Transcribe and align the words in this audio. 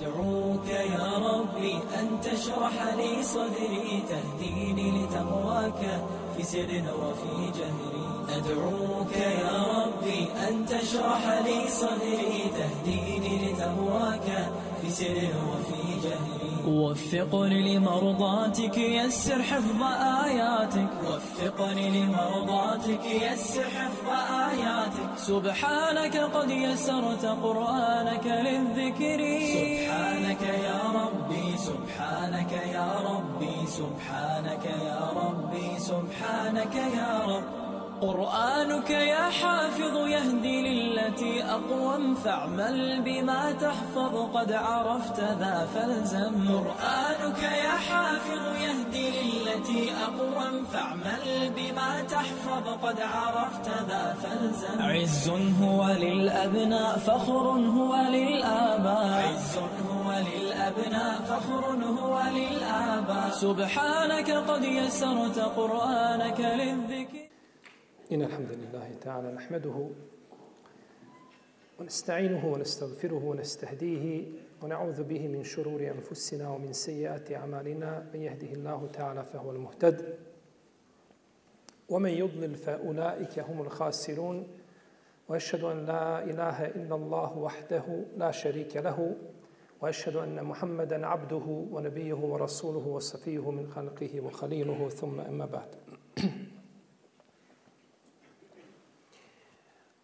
أدعوك 0.00 0.68
يا 0.68 1.08
ربي 1.18 1.74
أن 1.98 2.20
تشرح 2.20 2.94
لي 2.96 3.22
صدري 3.22 4.02
تهديني 4.08 4.90
لتقواك. 4.90 6.00
في 6.36 6.42
سر 6.42 6.70
وفي 7.02 7.50
جهري. 7.58 8.06
أدعوك 8.36 9.12
يا 9.16 9.56
ربي 9.76 10.28
أن 10.48 10.66
تشرح 10.66 11.22
لي 11.44 11.68
صدري 11.68 12.50
تهديني 12.56 13.52
لتقواك 13.52 14.28
في 14.82 14.90
سر 14.90 15.18
وفي 15.50 15.82
جهري. 16.04 16.46
وفقني 16.66 17.76
لمرضاتك 17.76 18.78
يسر 18.78 19.42
حفظ 19.42 19.82
آياتك. 20.24 20.88
وفقني 21.08 21.90
لمرضاتك 21.90 23.04
يسر 23.04 23.62
حفظ 23.62 24.08
آياتك. 24.50 25.10
سبحانك 25.16 26.16
قد 26.16 26.50
يسرت 26.50 27.24
قرآنك 27.24 28.26
للذكر. 28.26 29.20
سبحانك 29.56 30.42
يا 30.42 30.80
ربي 30.94 31.15
سبحانك 31.68 32.52
يا 32.76 32.90
ربي 33.10 33.58
سبحانك 33.80 34.64
يا 34.90 35.02
ربي 35.22 35.68
سبحانك 35.90 36.74
يا 37.00 37.12
رب. 37.32 37.46
قرآنك 38.00 38.90
يا 38.90 39.24
حافظ 39.40 39.94
يهدي 40.14 40.56
للتي 40.66 41.34
أقوم 41.44 42.14
فاعمل 42.14 43.02
بما 43.06 43.42
تحفظ 43.52 44.14
قد 44.36 44.52
عرفت 44.52 45.20
ذا 45.40 45.56
فالزم. 45.74 46.34
قرآنك 46.52 47.42
يا 47.64 47.76
حافظ 47.88 48.44
يهدي 48.64 49.06
للتي 49.20 49.82
أقوم 50.06 50.64
فاعمل 50.72 51.24
بما 51.56 51.90
تحفظ 52.14 52.66
قد 52.84 52.98
عرفت 53.00 53.68
ذا 53.88 54.04
فالزم. 54.22 54.76
عز 54.92 55.28
هو 55.62 55.80
للأبناء 56.04 56.98
فخر 56.98 57.46
هو 57.76 57.92
للآباء. 58.16 59.12
عز 59.28 59.56
هو 59.56 59.95
للأبناء 60.12 61.22
فخر 61.22 61.64
هو 61.84 62.22
للآباء. 62.30 63.30
سبحانك 63.30 64.30
قد 64.30 64.64
يسرت 64.64 65.38
قرآنك 65.38 66.40
للذكر. 66.40 67.28
إن 68.12 68.22
الحمد 68.22 68.52
لله 68.52 68.94
تعالى 69.00 69.32
نحمده 69.32 69.88
ونستعينه 71.80 72.46
ونستغفره 72.46 73.24
ونستهديه 73.24 74.24
ونعوذ 74.62 75.02
به 75.02 75.28
من 75.28 75.44
شرور 75.44 75.80
أنفسنا 75.80 76.48
ومن 76.48 76.72
سيئات 76.72 77.32
أعمالنا. 77.32 78.06
من 78.14 78.20
يهده 78.20 78.52
الله 78.52 78.88
تعالى 78.92 79.24
فهو 79.24 79.50
المهتد 79.50 80.18
ومن 81.88 82.10
يضلل 82.10 82.54
فأولئك 82.54 83.38
هم 83.38 83.60
الخاسرون. 83.62 84.46
وأشهد 85.28 85.64
أن 85.64 85.86
لا 85.86 86.24
إله 86.24 86.66
إلا 86.66 86.94
الله 86.94 87.38
وحده 87.38 88.04
لا 88.16 88.30
شريك 88.30 88.76
له. 88.76 89.16
وأشهد 89.81 90.15
أن 90.15 90.43
محمدا 90.43 91.07
عبده 91.07 91.65
ونبيه 91.71 92.13
ورسوله 92.13 92.87
وصفيه 92.87 93.51
من 93.51 93.67
خلقه 93.75 94.21
وخليله 94.21 94.89
ثم 94.89 95.19
أما 95.19 95.45
بعد 95.45 95.75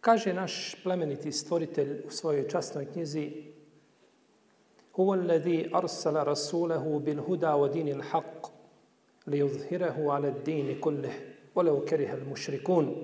Kaže 0.00 0.32
naš 0.34 0.76
plemeniti 0.82 1.32
stvoritelj 1.32 2.06
u 2.06 2.10
svojoj 2.10 2.48
častnoj 2.48 2.86
knjizi 2.92 3.52
Huwa 4.92 5.18
alladhi 5.18 5.70
arsala 5.72 6.24
rasulahu 6.24 6.98
bil 6.98 7.20
huda 7.22 7.56
wa 7.56 7.68
dinil 7.68 8.02
haqq 8.02 8.48
li 9.26 9.38
yuzhirahu 9.38 10.10
ala 10.10 10.28
ad-din 10.28 10.80
kullih 10.80 11.12
walau 11.54 11.84
kariha 11.88 12.14
al-mushrikun 12.14 12.94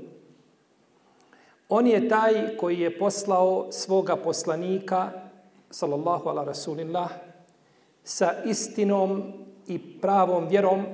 On 1.68 1.86
je 1.86 2.08
taj 2.08 2.56
koji 2.56 2.80
je 2.80 2.98
poslao 2.98 3.72
svoga 3.72 4.16
poslanika 4.16 5.12
sallallahu 5.69 6.29
ala 6.29 6.43
rasulillah 6.43 7.09
sa 8.03 8.33
istinom 8.45 9.33
i 9.67 9.99
pravom 10.01 10.47
vjerom 10.47 10.85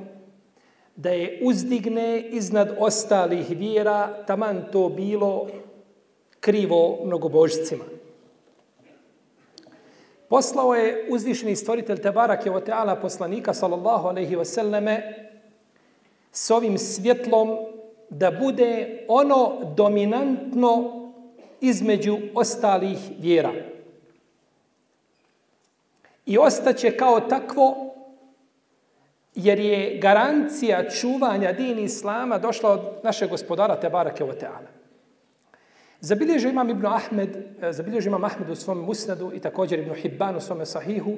da 0.96 1.10
je 1.10 1.40
uzdigne 1.44 2.22
iznad 2.22 2.76
ostalih 2.80 3.50
vjera 3.50 4.24
taman 4.26 4.64
to 4.72 4.90
bilo 4.90 5.48
krivo 6.40 7.00
mnogobožcima. 7.06 7.84
Poslao 10.30 10.76
je 10.76 11.08
uzvišeni 11.10 11.56
stvoritelj 11.56 12.02
Tebarak 12.02 12.46
je 12.46 12.56
oteala 12.56 12.96
poslanika 12.96 13.54
sallallahu 13.54 14.08
alaihi 14.08 14.36
wasallame 14.36 15.02
s 16.32 16.52
ovim 16.52 16.78
svjetlom 16.78 17.58
da 18.10 18.32
bude 18.32 19.06
ono 19.08 19.74
dominantno 19.78 20.92
između 21.62 22.18
ostalih 22.36 22.98
vjera. 23.20 23.52
I 26.26 26.38
ostaće 26.38 26.98
kao 26.98 27.20
takvo 27.20 27.96
jer 29.36 29.60
je 29.60 29.98
garancija 30.00 30.90
čuvanja 30.90 31.54
din 31.54 31.80
Islama 31.80 32.38
došla 32.38 32.72
od 32.72 32.82
našeg 33.04 33.30
gospodara 33.30 33.80
Tebarake 33.80 34.24
wa 34.24 34.40
Teala. 34.40 34.68
Zabilježio 36.00 36.50
imam 36.50 36.70
Ibn 36.70 36.86
Ahmed, 36.86 37.38
e, 37.62 37.72
zabilježio 37.72 38.10
imam 38.10 38.24
Ahmed 38.24 38.50
u 38.50 38.56
svom 38.56 38.86
musnadu 38.86 39.32
i 39.34 39.40
također 39.40 39.80
Ibn 39.80 39.94
Hibban 39.94 40.36
u 40.36 40.42
svom 40.42 40.66
sahihu. 40.66 41.12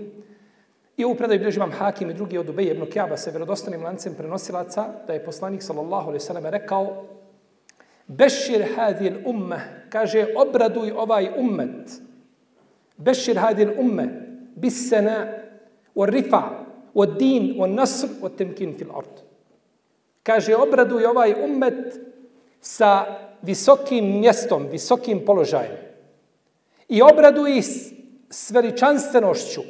I 0.98 1.06
ovu 1.06 1.16
predaju 1.16 1.40
bilježi 1.40 1.58
imam 1.58 1.72
Hakim 1.72 2.10
i 2.10 2.14
drugi 2.14 2.38
od 2.38 2.50
Ubeje 2.50 2.74
Ibn 2.74 2.86
Kjaba 2.92 3.18
sa 3.18 3.30
vjerodostanim 3.30 3.84
lancem 3.84 4.14
prenosilaca 4.18 4.88
da 5.08 5.14
je 5.14 5.26
poslanik 5.26 5.64
sallallahu 5.64 6.08
alaihi 6.08 6.26
sallam 6.26 6.46
rekao 6.46 7.06
Bešir 8.08 8.66
hadil 8.76 9.14
umme, 9.26 9.60
kaže 9.90 10.26
obraduj 10.36 10.92
ovaj 10.92 11.30
ummet. 11.38 11.92
Bešir 12.98 13.38
hadil 13.38 13.72
umme, 13.78 14.27
bis 14.58 14.90
sena, 14.90 15.28
o 15.96 16.06
rifa, 16.06 16.44
o 16.94 17.06
din, 17.06 17.56
o 17.62 17.68
nasr, 17.68 18.10
o 18.22 18.30
temkin 18.30 18.74
fil 18.78 18.92
ard. 18.96 19.22
Kaže 20.26 20.56
obraduj 20.58 21.06
ovaj 21.06 21.34
ummet 21.46 22.00
sa 22.62 23.06
visokim 23.42 24.20
mjestom, 24.20 24.68
visokim 24.72 25.22
položajem. 25.26 25.78
I 26.90 27.02
obraduj 27.02 27.58
ih 27.58 27.66
s 28.30 28.52
veličanstvenošću. 28.52 29.62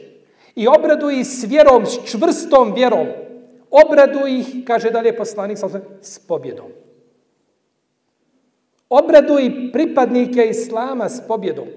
I 0.56 0.68
obraduj 0.68 1.20
ih 1.20 1.28
s 1.28 1.44
vjerom, 1.44 1.86
s 1.86 2.00
čvrstom 2.06 2.74
vjerom. 2.74 3.08
Obraduj 3.70 4.40
ih, 4.40 4.48
kaže 4.66 4.90
dalje 4.90 5.18
poslanik, 5.18 5.58
s 6.02 6.20
pobjedom. 6.20 6.72
Obraduj 8.90 9.72
pripadnike 9.72 10.48
Islama 10.50 11.10
s 11.10 11.22
pobjedom. 11.28 11.68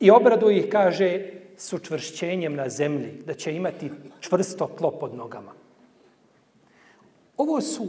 I 0.00 0.10
obraduj 0.10 0.58
ih, 0.58 0.68
kaže, 0.70 1.37
s 1.58 1.72
učvršćenjem 1.72 2.54
na 2.54 2.68
zemlji, 2.68 3.22
da 3.26 3.34
će 3.34 3.54
imati 3.54 3.90
čvrsto 4.20 4.70
tlo 4.78 4.90
pod 4.90 5.14
nogama. 5.14 5.52
Ovo 7.36 7.60
su 7.60 7.86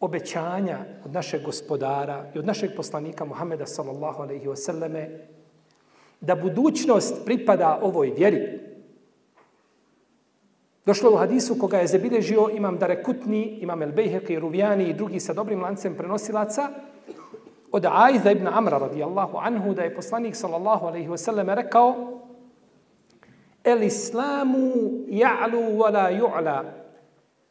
obećanja 0.00 0.78
od 1.04 1.12
našeg 1.12 1.42
gospodara 1.42 2.30
i 2.34 2.38
od 2.38 2.46
našeg 2.46 2.70
poslanika 2.76 3.24
Muhameda 3.24 3.66
sallallahu 3.66 4.22
alaihi 4.22 4.46
wasallame 4.46 5.08
da 6.20 6.34
budućnost 6.34 7.24
pripada 7.24 7.78
ovoj 7.82 8.10
vjeri. 8.10 8.60
Došlo 10.86 11.12
u 11.12 11.16
hadisu 11.16 11.58
koga 11.58 11.78
je 11.78 11.86
zabilježio 11.86 12.48
imam 12.56 12.78
Darekutni, 12.78 13.58
imam 13.60 13.82
El 13.82 13.92
Bejheqi, 13.92 14.38
Ruvijani 14.38 14.88
i 14.88 14.94
drugi 14.94 15.20
sa 15.20 15.32
dobrim 15.32 15.62
lancem 15.62 15.94
prenosilaca 15.94 16.68
od 17.72 17.86
Aiza 17.90 18.30
ibn 18.30 18.46
Amra 18.46 18.78
radijallahu 18.78 19.38
anhu 19.38 19.74
da 19.74 19.82
je 19.82 19.94
poslanik 19.94 20.36
sallallahu 20.36 20.86
alaihi 20.86 21.08
wasallam 21.08 21.54
rekao 21.54 22.17
El 23.64 23.82
islamu 23.82 24.72
ja'lu 25.08 25.76
wa 25.76 25.90
la 25.90 26.10
ju'la 26.10 26.78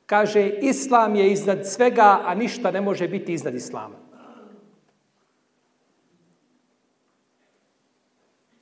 Kaže, 0.07 0.49
islam 0.61 1.15
je 1.15 1.31
iznad 1.31 1.67
svega, 1.67 2.21
a 2.25 2.35
ništa 2.35 2.71
ne 2.71 2.81
može 2.81 3.07
biti 3.07 3.33
iznad 3.33 3.55
islama. 3.55 3.95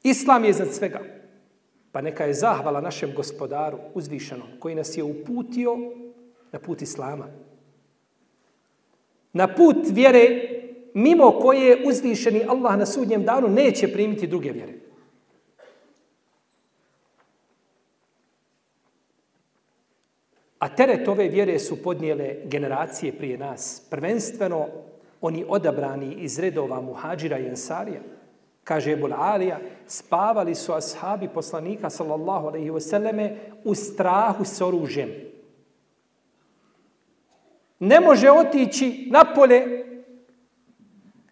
Islam 0.03 0.43
je 0.43 0.49
iznad 0.49 0.73
svega. 0.73 0.99
Pa 1.91 2.01
neka 2.01 2.25
je 2.25 2.33
zahvala 2.33 2.81
našem 2.81 3.13
gospodaru 3.15 3.77
uzvišenom, 3.93 4.47
koji 4.59 4.75
nas 4.75 4.97
je 4.97 5.03
uputio 5.03 5.77
na 6.51 6.59
put 6.59 6.81
islama. 6.81 7.27
Na 9.33 9.55
put 9.55 9.77
vjere, 9.91 10.49
mimo 10.93 11.31
koje 11.31 11.87
uzvišeni 11.87 12.43
Allah 12.47 12.77
na 12.77 12.85
sudnjem 12.85 13.23
danu 13.23 13.47
neće 13.47 13.93
primiti 13.93 14.27
druge 14.27 14.51
vjere. 14.51 14.73
A 20.65 20.69
teret 20.69 21.07
ove 21.07 21.27
vjere 21.27 21.59
su 21.59 21.83
podnijele 21.83 22.35
generacije 22.43 23.13
prije 23.13 23.37
nas. 23.37 23.87
Prvenstveno 23.89 24.67
oni 25.21 25.45
odabrani 25.47 26.13
iz 26.13 26.39
redova 26.39 26.81
muhađira 26.81 27.39
i 27.39 27.47
ensarija. 27.47 27.99
Kaže 28.63 28.91
Ebul 28.91 29.13
Alija, 29.13 29.59
spavali 29.87 30.55
su 30.55 30.73
ashabi 30.73 31.27
poslanika 31.27 31.89
sallallahu 31.89 32.47
alaihi 32.47 32.69
wasallame 32.69 33.35
u 33.63 33.75
strahu 33.75 34.45
s 34.45 34.61
oružjem. 34.61 35.09
Ne 37.79 37.99
može 37.99 38.31
otići 38.31 39.07
napolje 39.11 39.85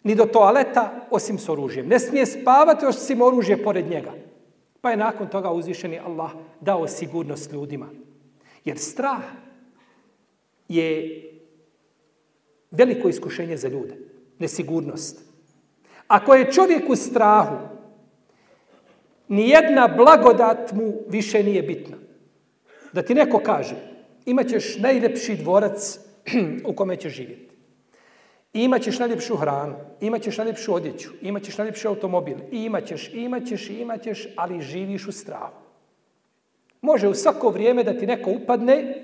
ni 0.02 0.14
do 0.14 0.24
toaleta 0.24 1.06
osim 1.10 1.38
s 1.38 1.48
oružjem. 1.48 1.88
Ne 1.88 1.98
smije 1.98 2.26
spavati 2.26 2.86
osim 2.86 3.22
oružje 3.22 3.64
pored 3.64 3.90
njega. 3.90 4.12
Pa 4.80 4.90
je 4.90 4.96
nakon 4.96 5.28
toga 5.28 5.50
uzvišeni 5.50 5.98
Allah 5.98 6.30
dao 6.60 6.88
sigurnost 6.88 7.52
ljudima. 7.52 7.86
Jer 8.64 8.78
strah 8.78 9.22
je 10.68 11.20
veliko 12.70 13.08
iskušenje 13.08 13.56
za 13.56 13.68
ljude. 13.68 13.94
Nesigurnost. 14.38 15.20
Ako 16.08 16.34
je 16.34 16.52
čovjek 16.52 16.90
u 16.90 16.96
strahu, 16.96 17.56
nijedna 19.28 19.88
blagodat 19.96 20.72
mu 20.72 20.94
više 21.08 21.42
nije 21.42 21.62
bitna. 21.62 21.96
Da 22.92 23.02
ti 23.02 23.14
neko 23.14 23.38
kaže, 23.38 23.74
imaćeš 24.26 24.78
najljepši 24.78 25.36
dvorac 25.36 25.98
u 26.70 26.72
kome 26.72 26.96
ćeš 26.96 27.12
živjeti. 27.12 27.54
Imaćeš 28.52 28.98
najljepšu 28.98 29.36
hranu, 29.36 29.74
imaćeš 30.00 30.38
najljepšu 30.38 30.74
odjeću, 30.74 31.10
imaćeš 31.22 31.58
najljepši 31.58 31.86
automobil, 31.86 32.36
i 32.52 32.64
imaćeš, 32.64 33.10
imaćeš, 33.14 33.70
imaćeš, 33.70 34.28
ali 34.36 34.60
živiš 34.60 35.06
u 35.06 35.12
strahu. 35.12 35.63
Može 36.84 37.08
u 37.08 37.14
svako 37.14 37.50
vrijeme 37.50 37.84
da 37.84 37.98
ti 37.98 38.06
neko 38.06 38.30
upadne 38.30 38.94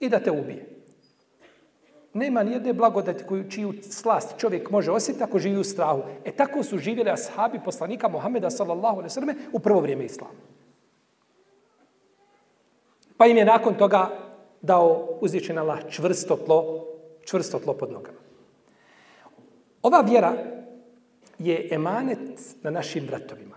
i 0.00 0.08
da 0.08 0.20
te 0.20 0.30
ubije. 0.30 0.66
Nema 2.14 2.42
nijedne 2.42 2.72
blagodati 2.72 3.24
koju, 3.24 3.50
čiju 3.50 3.72
slast 3.82 4.38
čovjek 4.38 4.70
može 4.70 4.90
osjetiti 4.90 5.24
ako 5.24 5.38
živi 5.38 5.58
u 5.60 5.64
strahu. 5.64 6.02
E 6.24 6.32
tako 6.32 6.62
su 6.62 6.78
živjeli 6.78 7.10
ashabi 7.10 7.60
poslanika 7.64 8.08
Muhameda 8.08 8.50
sallallahu 8.50 8.96
alaihi 8.96 9.10
sallam 9.10 9.36
u 9.52 9.58
prvo 9.58 9.80
vrijeme 9.80 10.04
islama. 10.04 10.32
Pa 13.16 13.26
im 13.26 13.36
je 13.36 13.44
nakon 13.44 13.74
toga 13.74 14.10
dao 14.60 15.18
uzvičen 15.20 15.58
Allah 15.58 15.78
čvrsto 15.90 16.36
tlo, 16.36 16.86
čvrsto 17.24 17.58
tlo 17.58 17.74
pod 17.74 17.92
nogama. 17.92 18.18
Ova 19.82 20.00
vjera 20.00 20.32
je 21.38 21.68
emanet 21.70 22.54
na 22.62 22.70
našim 22.70 23.06
vratovima. 23.06 23.51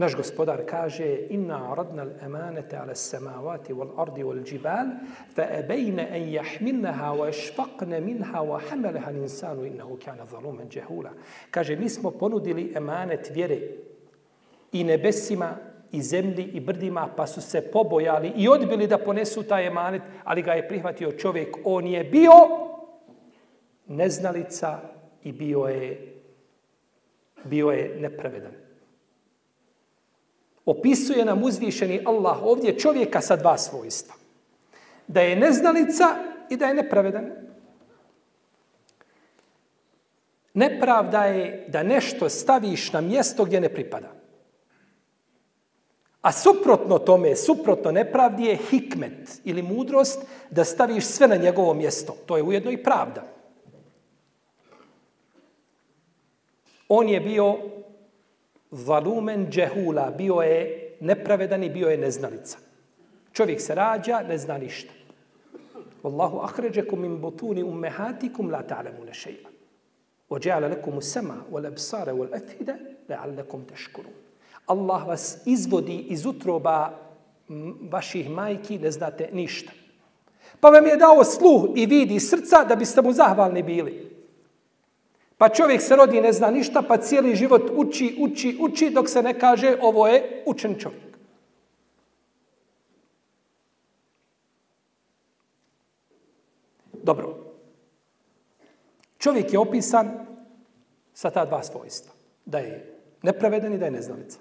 Naš 0.00 0.16
gospodar 0.16 0.62
kaže 0.66 1.26
inna 1.28 1.72
aradna 1.72 2.02
al-amanata 2.02 2.80
ala 2.82 2.92
as-samawati 2.92 3.72
wal-ardi 3.72 4.24
wal-jibal 4.24 4.88
fa 5.34 5.42
abayna 5.42 6.06
an 6.08 6.22
yahmilnaha 6.22 7.12
wa 7.12 7.28
ashfaqna 7.28 8.00
minha 8.00 8.40
wa 8.42 8.60
hamalaha 8.70 9.10
al-insanu 9.10 9.66
innahu 9.66 9.98
kana 10.04 10.24
zaluman 10.26 10.70
jahula. 10.70 11.10
Kaže 11.50 11.76
mi 11.76 11.88
smo 11.88 12.10
ponudili 12.10 12.72
emanet 12.76 13.30
vjere 13.34 13.60
i 14.72 14.84
nebesima 14.84 15.56
i 15.92 16.02
zemlji 16.02 16.44
i 16.44 16.60
brdima 16.60 17.08
pa 17.16 17.26
su 17.26 17.40
se 17.40 17.60
pobojali 17.72 18.32
i 18.36 18.48
odbili 18.48 18.86
da 18.86 18.98
ponesu 18.98 19.42
taj 19.42 19.66
emanet, 19.66 20.02
ali 20.24 20.42
ga 20.42 20.52
je 20.52 20.68
prihvatio 20.68 21.12
čovjek. 21.12 21.56
On 21.64 21.86
je 21.86 22.04
bio 22.04 22.32
neznalica 23.86 24.80
i 25.22 25.32
bio 25.32 25.64
je 25.66 26.16
bio 27.44 27.70
je 27.70 27.96
nepravedan 28.00 28.69
opisuje 30.70 31.24
nam 31.24 31.42
uzvišeni 31.42 32.02
Allah 32.06 32.42
ovdje 32.42 32.78
čovjeka 32.78 33.20
sa 33.20 33.36
dva 33.36 33.58
svojstva. 33.58 34.14
Da 35.06 35.20
je 35.20 35.36
neznalica 35.36 36.04
i 36.50 36.56
da 36.56 36.66
je 36.66 36.74
nepravedan. 36.74 37.30
Nepravda 40.54 41.24
je 41.24 41.64
da 41.68 41.82
nešto 41.82 42.28
staviš 42.28 42.92
na 42.92 43.00
mjesto 43.00 43.44
gdje 43.44 43.60
ne 43.60 43.68
pripada. 43.68 44.12
A 46.22 46.32
suprotno 46.32 46.98
tome, 46.98 47.36
suprotno 47.36 47.90
nepravdi 47.90 48.44
je 48.44 48.56
hikmet 48.70 49.40
ili 49.44 49.62
mudrost 49.62 50.22
da 50.50 50.64
staviš 50.64 51.04
sve 51.04 51.28
na 51.28 51.36
njegovo 51.36 51.74
mjesto. 51.74 52.16
To 52.26 52.36
je 52.36 52.42
ujedno 52.42 52.70
i 52.70 52.82
pravda. 52.82 53.22
On 56.88 57.08
je 57.08 57.20
bio 57.20 57.58
Valumen 58.70 59.46
džehula 59.50 60.10
bio 60.10 60.34
je 60.34 60.90
nepravedan 61.00 61.64
i 61.64 61.70
bio 61.70 61.88
je 61.88 61.98
neznalica. 61.98 62.58
Čovjek 63.32 63.60
se 63.60 63.74
rađa, 63.74 64.22
ne 64.28 64.38
zna 64.38 64.58
ništa. 64.58 64.92
Wallahu 66.02 66.44
ahređekum 66.44 67.00
min 67.00 67.20
butuni 67.20 67.62
ummehatikum 67.62 68.50
la 68.50 68.62
ta'lamuna 68.62 69.06
ne 69.06 69.14
šeila. 69.14 69.48
Ođeala 70.28 70.68
lekum 70.68 70.98
u 70.98 71.00
sema, 71.00 71.34
u 71.50 71.56
lepsare, 71.56 72.12
u 72.12 72.22
lefide, 72.22 72.74
la'allakum 73.08 73.66
tashkurun. 73.68 74.12
Allah 74.66 75.06
vas 75.06 75.38
izvodi 75.46 75.96
iz 76.08 76.26
utroba 76.26 76.98
vaših 77.90 78.30
majki, 78.30 78.78
ne 78.78 78.90
znate 78.90 79.28
ništa. 79.32 79.72
Pa 80.60 80.68
vam 80.68 80.86
je 80.86 80.96
dao 80.96 81.24
sluh 81.24 81.64
i 81.76 81.86
vidi 81.86 82.20
srca 82.20 82.64
da 82.64 82.76
biste 82.76 83.02
mu 83.02 83.12
zahvalni 83.12 83.62
bili. 83.62 84.09
Pa 85.40 85.48
čovjek 85.48 85.80
se 85.80 85.96
rodi 85.96 86.20
ne 86.20 86.32
zna 86.32 86.50
ništa, 86.50 86.82
pa 86.82 86.96
cijeli 86.96 87.36
život 87.36 87.70
uči, 87.72 88.16
uči, 88.20 88.56
uči, 88.60 88.90
dok 88.90 89.08
se 89.08 89.22
ne 89.22 89.38
kaže 89.38 89.76
ovo 89.80 90.06
je 90.06 90.42
učen 90.46 90.74
čovjek. 90.78 91.16
Dobro. 96.92 97.36
Čovjek 99.18 99.52
je 99.52 99.58
opisan 99.58 100.10
sa 101.14 101.30
ta 101.30 101.44
dva 101.44 101.62
svojstva. 101.62 102.12
Da 102.44 102.58
je 102.58 103.00
nepravedan 103.22 103.72
i 103.74 103.78
da 103.78 103.84
je 103.84 103.96
neznalica. 103.96 104.38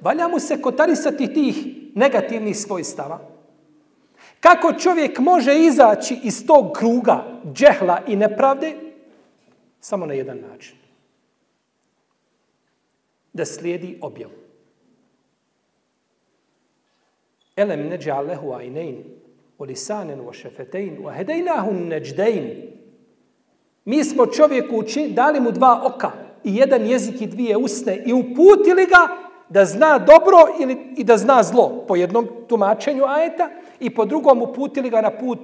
Valja 0.00 0.28
mu 0.28 0.38
se 0.38 0.60
kotarisati 0.62 1.34
tih 1.34 1.56
negativnih 1.94 2.56
svojstava. 2.56 3.20
Kako 4.40 4.72
čovjek 4.72 5.18
može 5.18 5.58
izaći 5.58 6.20
iz 6.22 6.46
tog 6.46 6.72
kruga 6.72 7.40
džehla 7.52 8.00
i 8.06 8.16
nepravde, 8.16 8.91
Samo 9.84 10.06
na 10.06 10.14
jedan 10.14 10.38
način. 10.50 10.76
Da 13.32 13.44
slijedi 13.44 13.98
objavu. 14.00 14.32
Elem 17.56 17.88
neđa 17.88 18.20
lehu 18.20 18.52
ajnein, 18.52 19.04
o 19.58 19.64
lisanen, 19.64 20.20
o 20.20 20.32
šefetein, 20.32 21.06
o 21.06 21.10
hedejnahu 21.10 21.72
neđdein. 21.72 22.50
Mi 23.84 24.04
smo 24.04 24.26
čovjeku 24.26 24.76
učin, 24.76 25.14
dali 25.14 25.40
mu 25.40 25.50
dva 25.52 25.82
oka 25.84 26.12
i 26.44 26.56
jedan 26.56 26.86
jezik 26.86 27.20
i 27.20 27.26
dvije 27.26 27.56
usne 27.56 28.02
i 28.06 28.12
uputili 28.12 28.86
ga 28.86 29.08
da 29.48 29.64
zna 29.64 29.98
dobro 29.98 30.38
ili, 30.60 30.94
i 30.96 31.04
da 31.04 31.16
zna 31.16 31.42
zlo. 31.42 31.84
Po 31.88 31.96
jednom 31.96 32.28
tumačenju 32.48 33.04
ajeta 33.04 33.50
i 33.80 33.94
po 33.94 34.04
drugom 34.04 34.42
uputili 34.42 34.90
ga 34.90 35.00
na 35.00 35.10
put 35.10 35.38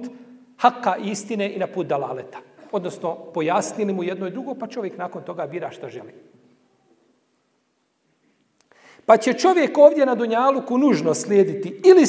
haka 0.57 0.97
istine 0.97 1.55
i 1.55 1.59
na 1.59 1.67
put 1.67 1.87
dalaleta 1.87 2.48
odnosno 2.71 3.31
pojasnili 3.33 3.93
mu 3.93 4.03
jedno 4.03 4.27
i 4.27 4.31
drugo, 4.31 4.55
pa 4.55 4.67
čovjek 4.67 4.97
nakon 4.97 5.23
toga 5.23 5.47
bira 5.47 5.71
šta 5.71 5.89
želi. 5.89 6.13
Pa 9.05 9.17
će 9.17 9.33
čovjek 9.33 9.77
ovdje 9.77 10.05
na 10.05 10.15
Dunjaluku 10.15 10.77
nužno 10.77 11.13
slijediti 11.13 11.81
ili 11.85 12.03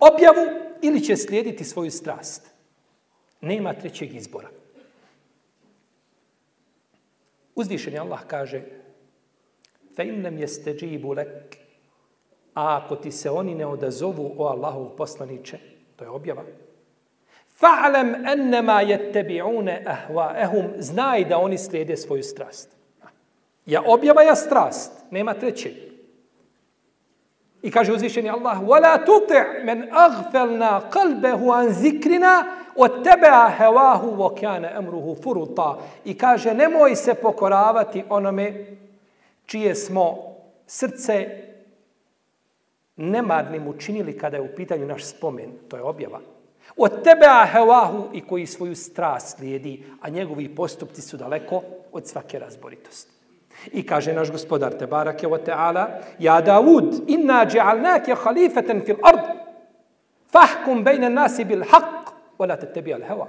objavu, 0.00 0.46
ili 0.82 1.00
će 1.00 1.16
slijediti 1.16 1.64
svoju 1.64 1.90
strast. 1.90 2.50
Nema 3.40 3.72
trećeg 3.72 4.14
izbora. 4.14 4.48
Uzvišeni 7.54 7.96
je 7.96 8.00
Allah 8.00 8.26
kaže 8.26 8.62
fe 9.96 10.02
يَسْتَجِيبُ 10.04 11.18
jeste 11.18 11.66
a 12.54 12.76
ako 12.76 12.96
ti 12.96 13.12
se 13.12 13.30
oni 13.30 13.54
ne 13.54 13.66
odazovu 13.66 14.34
o 14.38 14.46
Allahov 14.46 14.96
poslaniče, 14.96 15.58
to 15.96 16.04
je 16.04 16.10
objava, 16.10 16.44
Fa'lam 17.60 18.14
annama 18.26 18.82
yattabi'una 18.82 19.78
ahwa'ahum, 19.86 20.64
znaj 20.78 21.24
da 21.24 21.38
oni 21.38 21.58
slijede 21.58 21.96
svoju 21.96 22.22
strast. 22.22 22.68
Ja 23.66 23.82
objava 23.86 24.22
ja 24.22 24.34
strast, 24.34 24.92
nema 25.10 25.34
treće. 25.34 25.70
I 27.62 27.70
kaže 27.70 27.92
uzvišeni 27.92 28.30
Allah: 28.30 28.60
"Wala 28.60 29.06
tuti' 29.06 29.64
man 29.64 29.88
aghfalna 29.92 30.90
qalbahu 30.90 31.50
an 31.52 31.72
zikrina 31.72 32.44
wattaba'a 32.76 33.50
hawahu 33.58 34.16
wa 34.16 34.40
kana 34.40 34.70
amruhu 34.74 35.16
furuta." 35.22 35.78
I 36.04 36.18
kaže 36.18 36.54
nemoj 36.54 36.96
se 36.96 37.14
pokoravati 37.14 38.04
onome 38.08 38.66
čije 39.46 39.74
smo 39.74 40.16
srce 40.66 41.42
nemarnim 42.96 43.68
učinili 43.68 44.18
kada 44.18 44.36
je 44.36 44.42
u 44.42 44.54
pitanju 44.56 44.86
naš 44.86 45.04
spomen, 45.04 45.52
to 45.68 45.76
je 45.76 45.82
objava. 45.82 46.20
Od 46.76 47.02
tebe 47.04 47.26
ahevahu 47.26 48.08
i 48.12 48.20
koji 48.20 48.46
svoju 48.46 48.74
strast 48.74 49.36
slijedi, 49.36 49.84
a 50.00 50.08
njegovi 50.08 50.54
postupci 50.54 51.02
su 51.02 51.16
daleko 51.16 51.62
od 51.92 52.06
svake 52.06 52.38
razboritosti. 52.38 53.12
I 53.72 53.86
kaže 53.86 54.12
naš 54.12 54.30
gospodar 54.30 54.72
Tebarake 54.78 55.26
wa 55.26 55.38
ta'ala, 55.46 55.86
Ja 56.18 56.40
Davud, 56.40 56.94
inna 57.06 57.46
dja'alnake 57.46 58.14
halifeten 58.14 58.82
fil 58.86 58.96
ard, 59.02 59.20
fahkum 60.32 60.84
bejne 60.84 61.10
nasi 61.10 61.44
bil 61.44 61.64
haq, 61.64 62.12
wala 62.38 62.56
te 62.60 62.68
tebi 62.72 62.94
al 62.94 63.02
heva, 63.02 63.28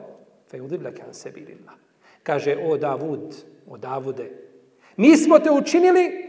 fe 0.51 0.61
udivlake 0.61 1.01
an 1.01 1.13
sebi 1.13 1.45
lillah. 1.45 1.75
Kaže, 2.23 2.57
o 2.65 2.77
Davud, 2.77 3.35
o 3.69 3.77
Davude, 3.77 4.31
mi 4.97 5.17
smo 5.17 5.39
te 5.39 5.51
učinili 5.51 6.27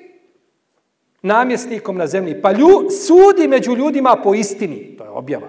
namjesnikom 1.23 1.97
na 1.97 2.07
zemlji, 2.07 2.43
pa 2.43 2.53
lju, 2.53 2.91
sudi 2.91 3.49
među 3.49 3.77
ljudima 3.77 4.17
po 4.25 4.35
istini, 4.35 4.95
to 4.99 5.05
je 5.05 5.11
objava. 5.11 5.49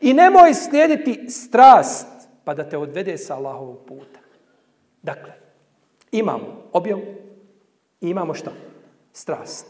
I 0.00 0.12
nemoj 0.12 0.54
slijediti 0.54 1.30
strast 1.30 2.06
pa 2.44 2.54
da 2.54 2.68
te 2.68 2.78
odvede 2.78 3.18
sa 3.18 3.34
Allahovog 3.34 3.78
puta. 3.86 4.18
Dakle, 5.02 5.32
imamo 6.12 6.62
objav 6.72 6.98
i 8.00 8.08
imamo 8.08 8.34
šta? 8.34 8.50
Strast. 9.12 9.66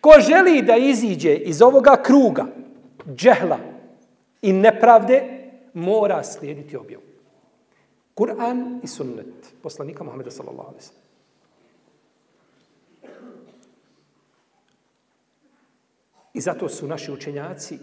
Ko 0.00 0.10
želi 0.20 0.62
da 0.62 0.76
iziđe 0.76 1.34
iz 1.34 1.62
ovoga 1.62 2.02
kruga 2.02 2.46
džehla 3.14 3.58
i 4.42 4.52
nepravde, 4.52 5.22
mora 5.74 6.24
slijediti 6.24 6.76
objavu. 6.76 7.02
Kur'an 8.14 8.80
i 8.82 8.86
sunnet 8.86 9.54
poslanika 9.62 10.04
Muhammeda 10.04 10.30
sallallahu 10.30 10.68
alaihi 10.68 10.84
sallam. 10.84 11.02
I 16.34 16.40
zato 16.40 16.68
su 16.68 16.86
naši 16.86 17.12
učenjaci 17.12 17.78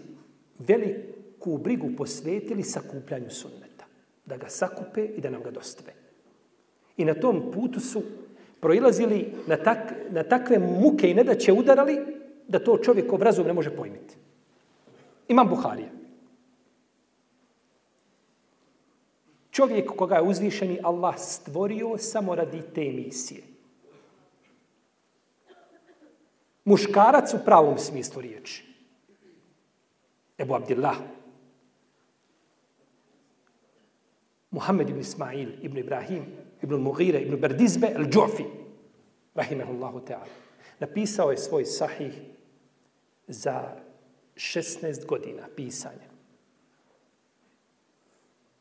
ku 1.44 1.58
brigu 1.58 1.90
posvetili 1.96 2.62
sakupljanju 2.62 3.30
sunneta. 3.30 3.84
Da 4.26 4.36
ga 4.36 4.48
sakupe 4.48 5.04
i 5.04 5.20
da 5.20 5.30
nam 5.30 5.42
ga 5.42 5.50
dostave. 5.50 5.92
I 6.96 7.04
na 7.04 7.14
tom 7.14 7.50
putu 7.52 7.80
su 7.80 8.02
proilazili 8.60 9.34
na, 9.46 9.56
tak, 9.56 9.92
na 10.10 10.22
takve 10.22 10.58
muke 10.58 11.10
i 11.10 11.14
ne 11.14 11.24
da 11.24 11.34
će 11.34 11.52
udarali 11.52 11.98
da 12.48 12.58
to 12.64 12.78
čovjek 12.78 13.12
obrazom 13.12 13.46
ne 13.46 13.52
može 13.52 13.76
pojmiti. 13.76 14.16
Imam 15.28 15.48
Buharija. 15.48 15.88
Čovjek 19.50 19.90
koga 19.96 20.16
je 20.16 20.22
uzvišeni 20.22 20.78
Allah 20.82 21.14
stvorio 21.18 21.98
samo 21.98 22.34
radi 22.34 22.62
te 22.74 22.84
misije. 22.84 23.42
Muškarac 26.64 27.34
u 27.34 27.38
pravom 27.44 27.78
smislu 27.78 28.22
riječi. 28.22 28.64
Ebu 30.38 30.54
Abdillah. 30.54 30.96
Muhammed 34.54 34.90
ibn 34.90 35.00
Ismail, 35.00 35.58
ibn 35.62 35.78
Ibrahim, 35.78 36.26
ibn 36.62 36.74
Mughira, 36.78 37.18
ibn 37.18 37.36
Berdizbe, 37.36 37.90
al-đufi, 37.96 38.44
Rahimahullahu 39.34 40.00
ta'ala. 40.06 40.30
Napisao 40.78 41.30
je 41.30 41.36
svoj 41.36 41.64
sahih 41.64 42.14
za 43.26 43.76
16 44.36 45.06
godina 45.06 45.48
pisanja. 45.56 46.06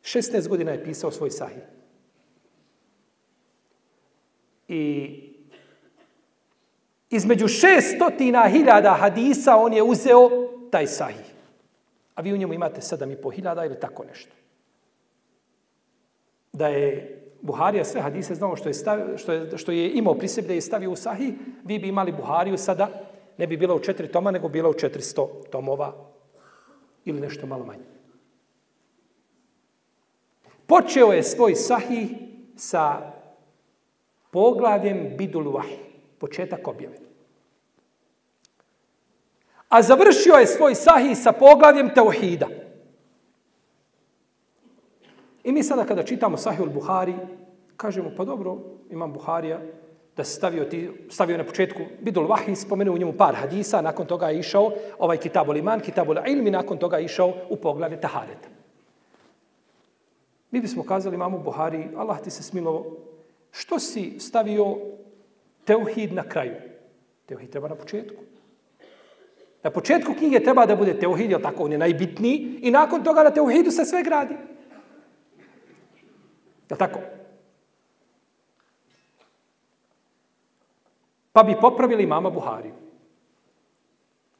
16 0.02 0.48
godina 0.48 0.72
je 0.72 0.84
pisao 0.84 1.12
svoj 1.12 1.30
sahih. 1.30 1.64
I 4.68 4.84
između 7.10 7.48
šestotina 7.48 8.48
hiljada 8.50 8.94
hadisa 8.94 9.56
on 9.56 9.74
je 9.74 9.84
uzeo 9.84 10.30
taj 10.72 10.88
sahih. 10.88 11.34
A 12.16 12.22
vi 12.22 12.34
u 12.34 12.38
njemu 12.38 12.54
imate 12.54 12.82
sedam 12.82 13.12
i 13.12 13.22
po 13.22 13.30
hiljada 13.30 13.66
ili 13.66 13.80
tako 13.80 14.04
nešto. 14.04 14.43
Da 16.53 16.67
je 16.67 17.19
Buharija 17.41 17.86
sve 17.86 18.01
hadise 18.01 18.36
znao 18.36 18.55
što 18.55 18.69
je, 18.69 18.74
stavio, 18.74 19.17
što 19.17 19.33
je, 19.33 19.57
što 19.57 19.72
je 19.72 19.91
imao 19.93 20.13
pri 20.13 20.27
sebi 20.27 20.48
da 20.48 20.53
je 20.53 20.62
stavio 20.62 20.91
u 20.91 20.95
sahih, 20.95 21.33
vi 21.63 21.79
bi 21.79 21.88
imali 21.88 22.12
Buhariju 22.12 22.57
sada, 22.57 22.89
ne 23.38 23.48
bi 23.48 23.57
bila 23.57 23.75
u 23.75 23.79
četiri 23.79 24.12
toma, 24.12 24.31
nego 24.31 24.50
bila 24.50 24.69
u 24.69 24.74
400 24.74 25.27
tomova 25.51 25.93
ili 27.05 27.22
nešto 27.22 27.48
malo 27.48 27.65
manje. 27.65 27.83
Počeo 30.65 31.12
je 31.13 31.24
svoj 31.24 31.55
sahih 31.55 32.10
sa 32.55 33.12
poglavljem 34.31 35.17
Bidul 35.17 35.51
Vahi, 35.51 35.77
početak 36.19 36.67
objave. 36.67 36.98
A 39.69 39.81
završio 39.81 40.33
je 40.33 40.48
svoj 40.48 40.75
sahih 40.75 41.17
sa 41.17 41.31
poglavljem 41.31 41.89
Teuhida. 41.95 42.48
I 45.44 45.52
mi 45.52 45.64
sada 45.64 45.86
kada 45.86 46.04
čitamo 46.04 46.38
sahih 46.38 46.62
al-Buhari, 46.62 47.16
kažemo, 47.78 48.12
pa 48.18 48.26
dobro, 48.26 48.58
imam 48.90 49.14
Buharija, 49.14 49.60
da 50.18 50.24
se 50.24 50.36
stavio, 50.36 50.66
ti, 50.66 50.90
stavio 51.10 51.38
na 51.38 51.44
početku 51.44 51.80
Bidul 52.02 52.28
Vahi, 52.28 52.56
spomenuo 52.56 52.96
u 52.96 52.98
njemu 52.98 53.14
par 53.14 53.36
hadisa, 53.36 53.82
nakon 53.82 54.06
toga 54.06 54.30
je 54.30 54.40
išao 54.40 54.72
ovaj 55.00 55.18
Kitabul 55.18 55.58
Iman, 55.58 55.80
Kitabul 55.80 56.18
Ilmi, 56.28 56.52
nakon 56.52 56.78
toga 56.78 56.98
je 56.98 57.06
išao 57.06 57.34
u 57.50 57.56
poglavlje 57.56 58.02
Tahareta. 58.02 58.48
Mi 60.52 60.62
bismo 60.62 60.84
kazali 60.84 61.18
mamu 61.18 61.40
Buhari, 61.40 61.88
Allah 61.98 62.22
ti 62.22 62.30
se 62.30 62.44
smilo, 62.44 62.86
što 63.52 63.80
si 63.80 64.20
stavio 64.20 64.78
teuhid 65.66 66.14
na 66.14 66.24
kraju? 66.24 66.54
Teuhid 67.26 67.50
treba 67.50 67.68
na 67.68 67.76
početku. 67.76 68.24
Na 69.64 69.72
početku 69.72 70.14
knjige 70.14 70.44
treba 70.44 70.66
da 70.66 70.76
bude 70.76 71.00
teuhid, 71.00 71.32
jer 71.32 71.42
tako 71.42 71.64
on 71.64 71.72
je 71.72 71.78
najbitniji, 71.78 72.60
i 72.62 72.72
nakon 72.72 73.04
toga 73.04 73.24
na 73.24 73.32
teuhidu 73.32 73.72
se 73.72 73.86
sve 73.86 74.04
gradi. 74.04 74.36
Je 76.74 76.77
tako? 76.77 77.00
Pa 81.32 81.44
bi 81.44 81.56
popravili 81.62 82.06
mama 82.06 82.30
Buhariju. 82.30 82.74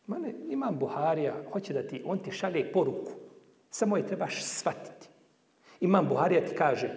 Mane, 0.08 0.34
imam 0.50 0.80
Buharija, 0.80 1.36
hoće 1.52 1.74
da 1.74 1.88
ti, 1.88 2.02
on 2.06 2.20
ti 2.20 2.32
šalje 2.32 2.72
poruku. 2.72 3.12
Samo 3.70 3.98
je 3.98 4.08
trebaš 4.08 4.44
shvatiti. 4.44 5.08
Imam 5.80 6.08
Buharija 6.08 6.46
ti 6.46 6.56
kaže, 6.56 6.90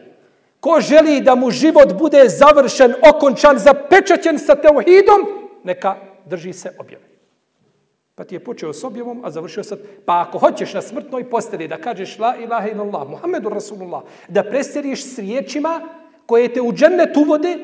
ko 0.61 0.81
želi 0.81 1.21
da 1.21 1.35
mu 1.35 1.51
život 1.51 1.93
bude 1.99 2.29
završen, 2.29 2.95
okončan, 3.15 3.59
zapečaćen 3.59 4.39
sa 4.39 4.55
teuhidom, 4.55 5.51
neka 5.65 5.97
drži 6.25 6.53
se 6.53 6.77
objave. 6.79 7.16
Pa 8.17 8.25
ti 8.25 8.35
je 8.35 8.45
počeo 8.45 8.73
s 8.73 8.85
objavom, 8.85 9.25
a 9.25 9.31
završio 9.31 9.65
sa... 9.65 9.77
Pa 10.05 10.21
ako 10.21 10.39
hoćeš 10.39 10.75
na 10.75 10.83
smrtnoj 10.83 11.31
posteli 11.31 11.69
da 11.69 11.77
kažeš 11.77 12.19
la 12.19 12.37
ilaha 12.37 12.69
illallah, 12.69 13.09
Muhammedu 13.09 13.49
Rasulullah, 13.49 14.03
da 14.29 14.45
presjeriš 14.45 15.05
s 15.05 15.19
riječima 15.19 15.89
koje 16.27 16.53
te 16.53 16.61
u 16.61 16.73
džennet 16.73 17.17
uvode 17.17 17.59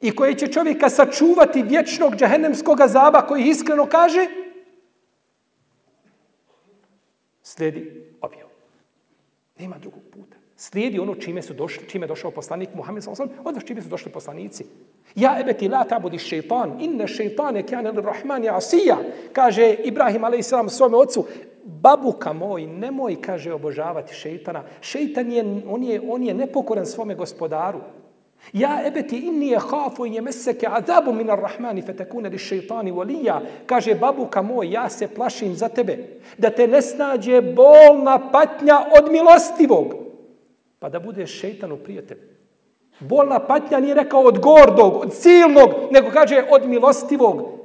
i 0.00 0.16
koje 0.16 0.34
će 0.34 0.46
čovjeka 0.46 0.88
sačuvati 0.88 1.62
vječnog 1.62 2.16
džahennemskog 2.16 2.78
zaba 2.86 3.26
koji 3.26 3.44
iskreno 3.44 3.86
kaže, 3.86 4.26
slijedi 7.42 8.12
objav. 8.20 8.48
Nema 9.58 9.78
drugog 9.78 10.02
puta 10.12 10.37
slijedi 10.60 10.98
ono 10.98 11.14
čime 11.14 11.42
su 11.42 11.54
došli, 11.54 11.88
čime 11.88 12.04
je 12.04 12.08
došao 12.08 12.30
poslanik 12.30 12.68
Muhammed 12.74 13.02
sallallahu 13.02 13.22
alejhi 13.22 13.32
ve 13.32 13.36
sellem, 13.36 13.48
odnosno 13.48 13.66
čime 13.68 13.82
su 13.82 13.88
došli 13.88 14.12
poslanici. 14.12 14.64
Ja 15.14 15.36
ebeti 15.40 15.68
la 15.68 15.84
tabudi 15.84 16.18
šejtan, 16.18 16.76
inna 16.80 17.06
šejtane 17.06 17.62
kana 17.62 17.90
lirrahmani 17.90 18.48
asiya, 18.48 18.96
kaže 19.32 19.74
Ibrahim 19.84 20.24
alejhi 20.24 20.42
svom 20.42 20.94
ocu, 20.94 21.26
babuka 21.64 22.32
moj, 22.32 22.66
nemoj 22.66 23.20
kaže 23.20 23.52
obožavati 23.52 24.14
šejtana. 24.14 24.64
Šejtan 24.80 25.32
je 25.32 25.44
on 25.68 25.84
je 25.84 26.00
on 26.08 26.22
je 26.22 26.34
nepokoran 26.34 26.86
svome 26.86 27.14
gospodaru. 27.14 27.80
Ja 28.52 28.82
ebeti 28.86 29.18
inni 29.18 29.56
khafu 29.60 30.06
yamsaka 30.06 30.70
azabu 30.70 31.12
min 31.12 31.30
arrahmani 31.30 31.82
fatakuna 31.82 32.28
li 32.28 32.38
šeitani 32.38 32.92
waliya 32.92 33.40
kaže 33.66 33.94
babuka 33.94 34.42
moj 34.42 34.70
ja 34.72 34.88
se 34.88 35.08
plašim 35.08 35.54
za 35.54 35.68
tebe 35.68 35.98
da 36.38 36.50
te 36.50 36.66
ne 36.66 36.82
snađe 36.82 37.40
bolna 37.40 38.30
patnja 38.32 38.78
od 38.98 39.12
milostivog 39.12 40.07
pa 40.78 40.88
da 40.88 41.00
budeš 41.00 41.40
šeitanu 41.40 41.76
prijatelj. 41.76 42.18
Bolna 43.00 43.38
patnja 43.38 43.80
nije 43.80 43.94
rekao 43.94 44.20
od 44.20 44.38
gordog, 44.38 44.96
od 44.96 45.14
silnog, 45.14 45.70
nego 45.90 46.10
kaže 46.10 46.44
od 46.50 46.66
milostivog. 46.66 47.58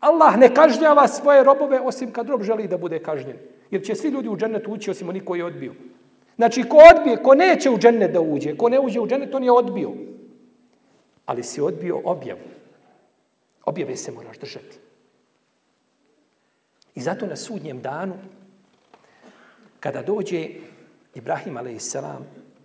Allah 0.00 0.38
ne 0.38 0.54
kažnjava 0.54 1.08
svoje 1.08 1.44
robove 1.44 1.80
osim 1.80 2.12
kad 2.12 2.28
rob 2.28 2.42
želi 2.42 2.68
da 2.68 2.78
bude 2.78 2.98
kažnjen. 2.98 3.36
Jer 3.70 3.82
će 3.82 3.94
svi 3.94 4.08
ljudi 4.08 4.28
u 4.28 4.36
džennet 4.36 4.68
ući 4.68 4.90
osim 4.90 5.08
oni 5.08 5.20
koji 5.20 5.38
je 5.38 5.44
odbio. 5.44 5.72
Znači, 6.36 6.62
ko 6.62 6.76
odbije, 6.96 7.22
ko 7.22 7.34
neće 7.34 7.70
u 7.70 7.78
džennet 7.78 8.12
da 8.12 8.20
uđe, 8.20 8.56
ko 8.56 8.68
ne 8.68 8.80
uđe 8.80 9.00
u 9.00 9.06
džennet, 9.06 9.34
on 9.34 9.44
je 9.44 9.52
odbio. 9.52 9.90
Ali 11.26 11.42
si 11.42 11.60
odbio 11.60 12.00
objavu. 12.04 12.40
Objave 13.64 13.96
se 13.96 14.12
moraš 14.12 14.38
držati. 14.38 14.78
I 16.94 17.00
zato 17.00 17.26
na 17.26 17.36
sudnjem 17.36 17.80
danu, 17.80 18.14
kada 19.80 20.02
dođe 20.02 20.48
Ibrahim 21.14 21.56
a.s 21.56 21.96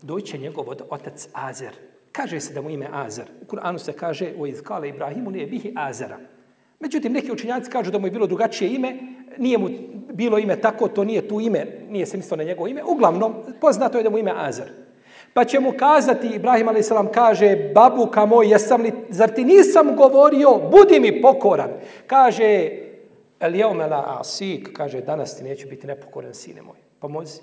doće 0.02 0.38
njegov 0.38 0.70
otac 0.90 1.28
Azer. 1.34 1.74
Kaže 2.12 2.40
se 2.40 2.54
da 2.54 2.62
mu 2.62 2.70
ime 2.70 2.88
Azer. 2.92 3.26
U 3.42 3.46
Kur'anu 3.46 3.78
se 3.78 3.94
kaže 3.94 4.34
o 4.40 4.46
izkale 4.46 4.90
Ibrahimu 4.90 5.32
nije 5.32 5.48
bihi 5.48 5.74
Azera. 5.76 6.18
Međutim, 6.80 7.14
neki 7.14 7.32
učinjaci 7.32 7.72
kažu 7.72 7.92
da 7.92 8.00
mu 8.00 8.08
je 8.08 8.12
bilo 8.12 8.28
drugačije 8.28 8.74
ime, 8.74 8.98
nije 9.38 9.58
mu 9.58 9.70
bilo 10.14 10.38
ime 10.38 10.62
tako, 10.62 10.88
to 10.88 11.04
nije 11.04 11.28
tu 11.28 11.42
ime, 11.42 11.66
nije 11.90 12.06
se 12.06 12.18
mislio 12.18 12.38
na 12.38 12.44
njegovo 12.44 12.68
ime. 12.68 12.84
Uglavnom, 12.84 13.36
poznato 13.62 13.98
je 13.98 14.04
da 14.04 14.10
mu 14.10 14.18
ime 14.18 14.34
Azer. 14.36 14.68
Pa 15.34 15.46
će 15.46 15.60
mu 15.60 15.72
kazati, 15.78 16.28
Ibrahim 16.28 16.68
a.s. 16.68 16.92
kaže, 17.14 17.72
babuka 17.74 18.26
moj, 18.26 18.52
jesam 18.52 18.82
li, 18.82 18.94
zar 19.10 19.30
ti 19.30 19.46
nisam 19.46 19.96
govorio, 19.96 20.60
budi 20.72 21.00
mi 21.00 21.22
pokoran. 21.22 21.70
Kaže, 22.08 22.70
el 23.40 23.56
jeumela 23.56 24.18
asik, 24.20 24.70
kaže, 24.74 25.02
danas 25.02 25.38
ti 25.38 25.44
neću 25.44 25.68
biti 25.70 25.88
nepokoran, 25.88 26.34
sine 26.34 26.62
moj. 26.62 26.78
Pa 27.00 27.08
Pomozi. 27.08 27.42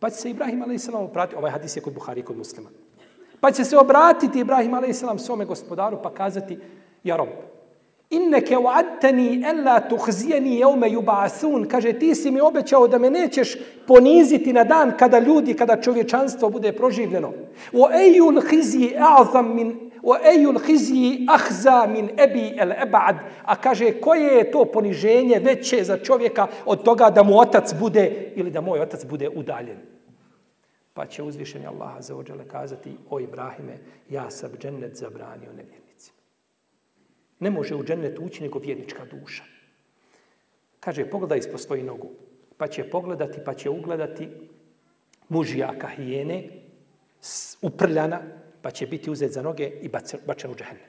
Pa 0.00 0.10
će 0.10 0.16
se 0.16 0.30
Ibrahim 0.30 0.62
a.s. 0.62 0.88
obratiti, 0.94 1.36
ovaj 1.36 1.50
hadis 1.50 1.76
je 1.76 1.82
kod 1.82 1.94
Buhari 1.94 2.22
kod 2.22 2.36
muslima. 2.36 2.70
Pa 3.40 3.50
će 3.50 3.64
se 3.64 3.78
obratiti 3.78 4.40
Ibrahim 4.40 4.74
a.s. 4.74 5.24
svome 5.24 5.44
gospodaru 5.44 5.98
pa 6.02 6.14
kazati, 6.14 6.58
ja 7.04 7.16
rob, 7.16 7.28
inneke 8.10 8.56
wa'adtani 8.56 9.44
ella 9.44 9.80
tuhzijeni 9.80 10.58
jeume 10.58 10.90
jubasun, 10.90 11.68
kaže 11.68 11.92
ti 11.92 12.14
si 12.14 12.30
mi 12.30 12.40
obećao 12.40 12.88
da 12.88 12.98
me 12.98 13.10
nećeš 13.10 13.56
poniziti 13.86 14.52
na 14.52 14.64
dan 14.64 14.92
kada 14.98 15.18
ljudi, 15.18 15.54
kada 15.54 15.80
čovječanstvo 15.82 16.50
bude 16.50 16.72
proživljeno. 16.72 17.32
O 17.72 17.88
ejul 17.92 18.40
hizi 18.50 18.94
a'zam 18.98 19.54
min 19.54 19.87
O 20.08 20.16
ejul 20.16 20.58
hizji 20.58 21.26
ahza 21.28 21.86
min 21.86 22.10
ebi 22.16 22.54
el 22.56 22.72
ebad. 22.72 23.16
A 23.44 23.56
kaže, 23.56 24.00
koje 24.00 24.36
je 24.36 24.50
to 24.50 24.64
poniženje 24.64 25.38
veće 25.38 25.84
za 25.84 25.98
čovjeka 25.98 26.46
od 26.66 26.82
toga 26.82 27.10
da 27.10 27.22
mu 27.22 27.38
otac 27.38 27.74
bude 27.78 28.32
ili 28.34 28.50
da 28.50 28.60
moj 28.60 28.80
otac 28.80 29.04
bude 29.04 29.28
udaljen. 29.28 29.76
Pa 30.94 31.06
će 31.06 31.22
uzvišeni 31.22 31.66
Allah 31.66 32.00
za 32.00 32.16
ođele 32.16 32.48
kazati, 32.48 32.96
o 33.10 33.20
Ibrahime, 33.20 33.78
ja 34.10 34.30
sam 34.30 34.50
džennet 34.58 34.96
zabranio 34.96 35.52
nevjernicima. 35.52 36.18
Ne 37.40 37.50
može 37.50 37.74
u 37.74 37.84
džennet 37.84 38.18
ući 38.18 38.42
nego 38.42 38.58
vjernička 38.58 39.04
duša. 39.04 39.44
Kaže, 40.80 41.10
pogledaj 41.10 41.38
ispod 41.38 41.60
svoju 41.60 41.84
nogu. 41.84 42.08
Pa 42.56 42.66
će 42.66 42.90
pogledati, 42.90 43.38
pa 43.44 43.54
će 43.54 43.70
ugledati 43.70 44.28
mužijaka 45.28 45.86
hijene, 45.86 46.48
uprljana, 47.62 48.20
pa 48.68 48.72
će 48.72 48.86
biti 48.86 49.10
uzet 49.10 49.32
za 49.32 49.42
noge 49.42 49.70
i 49.80 49.88
bačen 50.26 50.50
u 50.50 50.54
džehennem. 50.54 50.84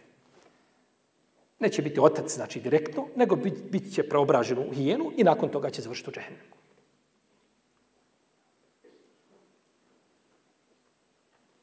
Neće 1.60 1.82
biti 1.82 2.00
otac, 2.00 2.36
znači 2.36 2.60
direktno, 2.60 3.06
nego 3.16 3.36
bit, 3.36 3.54
bit 3.72 3.94
će 3.94 4.04
preobražen 4.10 4.58
u 4.60 4.74
hijenu 4.74 5.12
i 5.18 5.24
nakon 5.24 5.50
toga 5.50 5.70
će 5.70 5.82
završiti 5.82 6.10
u 6.10 6.14
džahenne. 6.14 6.40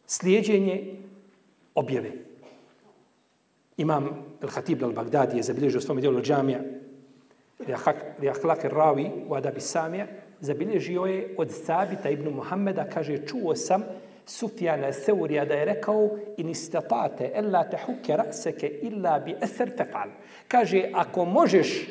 Slijedjenje 0.06 0.96
objave. 1.74 2.12
Imam 3.76 4.08
Al-Hatib 4.40 4.80
al-Baghdadi 4.80 5.36
je 5.36 5.42
zabilježio 5.42 5.80
svom 5.80 6.00
dijelu 6.00 6.22
džamija 6.22 6.60
Riahlak 8.18 8.64
ravi 8.64 9.10
u 9.28 9.34
Adabi 9.34 9.60
Samija 9.60 10.06
zabilježio 10.40 11.04
je 11.04 11.34
od 11.38 11.50
Sabita 11.50 12.10
ibn 12.10 12.28
Muhammeda, 12.28 12.88
kaže, 12.88 13.26
čuo 13.26 13.56
sam 13.56 13.84
Sufjana 14.26 14.92
Seurija 14.92 15.44
da 15.44 15.54
je 15.54 15.64
rekao 15.64 16.10
in 16.36 16.48
istatate 16.48 17.30
ella 17.34 17.64
tehuke 17.64 18.16
raseke 18.16 18.68
illa 18.82 19.18
bi 19.18 19.36
eser 19.42 19.70
tefal. 19.76 20.08
Kaže, 20.48 20.90
ako 20.94 21.24
možeš 21.24 21.88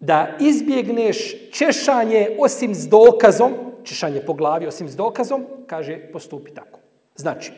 da 0.00 0.36
izbjegneš 0.40 1.50
češanje 1.50 2.36
osim 2.38 2.74
s 2.74 2.88
dokazom, 2.88 3.52
češanje 3.84 4.20
po 4.20 4.34
glavi 4.34 4.66
osim 4.66 4.88
s 4.88 4.96
dokazom, 4.96 5.46
kaže, 5.66 5.98
postupi 6.12 6.54
tako. 6.54 6.78
Znači, 7.16 7.52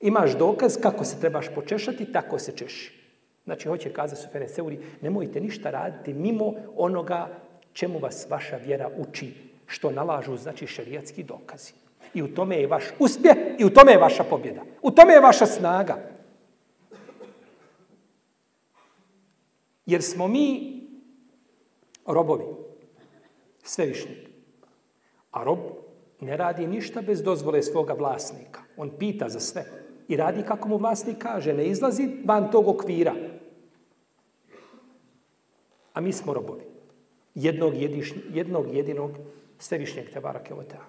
imaš 0.00 0.38
dokaz 0.38 0.76
kako 0.82 1.04
se 1.04 1.20
trebaš 1.20 1.46
počešati, 1.54 2.12
tako 2.12 2.38
se 2.38 2.52
češi. 2.52 3.02
Znači, 3.44 3.68
hoće 3.68 3.92
kaza 3.92 4.16
Sufjana 4.16 4.48
Seuri, 4.48 4.78
nemojte 5.00 5.40
ništa 5.40 5.70
raditi 5.70 6.14
mimo 6.14 6.52
onoga 6.76 7.28
čemu 7.72 7.98
vas 7.98 8.26
vaša 8.30 8.56
vjera 8.56 8.90
uči, 8.98 9.34
što 9.66 9.90
nalažu, 9.90 10.36
znači, 10.36 10.66
šerijatski 10.66 11.22
dokazi. 11.22 11.81
I 12.14 12.22
u 12.22 12.34
tome 12.34 12.56
je 12.56 12.66
vaš 12.66 12.84
uspjeh 12.98 13.36
i 13.58 13.64
u 13.64 13.70
tome 13.70 13.92
je 13.92 13.98
vaša 13.98 14.24
pobjeda. 14.24 14.62
U 14.82 14.90
tome 14.90 15.12
je 15.12 15.20
vaša 15.20 15.46
snaga. 15.46 15.96
Jer 19.86 20.02
smo 20.02 20.28
mi 20.28 20.80
robovi, 22.06 22.44
svevišnji. 23.62 24.16
A 25.30 25.44
rob 25.44 25.58
ne 26.20 26.36
radi 26.36 26.66
ništa 26.66 27.02
bez 27.02 27.22
dozvole 27.22 27.62
svoga 27.62 27.92
vlasnika. 27.92 28.60
On 28.76 28.90
pita 28.98 29.28
za 29.28 29.40
sve 29.40 29.64
i 30.08 30.16
radi 30.16 30.42
kako 30.42 30.68
mu 30.68 30.76
vlasnik 30.76 31.18
kaže, 31.18 31.54
ne 31.54 31.66
izlazi 31.66 32.08
van 32.24 32.50
tog 32.50 32.68
okvira. 32.68 33.14
A 35.94 36.00
mi 36.00 36.12
smo 36.12 36.34
robovi. 36.34 36.62
Jednog, 37.34 37.76
jediš, 37.76 38.14
jednog 38.30 38.74
jedinog 38.74 39.10
svevišnjeg 39.58 40.10
Tebara 40.10 40.42
Kevotea. 40.42 40.80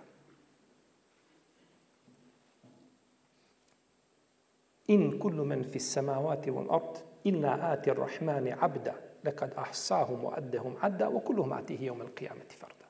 In 4.87 5.19
kullu 5.19 5.45
men 5.45 5.63
fi 5.63 5.79
samavati 5.79 6.51
wal 6.51 6.67
ard 6.69 6.99
illa 7.23 7.57
ati 7.61 7.91
ar-rahmani 7.91 8.55
'abda 8.61 8.93
laqad 9.23 9.51
ahsahum 9.55 10.23
wa 10.23 10.33
addahum 10.37 10.75
'adda 10.81 11.09
wa 11.09 11.21
kulluhum 11.21 11.51
atihi 11.51 11.89
yawm 11.89 12.01
al-qiyamati 12.01 12.55
farda. 12.59 12.85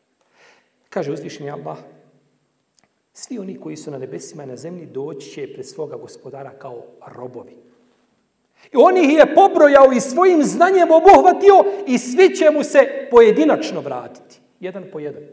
Kaže 0.89 1.11
uzvišeni 1.11 1.51
Allah 1.51 1.77
Svi 3.13 3.39
oni 3.39 3.59
koji 3.59 3.75
su 3.75 3.91
na 3.91 3.97
nebesima 3.97 4.43
i 4.43 4.47
na 4.47 4.55
zemlji 4.55 4.85
doći 4.85 5.29
će 5.29 5.53
pred 5.53 5.65
svoga 5.65 5.95
gospodara 5.95 6.49
kao 6.49 6.83
robovi. 7.15 7.57
I 8.71 8.75
on 8.75 8.97
ih 8.97 9.13
je 9.13 9.35
pobrojao 9.35 9.91
i 9.95 9.99
svojim 9.99 10.43
znanjem 10.43 10.89
obuhvatio 10.91 11.83
i 11.87 11.97
svi 11.97 12.35
će 12.35 12.49
mu 12.49 12.63
se 12.63 13.07
pojedinačno 13.11 13.81
vratiti. 13.81 14.39
Jedan 14.59 14.85
po 14.91 14.99
jedan. 14.99 15.23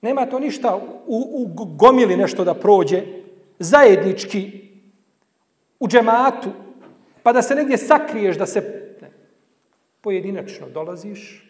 Nema 0.00 0.26
to 0.26 0.38
ništa 0.38 0.76
u, 1.06 1.46
u 1.56 1.66
gomili 1.76 2.16
nešto 2.16 2.44
da 2.44 2.54
prođe, 2.54 3.02
zajednički 3.58 4.68
u 5.80 5.88
džematu, 5.88 6.50
pa 7.22 7.32
da 7.32 7.42
se 7.42 7.54
negdje 7.54 7.78
sakriješ, 7.78 8.36
da 8.36 8.46
se 8.46 8.60
ne, 9.00 9.10
pojedinačno 10.00 10.68
dolaziš. 10.68 11.44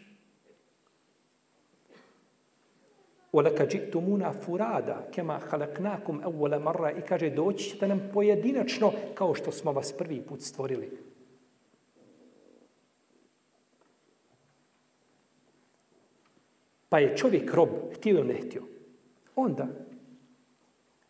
Oleka 3.33 3.67
džiktumuna 3.67 4.33
furada, 4.33 5.09
kema 5.15 5.39
halaknakum 5.39 6.23
evvole 6.23 6.59
marra, 6.59 6.91
i 6.91 7.03
kaže, 7.03 7.31
doći 7.31 7.71
ćete 7.71 7.89
nam 7.89 8.11
pojedinačno, 8.15 8.93
kao 9.15 9.35
što 9.35 9.53
smo 9.53 9.73
vas 9.73 9.93
prvi 9.93 10.21
put 10.21 10.43
stvorili. 10.43 10.99
Pa 16.89 16.99
je 16.99 17.17
čovjek 17.17 17.55
rob, 17.55 17.69
htio 17.95 18.19
ili 18.19 18.29
ne 18.29 18.41
htio. 18.41 18.63
Onda, 19.37 19.67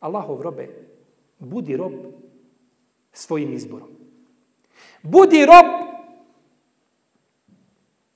Allahov 0.01 0.43
robe, 0.43 0.88
budi 1.39 1.77
rob 1.77 1.93
svojim 3.13 3.53
izborom. 3.53 3.89
Budi 5.03 5.47
rob 5.47 5.67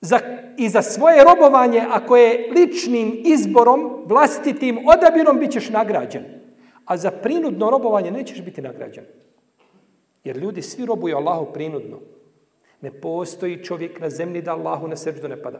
za, 0.01 0.19
i 0.57 0.69
za 0.69 0.81
svoje 0.81 1.23
robovanje, 1.23 1.85
ako 1.89 2.17
je 2.17 2.51
ličnim 2.55 3.21
izborom, 3.25 4.03
vlastitim 4.05 4.79
odabirom, 4.87 5.39
bit 5.39 5.51
ćeš 5.51 5.69
nagrađen. 5.69 6.23
A 6.85 6.97
za 6.97 7.11
prinudno 7.11 7.69
robovanje 7.69 8.11
nećeš 8.11 8.41
biti 8.41 8.61
nagrađen. 8.61 9.05
Jer 10.23 10.37
ljudi 10.37 10.61
svi 10.61 10.85
robuju 10.85 11.17
Allahu 11.17 11.53
prinudno. 11.53 11.99
Ne 12.81 12.91
postoji 12.91 13.63
čovjek 13.63 13.99
na 13.99 14.09
zemlji 14.09 14.41
da 14.41 14.51
Allahu 14.51 14.87
na 14.87 14.95
srđu 14.95 15.27
ne 15.27 15.41
pada. 15.41 15.59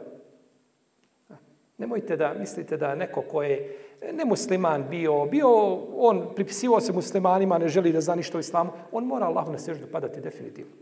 Nemojte 1.78 2.16
da 2.16 2.34
mislite 2.34 2.76
da 2.76 2.94
neko 2.94 3.22
ko 3.22 3.42
je 3.42 3.78
nemusliman 4.12 4.84
bio, 4.90 5.26
bio 5.26 5.48
on 5.96 6.34
pripisivao 6.34 6.80
se 6.80 6.92
muslimanima, 6.92 7.58
ne 7.58 7.68
želi 7.68 7.92
da 7.92 8.00
zna 8.00 8.14
ništa 8.14 8.38
o 8.38 8.40
islamu, 8.40 8.70
on 8.92 9.04
mora 9.04 9.26
Allahu 9.26 9.52
na 9.52 9.58
seždu 9.58 9.86
padati 9.92 10.20
definitivno. 10.20 10.72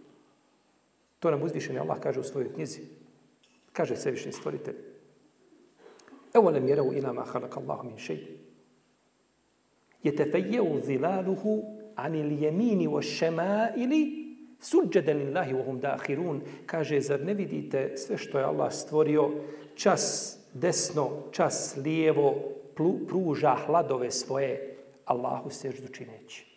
To 1.19 1.31
nam 1.31 1.43
uzvišeni 1.43 1.79
Allah 1.79 2.01
kaže 2.01 2.21
u 2.21 2.25
svojoj 2.25 2.53
knjizi. 2.55 2.81
Kaže 3.73 3.97
sevišnji 3.97 4.33
stvoritelj. 4.33 4.75
Evo 6.35 6.51
nam 6.51 6.69
jerau 6.69 6.93
ila 6.95 7.13
ma 7.13 7.25
halak 7.25 7.57
Allahu 7.57 7.87
min 7.87 7.99
šeji. 7.99 8.39
Jetefejeu 10.03 10.81
zilaluhu 10.83 11.63
anil 11.97 12.43
jemini 12.43 12.89
wa 12.89 13.03
šemaili 13.03 14.23
suđeden 14.61 15.19
lillahi 15.19 15.55
wa 15.55 15.65
hum 15.65 15.81
dahirun. 15.81 16.41
Kaže, 16.67 17.01
zar 17.01 17.21
ne 17.21 17.35
vidite 17.35 17.97
sve 17.97 18.19
što 18.19 18.39
je 18.39 18.45
Allah 18.45 18.73
stvorio, 18.73 19.31
čas 19.75 20.39
desno, 20.54 21.10
čas 21.32 21.78
lijevo, 21.84 22.36
pruža 23.08 23.56
hladove 23.66 24.12
svoje 24.12 24.78
Allahu 25.06 25.50
seždu 25.50 25.88
čineći. 25.88 26.48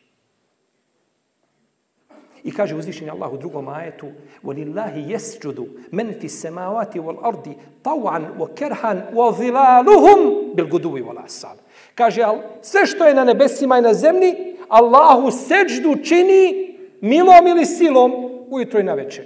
I 2.44 2.52
kaže 2.52 2.76
uzvišenje 2.76 3.10
Allah 3.10 3.32
u 3.32 3.36
drugom 3.36 3.68
ajetu 3.68 4.06
وَلِلَّهِ 4.42 5.12
يَسْجُدُ 5.14 5.58
مَنْ 5.92 6.14
فِي 6.20 6.24
السَّمَاوَاتِ 6.24 6.96
وَالْأَرْضِ 6.96 7.54
طَوْعًا 7.82 8.20
وَكَرْحًا 8.38 9.12
وَظِلَالُهُمْ 9.14 10.54
بِالْغُدُوِ 10.54 10.94
وَالْأَسَالِ 11.06 11.56
Kaže, 11.94 12.24
sve 12.62 12.86
što 12.86 13.06
je 13.06 13.14
na 13.14 13.24
nebesima 13.24 13.78
i 13.78 13.82
na 13.82 13.94
zemlji, 13.94 14.56
Allahu 14.68 15.30
seždu 15.30 15.96
čini 16.04 16.76
milom 17.00 17.46
ili 17.46 17.66
silom 17.66 18.12
ujutro 18.48 18.80
i 18.80 18.82
na 18.82 18.94
večer. 18.94 19.24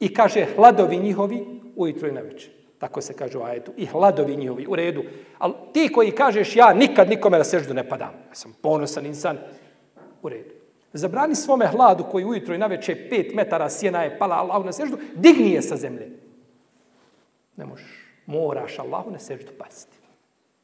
I 0.00 0.14
kaže, 0.14 0.46
hladovi 0.56 0.96
njihovi 0.96 1.46
ujutro 1.76 2.08
i 2.08 2.12
na 2.12 2.20
večer. 2.20 2.50
Tako 2.85 3.01
se 3.01 3.13
kaže 3.13 3.37
u 3.37 3.41
ajetu. 3.41 3.71
I 3.77 3.85
hladovi 3.85 4.35
njihovi 4.35 4.65
u 4.69 4.75
redu. 4.75 5.03
Ali 5.37 5.53
ti 5.73 5.89
koji 5.93 6.11
kažeš 6.11 6.55
ja 6.55 6.73
nikad 6.73 7.09
nikome 7.09 7.37
na 7.37 7.43
seždu 7.43 7.73
ne 7.73 7.89
padam. 7.89 8.13
Ja 8.29 8.35
sam 8.35 8.55
ponosan 8.61 9.05
insan. 9.05 9.37
U 10.21 10.29
redu. 10.29 10.53
Zabrani 10.93 11.35
svome 11.35 11.67
hladu 11.67 12.03
koji 12.11 12.25
ujutro 12.25 12.55
i 12.55 12.57
naveče 12.57 13.09
pet 13.09 13.33
metara 13.33 13.69
sjena 13.69 14.03
je 14.03 14.17
pala 14.19 14.35
Allahu 14.35 14.65
na 14.65 14.71
seždu. 14.71 14.97
Digni 15.15 15.51
je 15.51 15.61
sa 15.61 15.75
zemlje. 15.75 16.09
Ne 17.57 17.65
možeš. 17.65 17.89
Moraš 18.25 18.79
Allahu 18.79 19.11
na 19.11 19.19
seždu 19.19 19.51
pasti. 19.57 19.97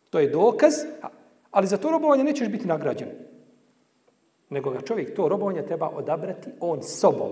To 0.09 0.19
je 0.19 0.29
dokaz. 0.29 0.73
Ali 1.51 1.67
za 1.67 1.77
to 1.77 1.91
robovanje 1.91 2.23
nećeš 2.23 2.47
biti 2.47 2.67
nagrađen. 2.67 3.09
Nego 4.49 4.69
ga 4.69 4.81
čovjek 4.81 5.15
to 5.15 5.27
robovanje 5.27 5.65
treba 5.65 5.89
odabrati 5.89 6.49
on 6.59 6.83
sobom. 6.83 7.31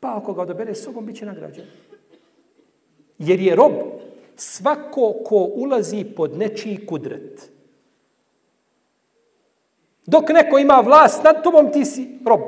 Pa 0.00 0.16
ako 0.16 0.32
ga 0.32 0.42
odabere 0.42 0.74
sobom, 0.74 1.06
bit 1.06 1.16
će 1.16 1.26
nagrađen. 1.26 1.64
Jer 3.19 3.39
je 3.39 3.55
rob 3.55 3.71
svako 4.35 5.13
ko 5.25 5.35
ulazi 5.35 6.05
pod 6.15 6.37
nečiji 6.37 6.85
kudret. 6.85 7.51
Dok 10.05 10.29
neko 10.29 10.59
ima 10.59 10.79
vlast 10.85 11.23
nad 11.23 11.43
tobom, 11.43 11.71
ti 11.71 11.85
si 11.85 12.19
rob. 12.25 12.41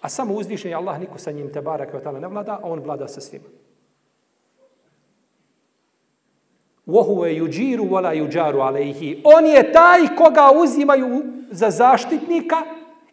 A 0.00 0.08
samo 0.08 0.34
uzvišen 0.34 0.70
je 0.70 0.76
Allah, 0.76 1.00
niko 1.00 1.18
sa 1.18 1.30
njim 1.30 1.52
te 1.52 1.60
barak 1.60 1.92
ne 2.20 2.28
vlada, 2.28 2.52
a 2.62 2.68
on 2.68 2.80
vlada 2.80 3.08
sa 3.08 3.20
svima. 3.20 3.48
وَهُوَ 6.86 7.26
يُجِيرُ 7.26 7.80
وَلَا 7.80 8.12
يُجَارُ 8.12 8.60
عَلَيْهِ 8.60 9.20
On 9.24 9.46
je 9.46 9.72
taj 9.72 10.16
koga 10.16 10.50
uzimaju 10.62 11.22
za 11.50 11.70
zaštitnika 11.70 12.56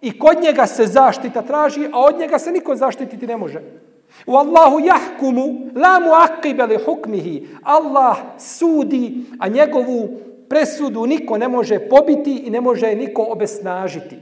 i 0.01 0.19
kod 0.19 0.41
njega 0.41 0.65
se 0.65 0.85
zaštita 0.85 1.41
traži, 1.41 1.89
a 1.93 1.99
od 1.99 2.19
njega 2.19 2.39
se 2.39 2.51
niko 2.51 2.75
zaštititi 2.75 3.27
ne 3.27 3.37
može. 3.37 3.61
Wallahu 4.26 4.80
jahkumu 4.80 5.70
la 5.74 6.00
mu'aqqiba 6.00 6.68
li 6.68 6.78
hukmihi. 6.84 7.48
Allah 7.62 8.16
sudi, 8.38 9.26
a 9.38 9.48
njegovu 9.48 10.08
presudu 10.48 11.06
niko 11.06 11.38
ne 11.38 11.48
može 11.48 11.88
pobiti 11.88 12.36
i 12.36 12.50
ne 12.50 12.60
može 12.60 12.94
niko 12.94 13.26
obesnažiti. 13.30 14.16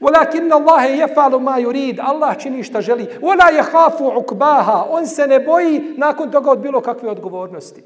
Walakin 0.00 0.52
Allah 0.52 0.82
yaf'alu 0.90 1.40
ma 1.40 1.58
yurid. 1.60 2.00
Allah 2.02 2.38
čini 2.38 2.62
šta 2.62 2.80
želi. 2.80 3.06
Wala 3.20 3.50
yakhafu 3.56 4.18
ukbaha. 4.18 4.86
On 4.90 5.06
se 5.06 5.26
ne 5.26 5.40
boji 5.40 5.94
nakon 5.96 6.30
toga 6.30 6.50
od 6.50 6.58
bilo 6.58 6.80
kakve 6.80 7.10
odgovornosti. 7.10 7.82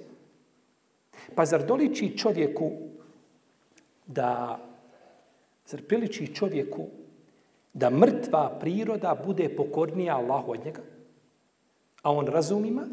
Pa 1.34 1.44
zar 1.44 1.64
doliči 1.64 2.18
čovjeku 2.18 2.70
da 4.06 4.58
zar 5.66 5.82
priliči 5.82 6.34
čovjeku 6.34 6.86
da 7.72 7.90
mrtva 7.90 8.58
priroda 8.60 9.16
bude 9.26 9.48
pokornija 9.56 10.16
Allahu 10.16 10.52
od 10.52 10.64
njega, 10.64 10.80
a 12.02 12.12
on 12.12 12.26
razumima, 12.26 12.86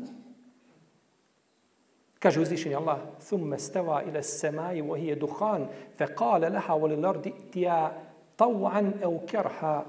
kaže 2.20 2.42
uzvišenje 2.42 2.76
Allah, 2.76 2.98
ثُمَّ 3.22 3.54
اسْتَوَا 3.54 4.02
إِلَى 4.02 4.20
السَّمَاءِ 4.20 4.82
وَهِيَ 4.82 5.16
دُخَانِ 5.16 5.68
فَقَالَ 5.98 6.42
لَهَا 6.42 6.74
وَلِلَرْدِ 6.74 7.28
اِتِيَا 7.28 7.92
طَوْعًا 8.38 8.92
اَوْ 9.04 9.20
كَرْحَا 9.30 9.86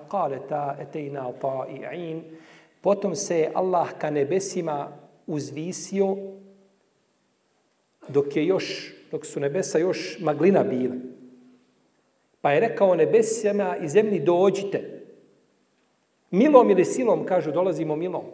ta 0.49 0.77
اَتَيْنَا 0.81 1.33
طَائِعِينَ 1.41 2.23
Potom 2.81 3.15
se 3.15 3.51
Allah 3.55 3.89
ka 3.99 4.11
nebesima 4.11 4.93
uzvisio 5.27 6.17
dok 8.09 8.37
je 8.37 8.47
još, 8.47 8.95
dok 9.11 9.27
su 9.27 9.41
nebesa 9.41 9.79
još 9.79 10.19
maglina 10.21 10.63
bile. 10.63 10.97
Pa 12.47 12.53
je 12.53 12.61
rekao 12.61 12.95
nebesima 12.95 13.77
i 13.77 13.89
zemlji 13.89 14.21
dođite. 14.21 15.03
Milom 16.31 16.71
ili 16.71 16.85
silom, 16.85 17.25
kažu, 17.27 17.53
dolazimo 17.53 17.97
milom. 17.97 18.25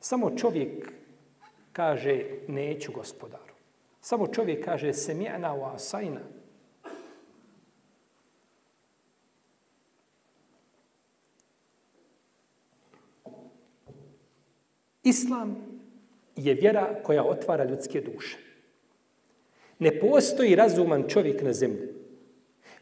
Samo 0.00 0.36
čovjek 0.36 0.92
kaže, 1.72 2.24
neću 2.48 2.92
gospodaru. 2.92 3.54
Samo 4.00 4.26
čovjek 4.26 4.64
kaže, 4.64 4.92
semjena 4.92 5.54
u 5.54 5.64
asajna. 5.64 6.20
Islam 15.02 15.56
je 16.36 16.54
vjera 16.54 17.02
koja 17.02 17.24
otvara 17.24 17.64
ljudske 17.64 18.00
duše. 18.00 18.38
Ne 19.78 20.00
postoji 20.00 20.56
razuman 20.56 21.04
čovjek 21.08 21.42
na 21.42 21.52
zemlji 21.52 21.95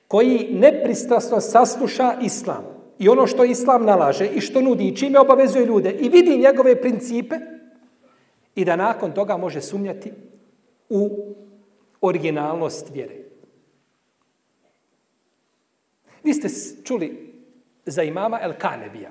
koji 0.08 0.48
nepristrasno 0.52 1.40
sasluša 1.40 2.18
islam 2.22 2.64
i 2.98 3.08
ono 3.08 3.26
što 3.26 3.44
islam 3.44 3.84
nalaže 3.84 4.26
i 4.26 4.40
što 4.40 4.60
nudi 4.60 4.88
i 4.88 4.96
čime 4.96 5.18
obavezuje 5.18 5.66
ljude 5.66 5.90
i 5.90 6.08
vidi 6.08 6.38
njegove 6.38 6.80
principe 6.80 7.34
i 8.54 8.64
da 8.64 8.76
nakon 8.76 9.12
toga 9.12 9.36
može 9.36 9.60
sumnjati 9.60 10.12
u 10.88 11.34
originalnost 12.00 12.90
vjere. 12.90 13.14
Vi 16.22 16.34
ste 16.34 16.48
čuli 16.84 17.34
za 17.86 18.02
imama 18.02 18.38
El 18.42 18.52
Kanebija. 18.58 19.10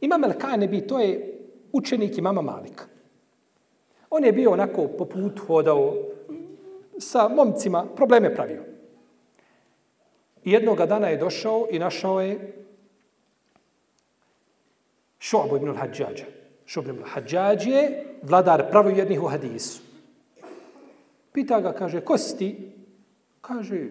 Imam 0.00 0.24
El 0.24 0.32
Kanebi, 0.38 0.86
to 0.86 1.00
je 1.00 1.38
učenik 1.72 2.18
imama 2.18 2.42
Malika. 2.42 2.84
On 4.10 4.24
je 4.24 4.32
bio 4.32 4.50
onako 4.50 4.88
po 4.88 5.04
putu 5.04 5.42
hodao 5.46 5.94
sa 6.98 7.28
momcima, 7.28 7.86
probleme 7.96 8.34
pravio. 8.34 8.62
I 10.44 10.52
jednoga 10.52 10.86
dana 10.86 11.08
je 11.08 11.16
došao 11.16 11.66
i 11.70 11.78
našao 11.78 12.20
je 12.20 12.64
Šu'bu 15.20 15.56
ibn 15.56 15.68
al-Hadžađa. 15.68 16.24
Šu'bu 16.66 16.90
ibn 16.90 17.02
al-Hadžađ 17.02 17.66
je 17.66 18.04
vladar 18.22 18.70
pravovjernih 18.70 19.22
u 19.22 19.26
hadisu. 19.26 19.82
Pita 21.32 21.60
ga, 21.60 21.72
kaže, 21.72 22.00
ko 22.00 22.18
si 22.18 22.38
ti? 22.38 22.70
Kaže, 23.40 23.86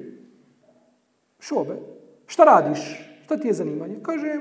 Šu'be, 1.40 1.78
šta 2.28 2.44
radiš? 2.44 2.80
Šta 3.26 3.38
ti 3.38 3.48
je 3.48 3.54
zanimanje? 3.54 4.00
Kaže, 4.04 4.40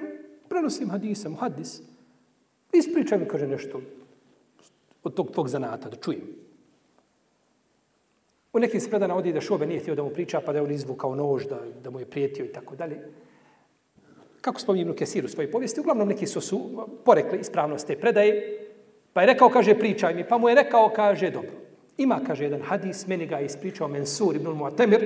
prenosim 0.48 0.90
hadisem, 0.90 1.36
hadis. 1.36 1.80
Ispričaj 2.72 3.18
mi, 3.18 3.28
kaže, 3.28 3.46
nešto 3.46 3.80
od 5.02 5.14
tog 5.14 5.30
tvog 5.30 5.48
zanata, 5.48 5.88
da 5.88 5.96
čujem. 5.96 6.45
U 8.56 8.58
nekim 8.58 8.80
se 8.80 8.90
predana 8.90 9.16
odi 9.16 9.32
da 9.32 9.40
šobe 9.40 9.66
nije 9.66 9.80
htio 9.80 9.94
da 9.94 10.02
mu 10.02 10.10
priča, 10.10 10.40
pa 10.40 10.52
da 10.52 10.58
je 10.58 10.62
on 10.62 10.70
izvukao 10.72 11.14
nož, 11.14 11.44
da, 11.44 11.58
da 11.84 11.90
mu 11.90 12.00
je 12.00 12.06
prijetio 12.06 12.44
i 12.44 12.52
tako 12.52 12.76
dalje. 12.76 12.96
Kako 14.40 14.60
spominje 14.60 14.82
Ibn 14.82 14.94
Kesir 14.96 15.24
u 15.24 15.28
svojoj 15.28 15.50
povijesti, 15.50 15.80
uglavnom 15.80 16.08
neki 16.08 16.26
su, 16.26 16.40
su 16.40 16.88
porekli 17.04 17.38
ispravnost 17.38 17.86
te 17.86 17.96
predaje, 18.00 18.58
pa 19.12 19.20
je 19.20 19.26
rekao, 19.26 19.48
kaže, 19.48 19.74
pričaj 19.78 20.14
mi, 20.14 20.24
pa 20.28 20.38
mu 20.38 20.48
je 20.48 20.54
rekao, 20.54 20.88
kaže, 20.96 21.30
dobro. 21.30 21.50
Ima, 21.98 22.20
kaže, 22.26 22.44
jedan 22.44 22.62
hadis, 22.62 23.06
meni 23.06 23.26
ga 23.26 23.36
je 23.36 23.46
ispričao 23.46 23.88
Mensur 23.88 24.36
ibn 24.36 24.46
Mu'tamir, 24.46 25.04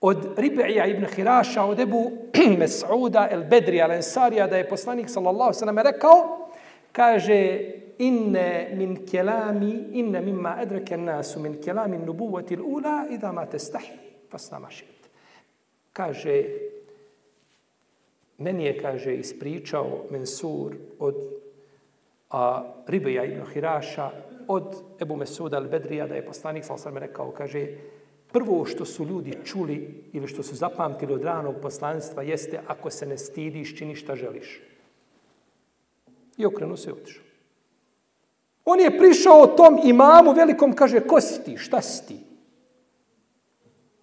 od 0.00 0.38
Ribe'ija 0.38 0.90
ibn 0.90 1.06
Hiraša, 1.06 1.64
od 1.64 1.80
Ebu 1.80 2.10
Mes'uda 2.60 3.28
el 3.30 3.44
Bedri 3.44 3.82
al 3.82 3.92
Ensarija, 3.92 4.46
da 4.46 4.56
je 4.56 4.68
poslanik, 4.68 5.10
sallallahu 5.10 5.52
sallam, 5.52 5.78
rekao, 5.78 6.48
kaže, 6.92 7.58
inne 8.00 8.72
min 8.76 8.94
kelami, 9.06 9.72
inne 9.92 10.20
mimma 10.20 10.56
edreke 10.62 10.96
nasu 10.96 11.40
min 11.40 11.58
kelami 11.60 11.98
nubuvati 11.98 12.56
l'ula, 12.56 13.04
idha 13.12 13.32
ma 13.32 13.44
te 13.46 13.58
stahi, 13.58 13.92
fasna 14.30 14.58
mašit. 14.58 15.10
Kaže, 15.92 16.44
meni 18.38 18.64
je, 18.64 18.78
kaže, 18.78 19.14
ispričao 19.14 20.06
Mensur 20.10 20.76
od 20.98 21.16
a, 22.30 22.64
Ribeja 22.86 23.24
ibn 23.24 23.44
Hiraša, 23.52 24.10
od 24.48 24.82
Ebu 25.00 25.16
Mesuda 25.16 25.60
al-Bedrija, 25.60 26.08
da 26.08 26.14
je 26.14 26.26
poslanik, 26.26 26.64
sal 26.64 26.78
sam 26.78 26.96
rekao, 26.96 27.30
kaže, 27.30 27.66
prvo 28.32 28.64
što 28.64 28.84
su 28.84 29.04
ljudi 29.04 29.38
čuli 29.44 30.04
ili 30.12 30.28
što 30.28 30.42
su 30.42 30.54
zapamtili 30.54 31.14
od 31.14 31.24
ranog 31.24 31.54
poslanstva 31.62 32.22
jeste 32.22 32.60
ako 32.66 32.90
se 32.90 33.06
ne 33.06 33.18
stidiš, 33.18 33.78
čini 33.78 33.94
šta 33.94 34.16
želiš. 34.16 34.60
I 36.38 36.46
okrenu 36.46 36.76
se 36.76 36.90
i 36.90 36.92
otišao. 36.92 37.29
On 38.64 38.80
je 38.80 38.98
prišao 38.98 39.46
tom 39.46 39.80
imamu 39.84 40.32
velikom, 40.32 40.72
kaže, 40.72 41.00
ko 41.00 41.20
si 41.20 41.44
ti, 41.44 41.56
šta 41.56 41.80
si 41.80 42.06
ti? 42.06 42.20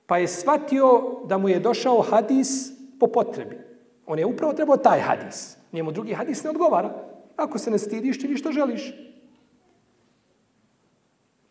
Pa 0.06 0.18
je 0.18 0.28
shvatio 0.28 1.22
da 1.26 1.38
mu 1.38 1.50
je 1.50 1.60
došao 1.60 2.02
hadis 2.02 2.72
po 3.00 3.08
potrebi. 3.08 3.58
On 4.06 4.20
je 4.20 4.26
upravo 4.26 4.54
trebao 4.54 4.78
taj 4.78 5.00
hadis. 5.00 5.58
Njemu 5.72 5.92
drugi 5.92 6.14
hadis 6.14 6.44
ne 6.44 6.50
odgovara. 6.50 6.94
Ako 7.36 7.58
se 7.58 7.72
ne 7.72 7.78
stidiš, 7.78 8.20
ti 8.20 8.38
što 8.38 8.52
želiš. 8.52 8.94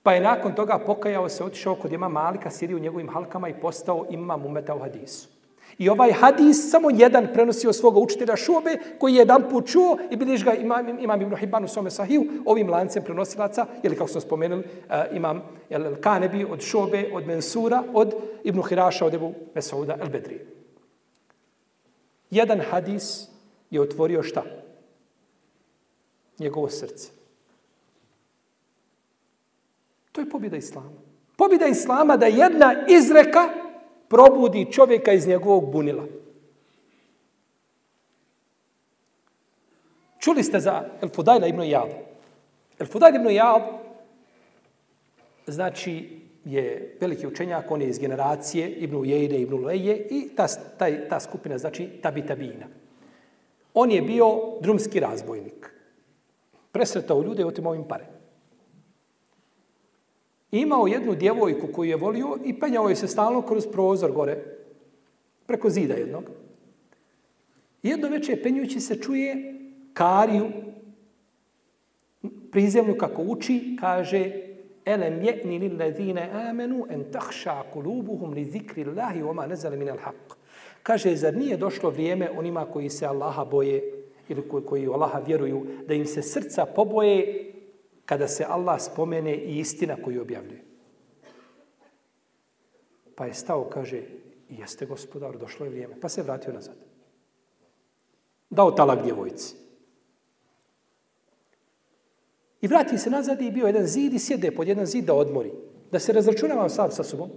Pa 0.03 0.13
je 0.13 0.21
nakon 0.21 0.55
toga 0.55 0.79
pokajao 0.87 1.29
se, 1.29 1.45
otišao 1.45 1.75
kod 1.75 1.93
ima 1.93 2.09
Malika, 2.09 2.51
sjedi 2.51 2.75
u 2.75 2.79
njegovim 2.79 3.09
halkama 3.09 3.49
i 3.49 3.61
postao 3.61 4.07
imam 4.11 4.47
umeta 4.47 4.75
u 4.75 4.79
hadisu. 4.79 5.36
I 5.79 5.89
ovaj 5.89 6.13
hadis 6.13 6.71
samo 6.71 6.91
jedan 6.91 7.29
prenosio 7.33 7.73
svoga 7.73 8.01
učitelja 8.01 8.37
Šobe, 8.37 8.79
koji 8.99 9.15
je 9.15 9.19
jedan 9.19 9.49
put 9.51 9.67
čuo 9.67 9.99
i 10.11 10.17
biliš 10.17 10.45
ga 10.45 10.55
imam, 10.55 10.99
imam 10.99 11.23
Ibn 11.23 11.37
Hibban 11.37 11.65
u 11.65 11.69
svome 11.69 11.91
sahiju, 11.91 12.25
ovim 12.45 12.71
lancem 12.71 13.03
prenosilaca, 13.05 13.67
ili 13.83 13.97
kako 13.97 14.09
smo 14.09 14.21
spomenuli, 14.21 14.65
eh, 14.91 15.09
imam 15.13 15.43
El 15.71 15.97
Kanebi 16.01 16.45
od 16.45 16.61
Šobe, 16.61 17.11
od 17.13 17.27
Mensura, 17.27 17.83
od 17.93 18.15
Ibn 18.45 18.63
Hiraša, 18.69 19.07
od 19.07 19.15
Ebu 19.15 19.35
Mesauda 19.55 19.97
El 20.01 20.09
Bedri. 20.09 20.41
Jedan 22.31 22.61
hadis 22.71 23.29
je 23.71 23.81
otvorio 23.81 24.23
šta? 24.23 24.43
Njegovo 26.39 26.69
srce. 26.69 27.09
To 30.13 30.21
je 30.21 30.31
pobjeda 30.31 30.57
Islama. 30.57 30.91
Pobjeda 31.37 31.67
Islama 31.67 32.17
da 32.17 32.27
jedna 32.27 32.75
izreka 32.89 33.66
probudi 34.09 34.73
čovjeka 34.73 35.13
iz 35.13 35.27
njegovog 35.27 35.73
bunila. 35.73 36.05
Čuli 40.19 40.43
ste 40.43 40.61
za 40.61 40.85
El 41.03 41.09
Fudajla 41.09 41.47
ibn 41.47 41.63
Jab. 41.63 41.89
El 42.79 42.87
Fudajl 42.87 43.17
ibn 43.17 43.31
Jab 43.31 43.63
znači 45.47 46.21
je 46.45 46.97
veliki 47.01 47.27
učenjak, 47.27 47.71
on 47.71 47.83
je 47.83 47.89
iz 47.89 47.99
generacije 47.99 48.71
Ibn 48.71 48.97
Ujejde, 48.97 49.39
Ibn 49.39 49.65
Leje 49.65 50.07
i 50.11 50.29
ta, 50.37 50.47
ta, 50.79 51.09
ta 51.09 51.21
skupina 51.21 51.59
znači 51.59 51.89
Tabi 52.03 52.27
Tabina. 52.27 52.67
On 53.75 53.91
je 53.91 54.03
bio 54.03 54.27
drumski 54.61 55.01
razbojnik. 55.01 55.71
Presretao 56.73 57.23
ljude 57.23 57.43
i 57.43 57.45
otimao 57.45 57.75
im 57.75 57.85
pare 57.89 58.16
imao 60.61 60.87
jednu 60.87 61.15
djevojku 61.15 61.67
koju 61.73 61.91
je 61.91 61.97
volio 61.97 62.39
i 62.45 62.61
penjao 62.61 62.89
je 62.89 62.97
se 62.97 63.09
stalno 63.09 63.43
kroz 63.43 63.67
prozor 63.73 64.13
gore, 64.13 64.37
preko 65.47 65.71
zida 65.71 65.95
jednog. 65.95 66.25
Jedno 67.83 68.09
večer 68.09 68.43
penjući 68.43 68.81
se 68.81 69.01
čuje 69.03 69.55
Kariju, 69.93 70.47
prizemlju 72.53 72.99
kako 72.99 73.23
uči, 73.23 73.77
kaže 73.81 74.47
Elem 74.85 75.21
je'ni 75.23 75.59
lil 75.59 75.79
ladine 75.79 76.31
amenu 76.33 76.87
en 76.91 77.05
tahša 77.13 77.63
kulubuhum 77.73 78.35
li 78.35 78.45
zikri 78.45 78.85
Allahi 78.85 79.23
oma 79.23 79.47
nezale 79.47 79.77
minel 79.77 79.97
haq. 79.99 80.37
Kaže, 80.83 81.17
zar 81.17 81.35
nije 81.37 81.57
došlo 81.57 81.91
vrijeme 81.91 82.31
onima 82.31 82.65
koji 82.65 82.91
se 82.91 83.07
Allaha 83.07 83.45
boje 83.45 83.83
ili 84.29 84.49
koji, 84.49 84.65
koji 84.65 84.89
u 84.89 84.93
Allaha 84.93 85.19
vjeruju, 85.19 85.67
da 85.89 85.95
im 85.95 86.07
se 86.07 86.23
srca 86.23 86.67
poboje 86.67 87.53
kada 88.07 88.29
se 88.29 88.45
Allah 88.49 88.81
spomene 88.83 89.35
i 89.37 89.59
istina 89.59 89.97
koju 90.05 90.23
objavljuje. 90.23 90.65
Pa 93.15 93.27
je 93.27 93.35
stao, 93.35 93.65
kaže, 93.65 94.03
jeste 94.49 94.87
gospodar, 94.87 95.39
došlo 95.39 95.67
je 95.67 95.71
vrijeme. 95.71 96.01
Pa 96.01 96.09
se 96.09 96.23
vratio 96.23 96.53
nazad. 96.53 96.77
Dao 98.51 98.71
talak 98.71 99.03
djevojci. 99.03 99.55
I 102.61 102.69
vrati 102.69 102.99
se 102.99 103.11
nazad 103.11 103.43
i 103.43 103.51
bio 103.51 103.67
jedan 103.67 103.87
zid 103.87 104.15
i 104.15 104.19
sjede 104.19 104.51
pod 104.51 104.69
jedan 104.69 104.87
zid 104.87 105.05
da 105.05 105.15
odmori. 105.15 105.53
Da 105.93 105.99
se 105.99 106.13
razračunava 106.13 106.69
sad 106.69 106.95
sa 106.95 107.05
sobom. 107.05 107.31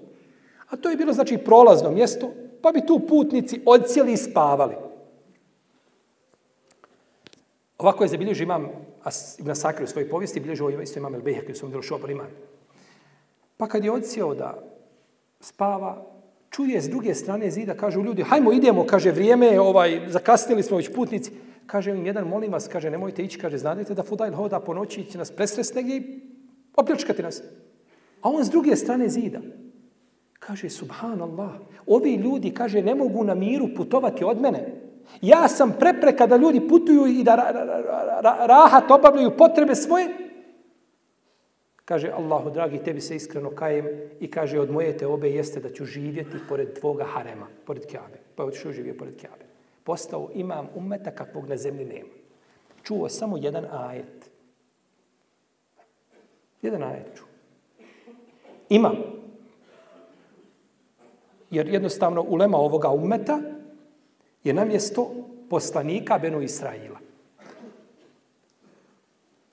A 0.67 0.77
to 0.77 0.89
je 0.89 0.97
bilo, 0.97 1.13
znači, 1.13 1.37
prolazno 1.37 1.91
mjesto, 1.91 2.31
pa 2.61 2.71
bi 2.71 2.85
tu 2.85 2.99
putnici 3.07 3.61
odcijeli 3.65 4.13
i 4.13 4.17
spavali. 4.17 4.75
Ovako 7.77 8.03
je 8.03 8.07
zabilježio 8.07 8.43
imam 8.43 8.88
Ibn 9.39 9.55
Sakir 9.55 9.83
u 9.83 9.87
svojoj 9.87 10.09
povijesti, 10.09 10.39
bilježi 10.39 10.63
ovo 10.63 10.81
isto 10.81 10.99
imam 10.99 11.15
El 11.15 11.21
Behek 11.21 11.49
u 11.49 11.53
svom 11.53 11.71
delu 11.71 11.83
šobar 11.83 12.09
Iman. 12.09 12.27
Pa 13.57 13.67
kad 13.67 13.85
je 13.85 13.91
odsjeo 13.91 14.33
da 14.35 14.63
spava, 15.39 16.05
čuje 16.49 16.81
s 16.81 16.89
druge 16.89 17.15
strane 17.15 17.51
zida, 17.51 17.73
kažu 17.73 18.03
ljudi, 18.03 18.23
hajmo 18.23 18.51
idemo, 18.51 18.85
kaže, 18.85 19.11
vrijeme 19.11 19.45
je, 19.45 19.61
ovaj, 19.61 20.01
zakasnili 20.07 20.63
smo 20.63 20.77
već 20.77 20.93
putnici. 20.95 21.31
Kaže 21.65 21.91
im 21.91 22.05
jedan, 22.05 22.27
molim 22.27 22.51
vas, 22.51 22.67
kaže, 22.67 22.89
nemojte 22.89 23.23
ići, 23.23 23.39
kaže, 23.39 23.57
znate 23.57 23.93
da 23.93 24.03
Fudail 24.03 24.33
hoda 24.33 24.59
po 24.59 24.73
noći, 24.73 25.05
će 25.05 25.17
nas 25.17 25.31
presresti 25.31 25.75
negdje 25.75 25.97
i 25.97 26.19
opljačkati 26.75 27.23
nas. 27.23 27.41
A 28.21 28.29
on 28.29 28.45
s 28.45 28.49
druge 28.49 28.75
strane 28.75 29.09
zida. 29.09 29.39
Kaže, 30.39 30.69
subhanallah, 30.69 31.51
ovi 31.85 32.15
ljudi, 32.15 32.53
kaže, 32.53 32.81
ne 32.81 32.95
mogu 32.95 33.23
na 33.23 33.35
miru 33.35 33.67
putovati 33.75 34.23
od 34.23 34.41
mene. 34.41 34.78
Ja 35.21 35.47
sam 35.47 35.75
prepreka 35.79 36.27
da 36.27 36.37
ljudi 36.37 36.67
putuju 36.67 37.07
i 37.07 37.23
da 37.23 37.35
ra, 37.35 37.51
ra, 37.51 38.21
ra, 38.21 38.45
rahat 38.45 38.91
obavljaju 38.91 39.37
potrebe 39.37 39.75
svoje. 39.75 40.07
Kaže, 41.85 42.11
Allahu, 42.11 42.49
dragi, 42.49 42.83
tebi 42.83 43.01
se 43.01 43.15
iskreno 43.15 43.49
kajem 43.49 43.87
i 44.19 44.31
kaže, 44.31 44.59
od 44.59 44.71
moje 44.71 44.97
te 44.97 45.07
obe 45.07 45.29
jeste 45.29 45.59
da 45.59 45.69
ću 45.69 45.85
živjeti 45.85 46.37
pored 46.49 46.79
tvoga 46.79 47.03
harema, 47.03 47.47
pored 47.65 47.85
Kjabe. 47.85 48.19
Pa 48.35 48.43
je 48.43 48.47
otišao 48.47 48.71
živio 48.71 48.93
pored 48.93 49.15
Kjabe. 49.19 49.45
Postao 49.83 50.29
imam 50.33 50.67
umeta 50.75 51.11
kakvog 51.11 51.49
na 51.49 51.57
zemlji 51.57 51.85
nema. 51.85 52.09
Čuo 52.83 53.09
samo 53.09 53.37
jedan 53.37 53.65
ajet. 53.71 54.29
Jedan 56.61 56.83
ajet 56.83 57.07
čuo. 57.15 57.27
Imam. 58.69 58.95
Jer 61.49 61.67
jednostavno 61.67 62.21
ulema 62.21 62.57
ovoga 62.57 62.89
umeta 62.89 63.39
je 64.43 64.53
na 64.53 64.65
mjesto 64.65 65.11
poslanika 65.49 66.19
Benu 66.19 66.41
Israila. 66.41 66.99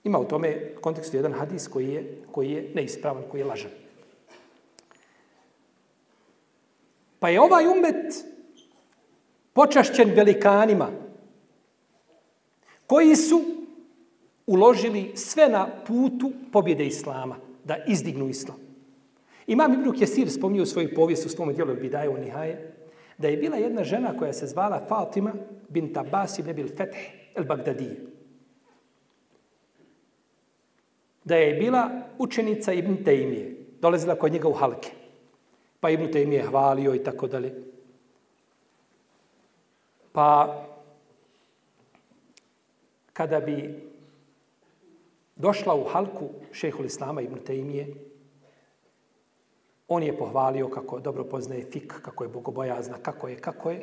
Ima 0.05 0.19
u 0.19 0.25
tome 0.25 0.75
kontekstu 0.81 1.17
jedan 1.17 1.33
hadis 1.33 1.69
koji 1.69 1.89
je, 1.89 2.19
koji 2.33 2.51
je 2.51 2.71
neispravan, 2.75 3.23
koji 3.31 3.41
je 3.41 3.45
lažan. 3.45 3.71
Pa 7.19 7.29
je 7.29 7.41
ovaj 7.41 7.67
umet 7.67 8.25
počašćen 9.53 10.11
velikanima 10.11 10.91
koji 12.87 13.17
su 13.17 13.43
uložili 14.47 15.13
sve 15.17 15.49
na 15.49 15.69
putu 15.87 16.33
pobjede 16.53 16.87
Islama, 16.87 17.37
da 17.65 17.77
izdignu 17.87 18.29
Islam. 18.29 18.57
Imam 19.47 19.73
Ibn 19.73 19.99
Kesir 19.99 20.31
spomnio 20.31 20.63
u 20.63 20.67
svojoj 20.67 20.95
povijesti 20.95 21.27
u 21.27 21.31
svom 21.31 21.55
dijelu 21.55 21.75
Bidaje 21.75 22.09
o 22.09 22.17
Nihaje, 22.17 22.73
da 23.19 23.29
je 23.29 23.37
bila 23.37 23.57
jedna 23.57 23.85
žena 23.85 24.19
koja 24.19 24.33
se 24.33 24.47
zvala 24.47 24.81
Fatima 24.89 25.33
bint 25.69 25.97
Abbas 25.97 26.39
ibn 26.39 26.51
Abil 26.51 26.69
Feth 26.69 26.99
el 27.35 27.45
Bagdadije. 27.45 27.97
Da 31.25 31.37
je 31.37 31.55
bila 31.55 31.91
učenica 32.19 32.73
Ibn 32.73 32.97
Taymije, 33.05 33.55
dolazila 33.81 34.15
kod 34.15 34.33
njega 34.33 34.49
u 34.49 34.53
halke. 34.53 34.91
Pa 35.81 35.91
Ibn 35.91 36.05
Taymije 36.13 36.49
hvalio 36.49 36.95
i 36.95 37.05
tako 37.05 37.27
dalje. 37.27 37.55
Pa 40.13 40.63
kada 43.13 43.41
bi 43.41 43.81
došla 45.37 45.75
u 45.75 45.85
halku 45.85 46.29
šehhul 46.53 46.87
Islama 46.87 47.23
Ibn 47.23 47.39
Taymije, 47.47 47.95
On 49.89 50.03
je 50.03 50.19
pohvalio 50.19 50.69
kako 50.69 51.01
dobro 51.01 51.25
poznaje 51.25 51.65
fik, 51.73 51.95
kako 52.03 52.25
je 52.25 52.29
bogobojazna, 52.29 52.99
kako 53.03 53.29
je, 53.29 53.37
kako 53.37 53.71
je. 53.71 53.81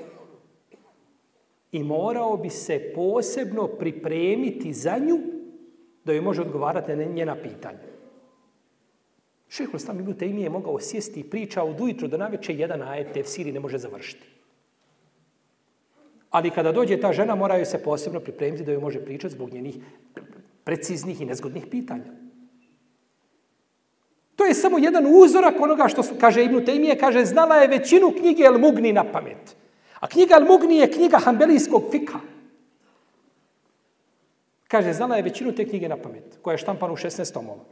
I 1.72 1.84
morao 1.84 2.38
bi 2.38 2.50
se 2.50 2.92
posebno 2.96 3.68
pripremiti 3.68 4.74
za 4.74 4.98
nju 4.98 5.20
da 6.06 6.14
joj 6.14 6.22
može 6.22 6.42
odgovarati 6.42 6.96
na 6.96 7.04
njena 7.04 7.36
pitanja. 7.36 7.94
Šehol 9.50 9.76
Islam 9.76 10.00
Ibn 10.00 10.14
Taymi 10.14 10.44
je 10.44 10.50
mogao 10.50 10.80
sjesti 10.80 11.20
i 11.20 11.30
priča 11.30 11.64
od 11.64 11.82
ujutru 11.82 12.08
do 12.08 12.18
naveče 12.18 12.56
jedan 12.56 12.82
ajet 12.82 13.12
tefsiri 13.14 13.52
ne 13.52 13.60
može 13.60 13.78
završiti. 13.78 14.28
Ali 16.30 16.50
kada 16.50 16.72
dođe 16.72 17.00
ta 17.00 17.14
žena, 17.14 17.36
mora 17.36 17.56
joj 17.56 17.66
se 17.66 17.84
posebno 17.84 18.20
pripremiti 18.20 18.64
da 18.64 18.72
joj 18.72 18.82
može 18.82 19.06
pričati 19.06 19.34
zbog 19.34 19.54
njenih 19.54 19.76
preciznih 20.64 21.22
i 21.22 21.26
nezgodnih 21.26 21.66
pitanja. 21.72 22.23
To 24.36 24.46
je 24.46 24.54
samo 24.54 24.78
jedan 24.78 25.06
uzorak 25.06 25.62
onoga 25.62 25.88
što 25.88 26.02
kaže 26.20 26.44
Ibn 26.44 26.66
Tejmije, 26.66 26.98
kaže 26.98 27.26
znala 27.26 27.56
je 27.56 27.68
većinu 27.68 28.12
knjige 28.20 28.44
El 28.44 28.58
Mugni 28.58 28.94
na 28.94 29.04
pamet. 29.12 29.56
A 30.00 30.08
knjiga 30.08 30.36
El 30.36 30.46
Mugni 30.46 30.78
je 30.78 30.92
knjiga 30.92 31.18
hambelijskog 31.18 31.84
fika. 31.92 32.20
Kaže, 34.68 34.94
znala 34.94 35.16
je 35.16 35.22
većinu 35.22 35.52
te 35.56 35.68
knjige 35.70 35.90
na 35.90 35.98
pamet, 35.98 36.38
koja 36.42 36.54
je 36.54 36.58
štampana 36.58 36.94
u 36.94 36.98
16 36.98 37.34
tomova. 37.34 37.64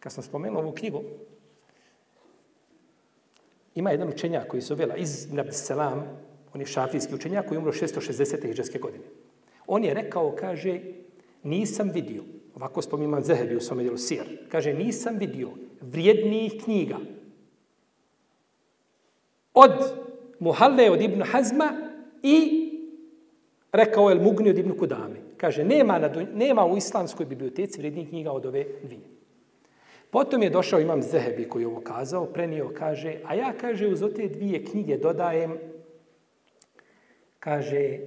Kad 0.00 0.12
sam 0.12 0.22
spomenuo 0.22 0.62
ovu 0.62 0.72
knjigu, 0.72 1.02
ima 3.74 3.90
jedan 3.90 4.08
učenjak 4.08 4.48
koji 4.48 4.62
se 4.62 4.74
uvela 4.74 4.96
iz 4.96 5.32
Nabdeselam, 5.32 6.04
on 6.54 6.60
je 6.60 6.66
šafijski 6.66 7.14
učenjak 7.14 7.48
koji 7.48 7.56
je 7.56 7.58
umro 7.58 7.72
660. 7.72 8.46
hiđarske 8.46 8.78
godine. 8.78 9.04
On 9.66 9.84
je 9.84 9.94
rekao, 9.94 10.36
kaže, 10.38 10.80
nisam 11.42 11.90
vidio 11.90 12.22
Ovako 12.56 12.82
spominjam 12.82 13.22
Zehebi 13.22 13.56
u 13.56 13.60
svome 13.60 13.82
dijelu 13.82 13.98
Sir. 13.98 14.38
Kaže, 14.48 14.74
nisam 14.74 15.16
vidio 15.18 15.48
vrijednijih 15.80 16.52
knjiga 16.64 16.96
od 19.54 19.70
Muhalle 20.38 20.90
od 20.90 21.00
Ibn 21.00 21.22
Hazma 21.22 21.72
i 22.22 22.66
rekao 23.72 24.10
je 24.10 24.20
Mugni 24.20 24.50
od 24.50 24.58
Ibn 24.58 24.78
Kudame. 24.78 25.16
Kaže, 25.36 25.64
nema, 25.64 25.98
na, 25.98 26.26
nema 26.34 26.66
u 26.66 26.76
islamskoj 26.76 27.26
biblioteci 27.26 27.78
vrijednijih 27.78 28.08
knjiga 28.08 28.32
od 28.32 28.46
ove 28.46 28.66
dvije. 28.82 29.16
Potom 30.10 30.42
je 30.42 30.50
došao 30.50 30.80
imam 30.80 31.02
Zehebi 31.02 31.48
koji 31.48 31.62
je 31.62 31.66
ovo 31.66 31.80
kazao, 31.80 32.26
prenio, 32.26 32.70
kaže, 32.78 33.14
a 33.24 33.34
ja, 33.34 33.52
kaže, 33.60 33.88
uz 33.88 34.04
te 34.16 34.28
dvije 34.28 34.64
knjige 34.64 34.96
dodajem, 34.96 35.58
kaže, 37.38 37.98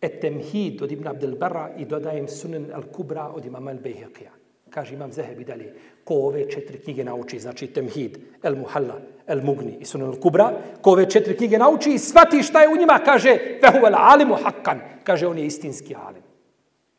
Etemhid 0.00 0.82
od 0.82 0.92
Ibn 0.92 1.08
Abdel 1.08 1.36
Barra 1.36 1.70
i 1.78 1.84
dodajem 1.84 2.28
Sunan 2.28 2.66
al-Kubra 2.74 3.30
od 3.34 3.44
imama 3.44 3.70
al-Bejheqija. 3.72 4.30
Kaže 4.70 4.94
imam 4.94 5.12
Zehebi 5.12 5.44
dalje, 5.44 5.74
ko 6.04 6.14
ove 6.14 6.50
četiri 6.50 6.78
knjige 6.78 7.04
nauči, 7.04 7.38
znači 7.38 7.66
Temhid, 7.66 8.18
El 8.42 8.56
Muhalla, 8.56 9.00
El 9.26 9.42
Mugni 9.42 9.76
i 9.80 9.84
Sunan 9.84 10.12
al-Kubra, 10.12 10.50
ko 10.82 10.90
ove 10.90 11.10
četiri 11.10 11.36
knjige 11.36 11.58
nauči 11.58 11.94
i 11.94 11.98
shvati 11.98 12.42
šta 12.42 12.62
je 12.62 12.68
u 12.68 12.76
njima, 12.76 13.00
kaže, 13.04 13.38
fehu 13.60 13.86
el 13.86 13.94
alimu 13.94 14.34
hakkan, 14.34 14.80
kaže 15.04 15.26
on 15.26 15.38
je 15.38 15.46
istinski 15.46 15.94
alim. 15.94 16.22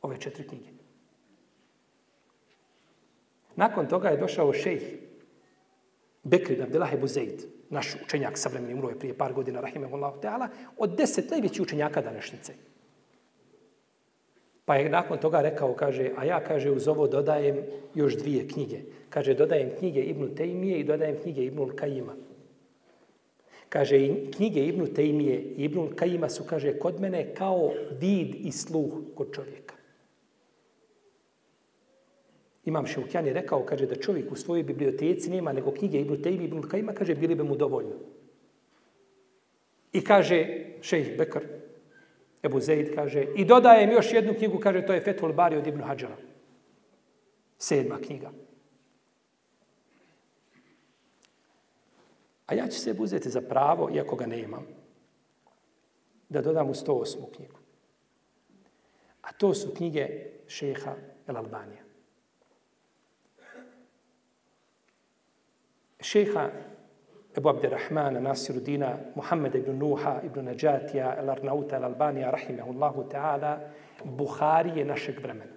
Ove 0.01 0.17
četiri 0.17 0.47
knjige. 0.47 0.69
Nakon 3.55 3.87
toga 3.87 4.09
je 4.09 4.17
došao 4.17 4.53
šejh 4.53 4.83
Bekri 6.23 6.61
Abdullah 6.61 6.93
ibn 6.93 7.07
Zaid, 7.07 7.45
naš 7.69 7.95
učenjak 8.03 8.37
savremeni, 8.37 8.73
umro 8.73 8.89
je 8.89 8.99
prije 8.99 9.17
par 9.17 9.33
godina, 9.33 9.61
rahimahullahu 9.61 10.21
ta'ala, 10.21 10.47
od 10.77 10.95
deset 10.97 11.31
najvećih 11.31 11.61
učenjaka 11.61 12.01
današnjice. 12.01 12.53
Pa 14.67 14.75
je 14.75 14.89
nakon 14.89 15.17
toga 15.17 15.41
rekao, 15.41 15.73
kaže, 15.73 16.11
a 16.17 16.25
ja, 16.25 16.43
kaže, 16.43 16.71
uz 16.71 16.87
ovo 16.87 17.07
dodajem 17.07 17.55
još 17.95 18.17
dvije 18.17 18.47
knjige. 18.47 18.79
Kaže, 19.09 19.33
dodajem 19.33 19.69
knjige 19.79 20.01
Ibnu 20.01 20.35
Tejmije 20.35 20.79
i 20.79 20.83
dodajem 20.83 21.15
knjige 21.23 21.45
Ibnu 21.45 21.69
Kajima. 21.75 22.15
Kaže, 23.69 24.09
knjige 24.35 24.65
Ibnu 24.65 24.87
Tejmije 24.87 25.39
i 25.39 25.63
Ibnu 25.63 25.89
Kajima 25.95 26.29
su, 26.29 26.43
kaže, 26.43 26.73
kod 26.79 26.99
mene 26.99 27.33
kao 27.33 27.71
vid 27.99 28.35
i 28.35 28.51
sluh 28.51 28.93
kod 29.15 29.31
čovjeka. 29.35 29.75
Imam 32.65 32.87
Šeukjan 32.87 33.27
je 33.27 33.33
rekao, 33.33 33.63
kaže 33.63 33.85
da 33.85 33.95
čovjek 33.95 34.31
u 34.31 34.35
svojoj 34.35 34.63
biblioteci 34.63 35.29
nema 35.29 35.53
nego 35.53 35.71
knjige 35.71 36.01
Ibn 36.01 36.27
i 36.27 36.43
Ibn 36.43 36.61
Kajima, 36.61 36.93
kaže, 36.93 37.15
bili 37.15 37.35
bi 37.35 37.43
mu 37.43 37.55
dovoljno. 37.55 37.95
I 39.93 40.03
kaže 40.03 40.47
šejh 40.81 41.17
Bekar, 41.17 41.56
Ebu 42.47 42.59
Zeid 42.59 42.95
kaže, 42.95 43.25
i 43.35 43.45
dodajem 43.45 43.91
još 43.91 44.13
jednu 44.13 44.33
knjigu, 44.33 44.59
kaže, 44.59 44.85
to 44.85 44.93
je 44.93 45.03
Fethul 45.03 45.33
Bari 45.33 45.57
od 45.57 45.67
Ibn 45.67 45.81
Hadžara. 45.81 46.17
Sedma 47.57 47.99
knjiga. 47.99 48.31
A 52.47 52.53
ja 52.53 52.67
ću 52.67 52.79
se 52.79 52.95
uzeti 52.99 53.29
za 53.29 53.41
pravo, 53.41 53.89
iako 53.93 54.15
ga 54.15 54.25
nemam, 54.25 54.67
da 56.29 56.41
dodam 56.41 56.69
u 56.69 56.73
108. 56.73 57.35
knjigu. 57.35 57.59
A 59.21 59.33
to 59.33 59.53
su 59.53 59.73
knjige 59.75 60.07
šeha 60.47 60.95
El 61.27 61.37
Albanija. 61.37 61.83
Šeha 65.99 66.51
Ebu 67.37 67.49
Abdirrahmana, 67.49 68.19
Nasirudina, 68.19 68.97
Muhammeda 69.15 69.57
ibn 69.57 69.77
Nuha, 69.77 70.21
ibn 70.25 70.45
Najatija, 70.45 71.15
El 71.19 71.29
Arnauta, 71.29 71.77
El 71.77 71.83
Albanija, 71.83 72.31
rahimehullahu 72.31 73.09
ta'ala, 73.11 73.59
Buhari 74.03 74.79
je 74.79 74.85
našeg 74.85 75.19
vremena. 75.19 75.53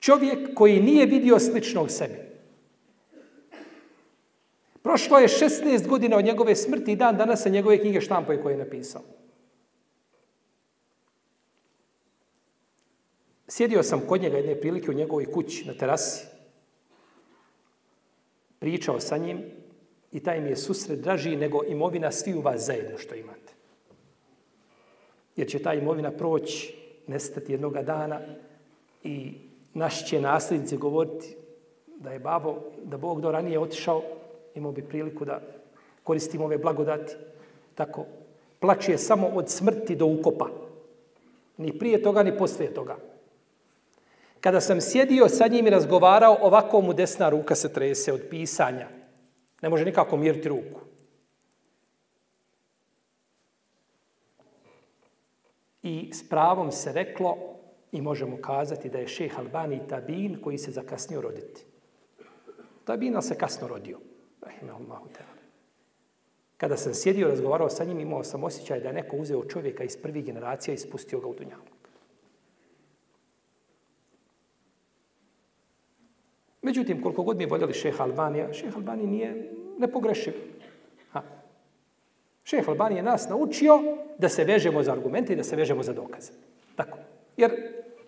Čovjek 0.00 0.54
koji 0.54 0.80
nije 0.80 1.06
vidio 1.06 1.38
sličnog 1.38 1.90
sebi. 1.90 2.30
Prošlo 4.82 5.18
je 5.18 5.28
16 5.28 5.86
godina 5.86 6.16
od 6.16 6.24
njegove 6.24 6.56
smrti 6.56 6.92
i 6.92 6.96
dan 6.96 7.16
danas 7.16 7.42
se 7.42 7.50
njegove 7.50 7.78
knjige 7.78 8.00
štampaju 8.00 8.42
koje 8.42 8.52
je 8.52 8.64
napisao. 8.64 9.02
Sjedio 13.48 13.82
sam 13.82 14.00
kod 14.08 14.22
njega 14.22 14.36
jedne 14.36 14.60
prilike 14.60 14.90
u 14.90 14.94
njegovoj 14.94 15.32
kući 15.32 15.64
na 15.66 15.74
terasi. 15.74 16.39
Pričao 18.60 19.00
sa 19.00 19.16
njim 19.16 19.42
i 20.12 20.20
taj 20.20 20.40
mi 20.40 20.50
je 20.50 20.56
susret 20.56 21.00
draži 21.00 21.36
nego 21.36 21.64
imovina 21.64 22.12
svi 22.12 22.34
u 22.34 22.40
vas 22.40 22.66
zajedno 22.66 22.98
što 22.98 23.14
imate. 23.14 23.52
Jer 25.36 25.48
će 25.48 25.58
ta 25.58 25.74
imovina 25.74 26.10
proći, 26.10 26.74
nestati 27.06 27.52
jednoga 27.52 27.82
dana 27.82 28.20
i 29.04 29.32
naši 29.74 30.06
će 30.06 30.20
nasljednici 30.20 30.76
govoriti 30.76 31.36
da 31.96 32.12
je 32.12 32.18
babo, 32.18 32.56
da 32.84 32.96
Bog 32.96 33.20
do 33.20 33.30
ranije 33.30 33.58
otišao, 33.58 34.02
imao 34.54 34.72
bi 34.72 34.82
priliku 34.82 35.24
da 35.24 35.40
koristimo 36.04 36.44
ove 36.44 36.58
blagodati. 36.58 37.14
Tako, 37.74 38.04
plaće 38.60 38.98
samo 38.98 39.26
od 39.26 39.48
smrti 39.50 39.96
do 39.96 40.06
ukopa. 40.06 40.48
Ni 41.56 41.78
prije 41.78 42.02
toga, 42.02 42.22
ni 42.22 42.38
poslije 42.38 42.74
toga. 42.74 42.96
Kada 44.40 44.60
sam 44.60 44.80
sjedio 44.80 45.28
sa 45.28 45.46
njim 45.46 45.66
i 45.66 45.70
razgovarao, 45.70 46.38
ovako 46.40 46.80
mu 46.80 46.92
desna 46.92 47.28
ruka 47.28 47.54
se 47.54 47.72
trese 47.72 48.12
od 48.12 48.20
pisanja. 48.30 48.88
Ne 49.62 49.68
može 49.68 49.84
nikako 49.84 50.16
miriti 50.16 50.48
ruku. 50.48 50.80
I 55.82 56.10
s 56.12 56.28
pravom 56.28 56.72
se 56.72 56.92
reklo, 56.92 57.36
i 57.92 58.00
možemo 58.00 58.36
kazati 58.36 58.88
da 58.88 58.98
je 58.98 59.08
šeh 59.08 59.38
Albani 59.38 59.80
Tabin 59.88 60.40
koji 60.42 60.58
se 60.58 60.70
zakasnio 60.70 61.20
roditi. 61.20 61.64
Tabina 62.84 63.22
se 63.22 63.38
kasno 63.38 63.68
rodio. 63.68 63.98
Kada 66.56 66.76
sam 66.76 66.94
sjedio 66.94 67.26
i 67.26 67.30
razgovarao 67.30 67.70
sa 67.70 67.84
njim, 67.84 68.00
imao 68.00 68.24
sam 68.24 68.44
osjećaj 68.44 68.80
da 68.80 68.88
je 68.88 68.94
neko 68.94 69.16
uzeo 69.16 69.44
čovjeka 69.44 69.84
iz 69.84 69.96
prvih 69.96 70.24
generacija 70.24 70.74
i 70.74 70.78
spustio 70.78 71.20
ga 71.20 71.28
u 71.28 71.34
dunjalu. 71.34 71.62
Međutim, 76.62 77.02
koliko 77.02 77.22
god 77.22 77.36
mi 77.36 77.46
voljeli 77.46 77.72
šeha 77.72 78.04
Albanija, 78.04 78.52
šeha 78.52 78.76
Albanija 78.76 79.10
nije 79.10 79.52
nepogrešiv. 79.78 80.32
Ha. 81.12 81.22
Šeha 82.44 82.70
Albanija 82.70 82.96
je 82.96 83.02
nas 83.02 83.28
naučio 83.28 83.80
da 84.18 84.28
se 84.28 84.44
vežemo 84.44 84.82
za 84.82 84.92
argumente 84.92 85.32
i 85.32 85.36
da 85.36 85.44
se 85.44 85.56
vežemo 85.56 85.82
za 85.82 85.92
dokaze. 85.92 86.32
Tako. 86.76 86.98
Jer 87.36 87.50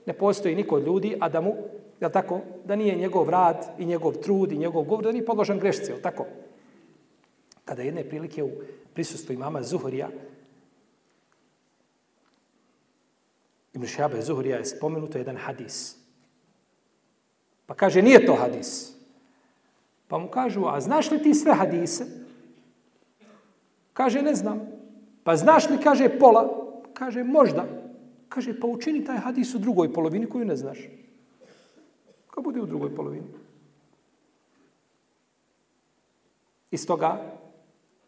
ne 0.07 0.13
postoji 0.13 0.55
niko 0.55 0.77
od 0.77 0.87
ljudi, 0.87 1.17
a 1.21 1.29
da 1.29 1.41
mu, 1.41 1.55
je 2.01 2.13
tako, 2.13 2.41
da 2.65 2.77
nije 2.77 2.97
njegov 2.97 3.31
rad 3.31 3.67
i 3.79 3.87
njegov 3.87 4.13
trud 4.13 4.53
i 4.53 4.59
njegov 4.59 4.85
govor, 4.85 5.05
da 5.05 5.13
nije 5.13 5.25
podložen 5.25 5.59
grešci, 5.59 5.93
je 5.93 6.03
tako? 6.03 6.27
Kada 7.65 7.83
jedne 7.83 8.05
prilike 8.05 8.43
u 8.43 8.51
prisustvu 8.95 9.33
imama 9.33 9.63
Zuhurija, 9.63 10.09
Ibn 13.75 13.87
Šabe 13.87 14.23
Zuhrija 14.23 14.57
je 14.57 14.65
spomenuto 14.65 15.19
jedan 15.19 15.37
hadis. 15.37 16.02
Pa 17.67 17.75
kaže, 17.75 18.03
nije 18.03 18.27
to 18.27 18.35
hadis. 18.35 18.93
Pa 20.09 20.19
mu 20.19 20.29
kažu, 20.29 20.67
a 20.67 20.81
znaš 20.81 21.11
li 21.11 21.23
ti 21.23 21.35
sve 21.35 21.55
hadise? 21.55 22.07
Kaže, 23.93 24.23
ne 24.23 24.35
znam. 24.35 24.61
Pa 25.25 25.37
znaš 25.37 25.71
li, 25.71 25.79
kaže, 25.83 26.09
pola? 26.19 26.49
Kaže, 26.93 27.25
možda. 27.25 27.65
Kaže, 28.29 28.61
pa 28.61 28.67
učini 28.67 29.05
taj 29.05 29.19
hadis 29.19 29.55
u 29.55 29.59
drugoj 29.59 29.93
polovini 29.93 30.27
koju 30.27 30.45
ne 30.45 30.57
znaš. 30.57 30.79
Ko 32.27 32.43
bude 32.43 32.61
u 32.61 32.67
drugoj 32.67 32.95
polovini? 32.95 33.27
Iz 36.71 36.87
toga, 36.87 37.21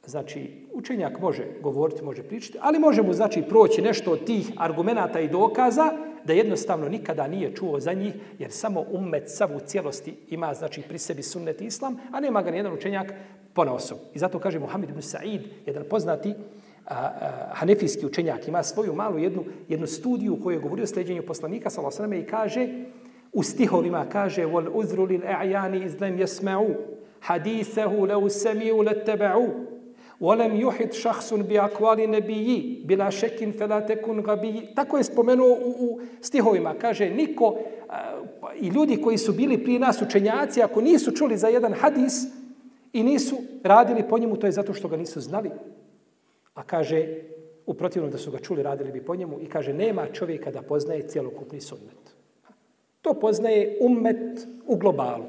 znači, 0.07 0.67
učenjak 0.73 1.21
može 1.21 1.45
govoriti, 1.61 2.05
može 2.05 2.23
pričati, 2.23 2.59
ali 2.61 2.79
može 2.79 3.03
mu, 3.03 3.13
znači, 3.13 3.43
proći 3.49 3.83
nešto 3.83 4.13
od 4.13 4.25
tih 4.25 4.53
argumenta 4.57 5.21
i 5.21 5.29
dokaza, 5.29 5.93
da 6.25 6.33
jednostavno 6.33 6.89
nikada 6.89 7.29
nije 7.29 7.55
čuo 7.55 7.81
za 7.81 7.93
njih, 7.93 8.15
jer 8.39 8.51
samo 8.51 8.85
ummet 8.93 9.25
sav 9.27 9.57
u 9.57 9.61
cijelosti 9.61 10.15
ima, 10.31 10.55
znači, 10.55 10.83
pri 10.83 10.99
sebi 10.99 11.23
sunnet 11.23 11.61
islam, 11.61 11.97
a 12.13 12.21
nema 12.21 12.43
ga 12.43 12.51
nijedan 12.51 12.73
učenjak 12.73 13.13
po 13.55 13.63
osob. 13.63 13.99
I 14.15 14.19
zato 14.19 14.39
kaže 14.39 14.59
Muhammed 14.59 14.91
ibn 14.91 15.03
Sa'id, 15.03 15.41
jedan 15.67 15.85
poznati 15.91 16.35
a, 16.87 16.95
a, 16.95 17.11
hanefijski 17.53 18.07
učenjak, 18.07 18.49
ima 18.49 18.63
svoju 18.63 18.95
malu 18.95 19.19
jednu, 19.19 19.45
jednu 19.69 19.87
studiju 19.87 20.41
koju 20.43 20.55
je 20.55 20.61
govorio 20.61 20.83
o 20.83 20.87
sljeđenju 20.87 21.23
poslanika, 21.27 21.71
s.a.v. 21.71 22.19
i 22.19 22.27
kaže, 22.27 22.69
u 23.33 23.43
stihovima 23.43 24.07
kaže, 24.13 24.45
وَالْعُذْرُ 24.47 24.73
uzru 24.75 25.05
lil 25.05 25.21
لَمْ 26.01 26.19
يَسْمَعُوا 26.19 26.75
حَدِيثَهُ 27.21 28.07
لَوْ 28.07 28.29
lau 28.29 28.83
لَتَّبَعُوا 28.83 29.74
Olem 30.21 30.57
juhit 30.61 30.95
šahsun 30.95 31.43
bi 31.43 31.59
akvali 31.59 32.07
nebiji, 32.07 32.83
bila 32.85 33.11
šekin 33.11 33.53
felatekun 33.53 34.23
gabiji. 34.23 34.69
Tako 34.75 34.99
je 34.99 35.05
spomenuo 35.05 35.49
u, 35.49 35.75
u 35.79 36.01
stihovima. 36.21 36.75
Kaže, 36.81 37.11
niko 37.11 37.59
a, 37.89 38.23
pa, 38.41 38.55
i 38.55 38.69
ljudi 38.69 39.01
koji 39.03 39.19
su 39.19 39.33
bili 39.33 39.59
prije 39.65 39.79
nas 39.79 40.03
učenjaci, 40.03 40.63
ako 40.63 40.81
nisu 40.81 41.13
čuli 41.13 41.37
za 41.37 41.49
jedan 41.49 41.73
hadis 41.73 42.25
i 42.93 43.03
nisu 43.03 43.37
radili 43.63 44.03
po 44.09 44.19
njemu, 44.19 44.37
to 44.37 44.47
je 44.47 44.53
zato 44.53 44.75
što 44.75 44.89
ga 44.89 44.97
nisu 44.97 45.21
znali. 45.21 45.51
A 46.55 46.63
kaže, 46.63 47.07
u 47.67 47.75
protivnom 47.75 48.11
da 48.11 48.19
su 48.19 48.31
ga 48.31 48.39
čuli, 48.39 48.63
radili 48.63 48.93
bi 48.93 49.05
po 49.05 49.17
njemu. 49.17 49.41
I 49.41 49.47
kaže, 49.47 49.73
nema 49.73 50.07
čovjeka 50.13 50.51
da 50.51 50.63
poznaje 50.63 51.09
cjelokupni 51.09 51.61
sunnet. 51.61 52.15
To 53.03 53.15
poznaje 53.15 53.79
ummet 53.81 54.47
u 54.67 54.77
globalu. 54.77 55.25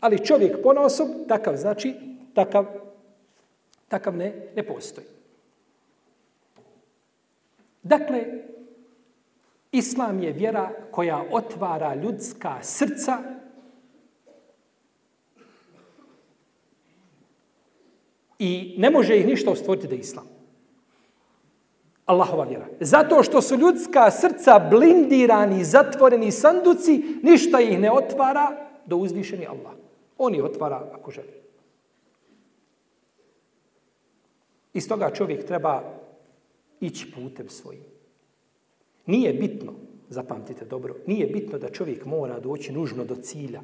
Ali 0.00 0.24
čovjek 0.24 0.62
ponosom, 0.62 1.08
takav 1.28 1.56
znači, 1.56 1.94
takav 2.34 2.85
Takav 3.88 4.16
ne, 4.16 4.50
ne 4.56 4.66
postoji. 4.66 5.06
Dakle, 7.82 8.24
Islam 9.72 10.22
je 10.22 10.32
vjera 10.32 10.70
koja 10.90 11.24
otvara 11.30 11.94
ljudska 11.94 12.58
srca 12.62 13.18
i 18.38 18.74
ne 18.78 18.90
može 18.90 19.16
ih 19.16 19.26
ništa 19.26 19.50
ostvoriti 19.50 19.88
da 19.88 19.94
je 19.94 20.00
Islam. 20.00 20.26
Allahova 22.06 22.44
vjera. 22.44 22.66
Zato 22.80 23.22
što 23.22 23.42
su 23.42 23.56
ljudska 23.56 24.10
srca 24.10 24.58
blindirani, 24.70 25.64
zatvoreni 25.64 26.32
sanduci, 26.32 27.04
ništa 27.22 27.60
ih 27.60 27.78
ne 27.78 27.92
otvara 27.92 28.68
do 28.86 28.96
uzvišeni 28.96 29.46
Allah. 29.46 29.72
On 30.18 30.34
ih 30.34 30.44
otvara 30.44 30.90
ako 30.94 31.10
želi. 31.10 31.45
Iz 34.76 34.88
toga 34.88 35.10
čovjek 35.10 35.44
treba 35.44 35.82
ići 36.80 37.12
putem 37.12 37.48
svojim. 37.48 37.84
Nije 39.06 39.32
bitno, 39.32 39.72
zapamtite 40.08 40.64
dobro, 40.64 40.96
nije 41.06 41.26
bitno 41.26 41.58
da 41.58 41.68
čovjek 41.68 42.04
mora 42.04 42.40
doći 42.40 42.72
nužno 42.72 43.04
do 43.04 43.16
cilja. 43.16 43.60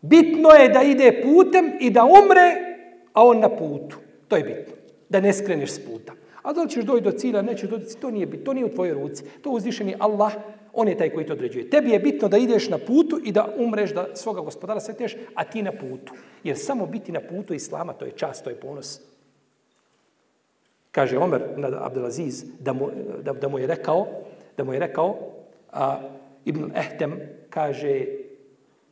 Bitno 0.00 0.48
je 0.48 0.68
da 0.68 0.82
ide 0.82 1.22
putem 1.22 1.72
i 1.80 1.90
da 1.90 2.04
umre, 2.04 2.54
a 3.12 3.24
on 3.24 3.40
na 3.40 3.48
putu. 3.48 3.96
To 4.28 4.36
je 4.36 4.42
bitno. 4.42 4.74
Da 5.08 5.20
ne 5.20 5.32
skreneš 5.32 5.72
s 5.72 5.84
puta. 5.84 6.12
A 6.42 6.52
da 6.52 6.62
li 6.62 6.70
ćeš 6.70 6.84
doći 6.84 7.04
do 7.04 7.10
cilja, 7.10 7.42
nećeš 7.42 7.70
doći, 7.70 7.96
to 7.96 8.10
nije 8.10 8.26
bitno. 8.26 8.44
To 8.44 8.52
nije 8.54 8.66
u 8.66 8.74
tvojoj 8.74 8.94
ruci. 8.94 9.24
To 9.42 9.50
uzvišeni 9.50 9.94
Allah, 9.98 10.32
on 10.74 10.88
je 10.88 10.96
taj 10.98 11.10
koji 11.10 11.26
to 11.26 11.32
određuje. 11.32 11.70
Tebi 11.70 11.90
je 11.90 11.98
bitno 11.98 12.28
da 12.28 12.38
ideš 12.38 12.68
na 12.68 12.78
putu 12.78 13.20
i 13.24 13.32
da 13.32 13.54
umreš, 13.58 13.94
da 13.94 14.06
svoga 14.14 14.40
gospodara 14.40 14.80
sretneš, 14.80 15.16
a 15.34 15.44
ti 15.44 15.62
na 15.62 15.72
putu. 15.72 16.12
Jer 16.44 16.58
samo 16.58 16.86
biti 16.86 17.12
na 17.12 17.20
putu 17.20 17.54
Islama, 17.54 17.92
to 17.92 18.04
je 18.04 18.10
čast, 18.10 18.44
to 18.44 18.50
je 18.50 18.56
ponos. 18.56 19.00
Kaže 20.90 21.18
Omer 21.18 21.42
nad 21.56 21.74
Abdelaziz 21.74 22.44
da 22.60 22.72
mu, 22.72 22.90
da, 23.22 23.32
da 23.32 23.48
mu 23.48 23.58
je 23.58 23.66
rekao 23.66 24.06
da 24.56 24.64
mu 24.64 24.72
je 24.72 24.78
rekao, 24.78 25.16
a, 25.72 26.00
Ibn 26.44 26.72
Ehtem 26.76 27.20
kaže, 27.50 28.06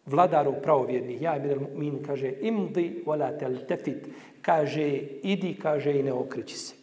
vladaru 0.06 0.54
pravovjernih, 0.62 1.22
ja 1.22 1.36
Ibn 1.36 1.66
Min, 1.74 2.02
kaže, 2.02 2.32
imdi 2.40 3.02
wala 3.06 3.38
tel 3.38 3.56
tefit, 3.68 4.08
kaže, 4.42 4.88
idi, 5.22 5.54
kaže, 5.62 5.98
i 5.98 6.02
ne 6.02 6.12
okreći 6.12 6.56
se. 6.58 6.74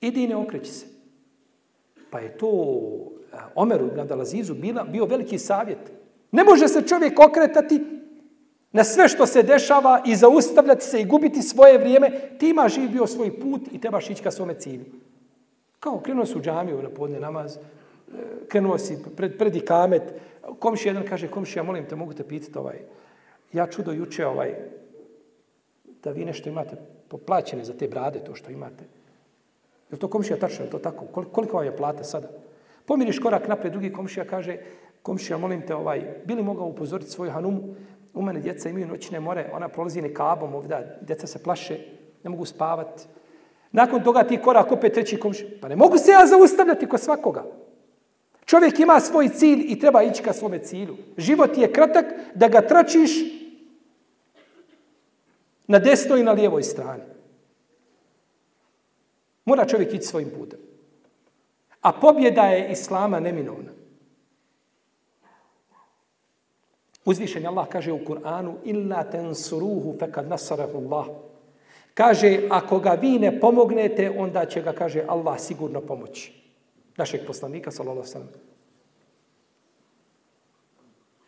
Idi 0.00 0.24
i 0.24 0.28
ne 0.28 0.36
okreći 0.36 0.70
se. 0.70 0.86
Pa 2.10 2.20
je 2.20 2.36
to 2.38 2.52
Omeru 3.54 3.86
ibn 3.86 4.00
Adalazizu 4.00 4.54
bio 4.92 5.04
veliki 5.04 5.38
savjet. 5.38 5.92
Ne 6.32 6.44
može 6.44 6.68
se 6.68 6.82
čovjek 6.82 7.20
okretati 7.20 7.80
na 8.72 8.84
sve 8.84 9.08
što 9.08 9.26
se 9.26 9.42
dešava 9.42 10.02
i 10.06 10.16
zaustavljati 10.16 10.84
se 10.84 11.00
i 11.00 11.04
gubiti 11.04 11.42
svoje 11.42 11.78
vrijeme. 11.78 12.10
Ti 12.38 12.48
imaš 12.48 12.74
živ 12.74 12.90
bio 12.90 13.06
svoj 13.06 13.40
put 13.40 13.60
i 13.72 13.80
trebaš 13.80 14.10
ići 14.10 14.22
ka 14.22 14.30
svome 14.30 14.54
cilju. 14.54 14.84
Kao 15.80 16.00
krenuo 16.00 16.26
su 16.26 16.38
u 16.38 16.42
džamiju 16.42 16.82
na 16.82 16.90
podne 16.90 17.20
namaz, 17.20 17.56
e, 17.56 17.60
krenuo 18.48 18.78
si 18.78 18.98
pred, 19.16 19.38
pred 19.38 19.56
ikamet, 19.56 20.02
komši 20.58 20.88
jedan 20.88 21.06
kaže, 21.08 21.28
komši, 21.28 21.58
ja 21.58 21.62
molim 21.62 21.86
te, 21.88 21.96
mogu 21.96 22.12
te 22.12 22.24
pitati 22.24 22.58
ovaj, 22.58 22.78
ja 23.52 23.66
čudo 23.66 23.92
juče 23.92 24.26
ovaj, 24.26 24.54
da 26.02 26.10
vi 26.10 26.24
nešto 26.24 26.48
imate 26.48 26.76
poplaćene 27.08 27.64
za 27.64 27.72
te 27.72 27.88
brade, 27.88 28.18
to 28.18 28.34
što 28.34 28.50
imate. 28.50 28.84
Je 29.90 29.98
to 29.98 30.08
komšija 30.08 30.38
tačno, 30.38 30.64
je 30.64 30.70
to 30.70 30.78
tako? 30.78 31.04
Koliko 31.32 31.56
vam 31.56 31.66
je 31.66 31.76
plata 31.76 32.04
sada? 32.04 32.28
Pomiriš 32.86 33.18
korak 33.18 33.48
napred, 33.48 33.72
drugi 33.72 33.92
komšija 33.92 34.24
kaže, 34.24 34.56
komšija, 35.02 35.38
molim 35.38 35.66
te, 35.66 35.74
ovaj, 35.74 36.02
bili 36.24 36.42
mogao 36.42 36.66
upozoriti 36.66 37.10
svoju 37.10 37.30
hanumu, 37.30 37.74
u 38.14 38.22
mene 38.22 38.40
djeca 38.40 38.68
imaju 38.68 38.86
noćne 38.86 39.20
more, 39.20 39.50
ona 39.52 39.68
prolazi 39.68 40.02
nekabom 40.02 40.54
ovdje, 40.54 40.98
djeca 41.00 41.26
se 41.26 41.42
plaše, 41.42 41.78
ne 42.24 42.30
mogu 42.30 42.44
spavati. 42.44 43.04
Nakon 43.72 44.02
toga 44.02 44.24
ti 44.24 44.38
korak 44.42 44.72
opet 44.72 44.92
treći 44.92 45.20
komšija. 45.20 45.50
Pa 45.60 45.68
ne 45.68 45.76
mogu 45.76 45.98
se 45.98 46.10
ja 46.10 46.26
zaustavljati 46.26 46.86
kod 46.88 47.00
svakoga. 47.00 47.44
Čovjek 48.44 48.80
ima 48.80 49.00
svoj 49.00 49.28
cilj 49.28 49.64
i 49.68 49.78
treba 49.78 50.02
ići 50.02 50.22
ka 50.22 50.32
svome 50.32 50.58
cilju. 50.58 50.96
Život 51.16 51.58
je 51.58 51.72
kratak 51.72 52.04
da 52.34 52.48
ga 52.48 52.60
tračiš 52.60 53.10
na 55.66 55.78
desnoj 55.78 56.20
i 56.20 56.24
na 56.24 56.32
lijevoj 56.32 56.62
strani. 56.62 57.02
Mora 59.44 59.66
čovjek 59.66 59.94
ići 59.94 60.06
svojim 60.06 60.30
putem. 60.38 60.65
A 61.86 61.92
pobjeda 61.92 62.42
je 62.42 62.72
Islama 62.72 63.20
neminovna. 63.20 63.70
Uzvišen 67.04 67.46
Allah 67.46 67.68
kaže 67.68 67.92
u 67.92 68.00
Kur'anu 68.04 68.56
illa 68.64 69.04
tensuruhu 69.04 69.94
fekad 69.98 70.28
nasarahu 70.28 70.78
Allah. 70.78 71.06
Kaže, 71.94 72.40
ako 72.50 72.78
ga 72.78 72.90
vi 72.90 73.18
ne 73.18 73.40
pomognete, 73.40 74.10
onda 74.18 74.46
će 74.46 74.62
ga, 74.62 74.72
kaže, 74.72 75.04
Allah 75.08 75.40
sigurno 75.40 75.80
pomoći. 75.80 76.32
Našeg 76.96 77.20
poslanika, 77.26 77.70
sallallahu 77.70 78.08
sallam. 78.08 78.28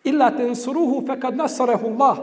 Illa 0.04 0.30
tensuruhu 0.30 1.06
fekad 1.06 1.36
nasarahu 1.36 1.86
Allah. 1.86 2.18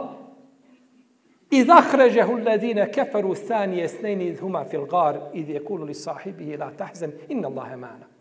I 1.51 1.63
zahrežehu 1.63 2.33
alladine 2.33 2.91
keferu 2.91 3.35
thanije 3.47 3.87
snejni 3.89 4.35
huma 4.35 4.65
fil 4.65 4.85
gar 4.85 5.19
idh 5.33 5.49
je 5.49 5.63
kulu 5.65 5.85
li 5.85 5.93
sahibihi 5.93 6.57
la 6.57 6.71
tahzan 6.71 7.11
inna 7.29 7.47
Allahe. 7.47 8.14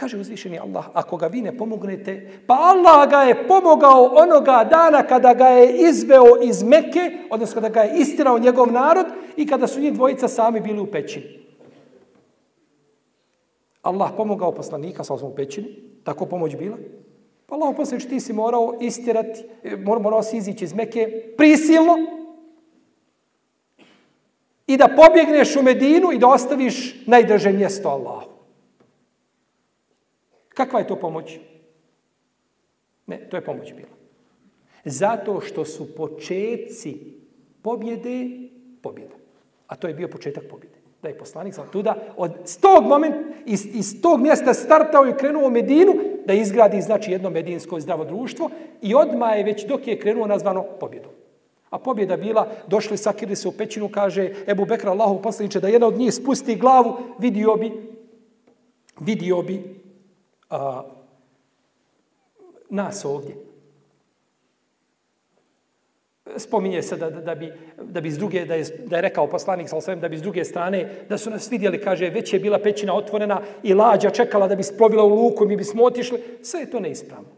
Kaže 0.00 0.16
uzvišeni 0.16 0.58
Allah, 0.58 0.88
ako 0.94 1.16
ga 1.16 1.26
vi 1.26 1.42
ne 1.44 1.52
pomognete, 1.52 2.40
pa 2.46 2.56
Allah 2.72 3.04
ga 3.10 3.20
je 3.28 3.48
pomogao 3.48 4.16
onoga 4.16 4.64
dana 4.64 5.02
kada 5.02 5.34
ga 5.34 5.48
je 5.48 5.88
izveo 5.88 6.40
iz 6.42 6.62
Mekke, 6.62 7.28
odnosno 7.30 7.60
kada 7.60 7.68
ga 7.68 7.80
je 7.80 8.00
istirao 8.00 8.38
njegov 8.38 8.72
narod 8.72 9.06
i 9.36 9.46
kada 9.46 9.66
su 9.66 9.80
njih 9.80 9.92
dvojica 9.92 10.28
sami 10.28 10.60
bili 10.60 10.80
u 10.80 10.86
pećini. 10.86 11.40
Allah 13.82 14.10
pomogao 14.16 14.52
poslanika 14.52 15.04
sa 15.04 15.14
u 15.14 15.34
pećini, 15.36 15.68
tako 16.04 16.26
pomoć 16.26 16.56
bila. 16.56 16.76
Pa 17.46 17.54
Allah 17.54 17.76
poslanič, 17.76 18.04
ti 18.08 18.20
si 18.20 18.32
morao 18.32 18.78
istirati, 18.80 19.44
e, 19.64 19.76
morao 19.76 20.22
si 20.22 20.36
izići 20.36 20.64
iz 20.64 20.74
Mekke 20.74 21.34
prisilno 21.36 21.98
i 24.66 24.76
da 24.76 24.88
pobjegneš 24.96 25.56
u 25.56 25.62
Medinu 25.62 26.12
i 26.12 26.18
da 26.18 26.28
ostaviš 26.28 27.06
najdrže 27.06 27.52
mjesto 27.52 27.88
Allahu. 27.88 28.29
Kakva 30.54 30.78
je 30.78 30.86
to 30.86 30.96
pomoć? 30.96 31.38
Ne, 33.06 33.28
to 33.30 33.36
je 33.36 33.44
pomoć 33.44 33.72
bila. 33.72 34.00
Zato 34.84 35.40
što 35.40 35.64
su 35.64 35.94
početci 35.94 36.98
pobjede 37.62 38.28
pobjeda. 38.82 39.14
A 39.66 39.76
to 39.76 39.88
je 39.88 39.94
bio 39.94 40.08
početak 40.08 40.44
pobjede. 40.50 40.76
Da 41.02 41.08
je 41.08 41.18
poslanik 41.18 41.54
sam 41.54 41.68
tuda 41.72 41.96
od 42.16 42.60
tog 42.60 42.84
moment, 42.84 43.14
iz, 43.46 43.66
iz 43.74 44.02
tog 44.02 44.20
mjesta 44.20 44.54
startao 44.54 45.08
i 45.08 45.16
krenuo 45.18 45.46
u 45.46 45.50
Medinu 45.50 45.92
da 46.26 46.32
izgradi 46.32 46.80
znači 46.80 47.12
jedno 47.12 47.30
medinsko 47.30 47.80
zdravo 47.80 48.04
društvo 48.04 48.50
i 48.82 48.94
odma 48.94 49.32
je 49.32 49.44
već 49.44 49.66
dok 49.66 49.86
je 49.86 49.98
krenuo 49.98 50.26
nazvano 50.26 50.62
pobjedom. 50.62 51.10
A 51.70 51.78
pobjeda 51.78 52.16
bila, 52.16 52.48
došli, 52.66 52.96
sakirili 52.96 53.36
se 53.36 53.48
u 53.48 53.52
pećinu, 53.52 53.88
kaže 53.88 54.30
Ebu 54.46 54.64
Bekra 54.64 54.90
Allahu 54.90 55.22
poslaniče, 55.22 55.60
da 55.60 55.68
jedna 55.68 55.86
od 55.86 55.98
njih 55.98 56.14
spusti 56.14 56.56
glavu, 56.56 56.96
vidio 57.18 57.56
bi, 57.56 57.72
vidio 59.00 59.42
bi 59.42 59.79
a, 60.50 60.82
nas 62.70 63.04
ovdje. 63.04 63.36
Spominje 66.36 66.82
se 66.82 66.96
da, 66.96 67.10
da, 67.10 67.20
da, 67.20 67.34
bi, 67.34 67.52
da 67.82 68.00
bi 68.00 68.10
s 68.10 68.18
druge, 68.18 68.44
da 68.44 68.54
je, 68.54 68.64
da 68.86 68.96
je 68.96 69.02
rekao 69.02 69.26
poslanik 69.26 69.68
sa 69.68 69.76
osvijem, 69.76 70.00
da 70.00 70.08
bi 70.08 70.18
s 70.18 70.22
druge 70.22 70.44
strane, 70.44 71.04
da 71.08 71.18
su 71.18 71.30
nas 71.30 71.52
vidjeli, 71.52 71.80
kaže, 71.80 72.10
već 72.10 72.32
je 72.32 72.40
bila 72.40 72.58
pećina 72.58 72.94
otvorena 72.94 73.40
i 73.62 73.74
lađa 73.74 74.10
čekala 74.10 74.48
da 74.48 74.56
bi 74.56 74.62
splovila 74.62 75.04
u 75.04 75.14
luku 75.14 75.44
i 75.44 75.48
mi 75.48 75.56
bismo 75.56 75.84
otišli. 75.84 76.22
Sve 76.42 76.60
je 76.60 76.70
to 76.70 76.80
neispravno. 76.80 77.28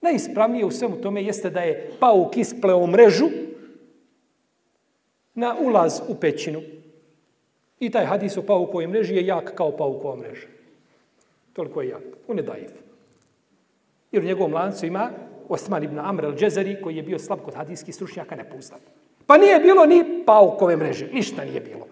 Najispravnije 0.00 0.64
u 0.64 0.70
svemu 0.70 0.96
tome 0.96 1.22
jeste 1.22 1.50
da 1.50 1.60
je 1.60 1.90
pauk 2.00 2.36
ispleo 2.36 2.86
mrežu 2.86 3.28
na 5.34 5.56
ulaz 5.60 6.00
u 6.08 6.14
pećinu. 6.14 6.62
I 7.80 7.90
taj 7.90 8.04
hadis 8.04 8.36
o 8.36 8.42
paukovoj 8.42 8.86
mreži 8.86 9.16
je 9.16 9.26
jak 9.26 9.54
kao 9.54 9.76
paukova 9.76 10.16
mreža. 10.16 10.46
Toliko 11.52 11.82
je 11.82 11.88
jak. 11.88 12.02
On 12.28 12.36
je 12.36 12.42
daif. 12.42 12.70
Jer 14.12 14.22
u 14.22 14.26
njegovom 14.26 14.52
lancu 14.52 14.86
ima 14.86 15.10
Osman 15.48 15.84
ibn 15.84 15.98
Amr 15.98 16.24
al-Džezari, 16.24 16.82
koji 16.82 16.96
je 16.96 17.02
bio 17.02 17.18
slab 17.18 17.38
kod 17.44 17.54
hadijskih 17.54 17.94
stručnjaka 17.94 18.36
nepustan. 18.36 18.78
Pa 19.26 19.38
nije 19.38 19.58
bilo 19.58 19.86
ni 19.86 20.22
paukove 20.26 20.76
mreže. 20.76 21.06
Ništa 21.12 21.44
nije 21.44 21.60
bilo. 21.60 21.86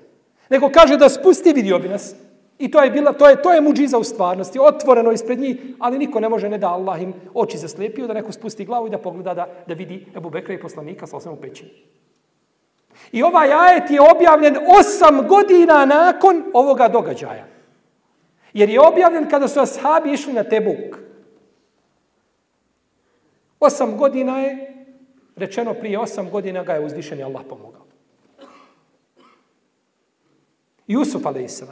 Nego 0.51 0.71
kaže 0.75 0.97
da 0.97 1.09
spusti, 1.09 1.53
vidio 1.53 1.79
bi 1.79 1.89
nas. 1.89 2.15
I 2.59 2.71
to 2.71 2.83
je, 2.83 2.91
bila, 2.91 3.13
to 3.13 3.29
je, 3.29 3.43
to 3.43 3.53
je 3.53 3.61
muđiza 3.61 3.99
u 3.99 4.05
stvarnosti. 4.05 4.59
Otvoreno 4.59 5.13
ispred 5.13 5.39
njih, 5.39 5.57
ali 5.79 5.99
niko 5.99 6.21
ne 6.21 6.29
može 6.29 6.49
ne 6.49 6.59
da 6.59 6.69
Allah 6.69 7.03
im 7.03 7.15
oči 7.35 7.59
zaslepio, 7.59 8.07
da 8.07 8.13
neko 8.13 8.33
spusti 8.33 8.65
glavu 8.65 8.87
i 8.87 8.91
da 8.91 8.99
pogleda 8.99 9.35
da, 9.35 9.47
da 9.67 9.75
vidi 9.75 10.07
Ebu 10.17 10.31
Bekra 10.31 10.55
i 10.55 10.61
poslanika 10.61 11.07
sa 11.07 11.17
osam 11.17 11.33
u 11.33 11.37
pećini. 11.37 11.71
I 13.13 13.23
ovaj 13.23 13.53
ajet 13.53 13.91
je 13.91 14.01
objavljen 14.01 14.57
osam 14.81 15.29
godina 15.29 15.85
nakon 15.85 16.45
ovoga 16.53 16.89
događaja. 16.89 17.47
Jer 18.54 18.70
je 18.70 18.82
objavljen 18.82 19.30
kada 19.30 19.48
su 19.48 19.60
ashabi 19.60 20.14
išli 20.14 20.34
na 20.34 20.44
Tebuk. 20.44 20.98
Osam 23.60 23.98
godina 23.98 24.40
je, 24.40 24.76
rečeno 25.36 25.74
prije 25.74 26.00
osam 26.00 26.30
godina 26.30 26.64
ga 26.64 26.74
je 26.74 26.86
uzdišen 26.86 27.20
i 27.20 27.24
Allah 27.24 27.42
pomogao. 27.50 27.86
Jusuf 30.88 31.26
a.s. 31.26 31.64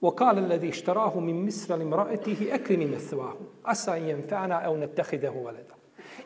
وقال 0.00 0.38
الذي 0.38 0.68
اشتراه 0.68 1.20
من 1.20 1.46
مصر 1.46 1.76
لامرأته 1.76 2.54
أكرمي 2.54 2.86
مثواه 2.86 3.34
عسى 3.64 3.90
أن 3.90 4.08
ينفعنا 4.08 4.54
أو 4.54 4.76
نتخذه 4.76 5.34
ولدا 5.44 5.74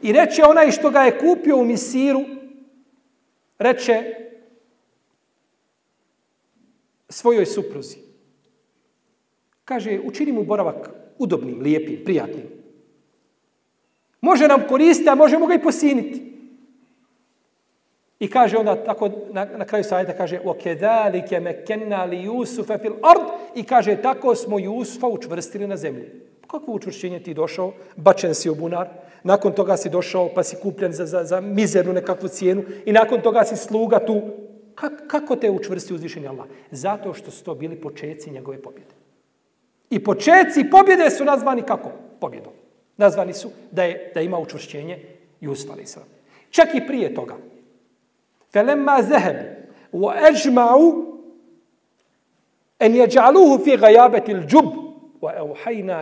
I 0.02 0.12
reče 0.12 0.44
onaj 0.44 0.70
što 0.70 0.90
ga 0.90 1.00
je 1.00 1.18
kupio 1.18 1.56
u 1.56 1.64
Misiru, 1.64 2.20
reče, 3.58 4.14
svojoj 7.08 7.46
supruzi. 7.46 7.98
Kaže, 9.64 10.00
učini 10.04 10.32
mu 10.32 10.44
boravak 10.44 10.90
udobnim, 11.18 11.60
lijepim, 11.60 12.04
prijatnim. 12.04 12.46
Može 14.20 14.48
nam 14.48 14.62
koristiti, 14.68 15.10
a 15.10 15.14
možemo 15.14 15.46
ga 15.46 15.54
i 15.54 15.62
posiniti. 15.62 16.32
I 18.22 18.30
kaže 18.30 18.56
onda 18.56 18.84
tako 18.84 19.10
na, 19.32 19.44
na 19.44 19.64
kraju 19.64 19.84
sajta 19.84 20.12
kaže 20.12 20.40
وَكَذَلِكَ 20.44 21.30
مَكَنَّا 21.32 22.06
لِيُوسُفَ 22.06 22.72
فِي 22.72 22.88
الْأَرْضِ 22.88 23.24
I 23.54 23.64
kaže 23.64 23.96
tako 24.02 24.34
smo 24.34 24.58
Jusufa 24.58 25.06
učvrstili 25.06 25.66
na 25.66 25.76
zemlji. 25.76 26.10
Kako 26.46 26.72
učvršćenje 26.72 27.20
ti 27.20 27.34
došao? 27.34 27.72
Bačen 27.96 28.34
si 28.34 28.50
u 28.50 28.54
bunar. 28.54 28.88
Nakon 29.22 29.52
toga 29.52 29.76
si 29.76 29.90
došao 29.90 30.28
pa 30.34 30.42
si 30.42 30.56
kupljen 30.62 30.92
za, 30.92 31.06
za, 31.06 31.24
za 31.24 31.40
mizernu 31.40 31.92
nekakvu 31.92 32.28
cijenu. 32.28 32.62
I 32.86 32.92
nakon 32.92 33.20
toga 33.20 33.44
si 33.44 33.56
sluga 33.56 34.06
tu 34.06 34.22
kako 35.07 35.35
te 35.35 35.49
učvrsti 35.49 35.93
uzvišenje 35.93 36.27
Allah? 36.27 36.45
Zato 36.71 37.13
što 37.13 37.31
su 37.31 37.43
to 37.43 37.55
bili 37.55 37.81
početci 37.81 38.31
njegove 38.31 38.61
pobjede. 38.61 38.93
I 39.89 40.03
početci 40.03 40.69
pobjede 40.71 41.09
su 41.09 41.25
nazvani 41.25 41.61
kako? 41.61 41.91
Pobjedom. 42.19 42.53
Nazvani 42.97 43.33
su 43.33 43.49
da 43.71 43.83
je 43.83 44.11
da 44.13 44.21
ima 44.21 44.39
učvršćenje 44.39 44.99
Jusuf 45.41 45.71
a.s. 45.71 45.97
Čak 46.49 46.67
i 46.75 46.87
prije 46.87 47.13
toga. 47.13 47.35
Felemma 48.51 49.01
zeheb 49.01 49.35
wa 49.93 50.13
ajma'u 50.31 51.07
En 52.79 52.95
jeđaluhu 52.95 53.63
fi 53.63 53.77
gajabetil 53.77 54.37
l'đub, 54.37 54.86
wa 55.21 55.33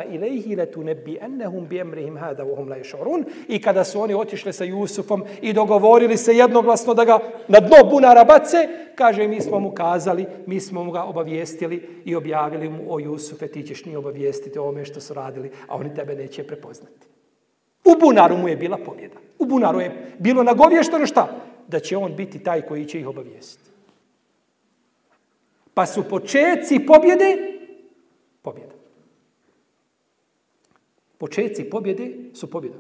إِلَيْهِ 0.03 0.55
لَتُنَبِّئَنَّهُمْ 0.55 1.68
بِأَمْرِهِمْ 1.68 2.18
هَذَا 2.18 2.43
وَهُمْ 2.43 2.70
لَا 2.70 2.78
يَشْعُرُونَ. 2.78 3.24
I 3.47 3.61
kada 3.61 3.84
su 3.84 4.01
oni 4.01 4.13
otišli 4.13 4.53
sa 4.53 4.63
Jusufom 4.63 5.24
i 5.41 5.53
dogovorili 5.53 6.18
se 6.18 6.38
jednoglasno 6.38 6.93
da 6.93 7.05
ga 7.05 7.20
na 7.47 7.59
dno 7.59 7.89
bunara 7.89 8.24
bace, 8.24 8.68
kaže 8.95 9.28
mi 9.28 9.41
smo 9.41 9.59
mu 9.59 9.72
kazali, 9.72 10.26
mi 10.45 10.59
smo 10.59 10.84
mu 10.84 10.91
ga 10.91 11.03
obavijestili 11.03 12.01
i 12.05 12.16
objavili 12.16 12.70
mu 12.70 12.93
o 12.93 12.99
Jusufe, 12.99 13.47
ti 13.47 13.63
ćeš 13.63 13.86
nije 13.86 13.97
obavijestiti 13.97 14.59
o 14.59 14.68
ome 14.70 14.86
što 14.86 14.99
su 14.99 15.13
radili, 15.13 15.51
a 15.68 15.76
oni 15.76 15.95
tebe 15.95 16.16
neće 16.16 16.47
prepoznati. 16.47 17.07
U 17.86 17.99
bunaru 17.99 18.38
mu 18.38 18.47
je 18.47 18.55
bila 18.55 18.78
pobjeda. 18.78 19.16
U 19.39 19.45
bunaru 19.45 19.80
je 19.80 20.16
bilo 20.20 20.43
nagovješteno 20.43 21.05
šta? 21.05 21.36
Da 21.68 21.80
će 21.80 21.97
on 21.97 22.16
biti 22.16 22.43
taj 22.43 22.61
koji 22.61 22.86
će 22.86 22.99
ih 22.99 23.07
obavijestiti. 23.07 23.70
Pa 25.74 25.86
su 25.86 26.09
početci 26.09 26.86
pobjede 26.88 27.38
pobjeda. 28.41 28.76
Početci 31.18 31.70
pobjede 31.70 32.16
su 32.34 32.49
pobjeda. 32.49 32.78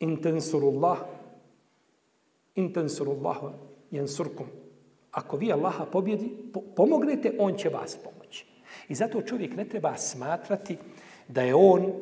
Intensurullah 0.00 0.98
intensurullah 2.58 3.36
jensurkum. 3.90 4.46
Ako 5.10 5.36
vi 5.36 5.52
Allaha 5.52 5.84
pobjedi, 5.84 6.30
pomognete, 6.76 7.32
on 7.38 7.56
će 7.56 7.68
vas 7.68 7.96
pomoći. 7.96 8.46
I 8.88 8.94
zato 8.94 9.22
čovjek 9.22 9.56
ne 9.56 9.68
treba 9.68 9.96
smatrati 9.96 10.76
da 11.28 11.42
je 11.42 11.54
on 11.54 11.92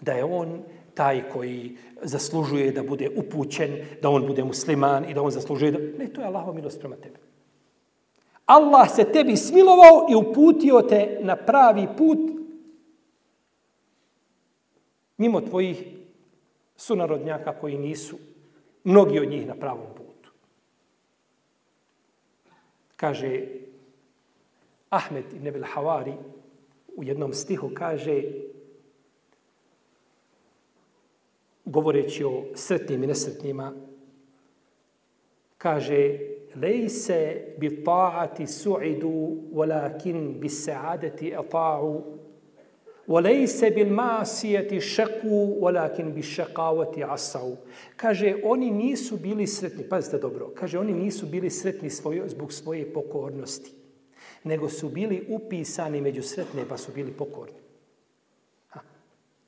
da 0.00 0.12
je 0.12 0.24
on 0.24 0.62
taj 0.94 1.28
koji 1.28 1.76
zaslužuje 2.02 2.72
da 2.72 2.82
bude 2.82 3.10
upućen, 3.16 3.76
da 4.02 4.10
on 4.10 4.26
bude 4.26 4.44
musliman 4.44 5.10
i 5.10 5.14
da 5.14 5.22
on 5.22 5.30
zaslužuje 5.30 5.72
da... 5.72 5.78
Ne, 5.98 6.12
to 6.12 6.20
je 6.20 6.26
Allahova 6.26 6.52
milost 6.52 6.80
prema 6.80 6.96
tebi. 6.96 7.16
Allah 8.46 8.90
se 8.94 9.04
tebi 9.04 9.36
smilovao 9.36 10.06
i 10.10 10.14
uputio 10.14 10.82
te 10.82 11.18
na 11.20 11.36
pravi 11.36 11.88
put 11.96 12.18
mimo 15.18 15.40
tvojih 15.40 15.84
sunarodnjaka 16.76 17.52
koji 17.60 17.78
nisu 17.78 18.18
mnogi 18.84 19.18
od 19.18 19.28
njih 19.28 19.46
na 19.46 19.54
pravom 19.54 19.86
putu. 19.96 20.30
Kaže 22.96 23.46
Ahmed 24.90 25.24
ibn 25.32 25.48
Abil 25.48 25.64
Havari 25.64 26.14
u 26.96 27.04
jednom 27.04 27.32
stihu 27.32 27.70
kaže 27.74 28.22
govoreći 31.64 32.24
o 32.24 32.44
sretnim 32.54 33.04
i 33.04 33.06
nesretnima 33.06 33.72
kaže 35.58 36.18
lejse 36.54 37.44
bi 37.58 37.84
ta'ati 37.84 38.46
su'idu 38.46 39.36
walakin 39.52 40.38
bi 40.40 40.48
sa'adati 40.48 41.36
ata'u 41.36 42.02
وليس 43.07 43.63
بالمعصيه 43.63 44.79
شقوا 44.79 45.55
ولكن 45.59 46.11
بالشقاوه 46.11 46.93
عصوا 46.97 47.55
kaže 47.97 48.35
oni 48.43 48.71
nisu 48.71 49.17
bili 49.17 49.47
sretni 49.47 49.83
pazite 49.83 50.17
dobro 50.17 50.51
kaže 50.55 50.79
oni 50.79 50.93
nisu 50.93 51.25
bili 51.25 51.49
sretni 51.49 51.89
svoje 51.89 52.29
zbog 52.29 52.53
svoje 52.53 52.93
pokornosti 52.93 53.71
nego 54.43 54.69
su 54.69 54.89
bili 54.89 55.25
upisani 55.29 56.01
među 56.01 56.21
sretne 56.21 56.65
pa 56.69 56.77
su 56.77 56.91
bili 56.95 57.11
pokorni 57.11 57.63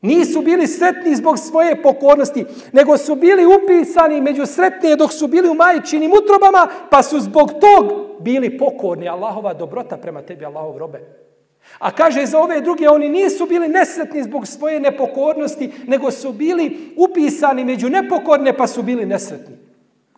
Nisu 0.01 0.41
bili 0.41 0.67
sretni 0.67 1.15
zbog 1.15 1.39
svoje 1.39 1.81
pokornosti, 1.81 2.45
nego 2.71 2.97
su 2.97 3.15
bili 3.15 3.45
upisani 3.45 4.21
među 4.21 4.45
sretne 4.45 4.95
dok 4.95 5.13
su 5.13 5.27
bili 5.27 5.49
u 5.49 5.53
majčinim 5.53 6.11
utrobama, 6.11 6.67
pa 6.89 7.03
su 7.03 7.19
zbog 7.19 7.51
tog 7.51 7.93
bili 8.19 8.57
pokorni. 8.57 9.09
Allahova 9.09 9.53
dobrota 9.53 9.97
prema 9.97 10.21
tebi, 10.21 10.45
Allahov 10.45 10.77
robe. 10.77 11.25
A 11.78 11.90
kaže 11.90 12.26
za 12.26 12.38
ove 12.38 12.60
druge, 12.60 12.88
oni 12.88 13.08
nisu 13.08 13.46
bili 13.46 13.68
nesretni 13.68 14.22
zbog 14.22 14.46
svoje 14.46 14.80
nepokornosti, 14.80 15.72
nego 15.86 16.10
su 16.10 16.32
bili 16.32 16.94
upisani 16.96 17.64
među 17.64 17.88
nepokorne, 17.88 18.56
pa 18.56 18.66
su 18.66 18.82
bili 18.82 19.06
nesretni. 19.06 19.56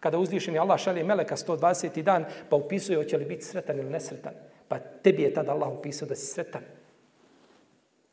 Kada 0.01 0.19
uzvišeni 0.19 0.59
Allah 0.59 0.81
šalje 0.81 1.05
Meleka 1.05 1.37
120. 1.37 2.03
dan, 2.03 2.25
pa 2.49 2.57
upisuje 2.57 2.97
hoće 2.97 3.17
li 3.17 3.25
biti 3.25 3.45
sretan 3.45 3.79
ili 3.79 3.91
nesretan. 3.91 4.33
Pa 4.69 4.79
tebi 4.79 5.23
je 5.23 5.35
tada 5.35 5.53
Allah 5.53 5.69
upisao 5.79 6.09
da 6.09 6.15
si 6.15 6.27
sretan. 6.27 6.63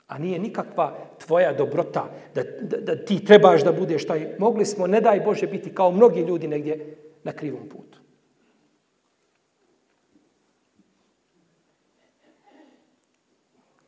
A 0.08 0.18
nije 0.18 0.40
nikakva 0.40 0.98
tvoja 1.26 1.54
dobrota 1.54 2.10
da, 2.36 2.44
da, 2.62 2.78
da 2.78 3.06
ti 3.06 3.26
trebaš 3.26 3.64
da 3.64 3.72
budeš 3.72 4.08
taj. 4.08 4.36
Mogli 4.40 4.66
smo, 4.66 4.88
ne 4.88 5.02
daj 5.02 5.20
Bože, 5.20 5.48
biti 5.48 5.74
kao 5.74 5.92
mnogi 5.92 6.22
ljudi 6.22 6.48
negdje 6.48 6.96
na 7.24 7.32
krivom 7.32 7.70
putu. 7.70 7.89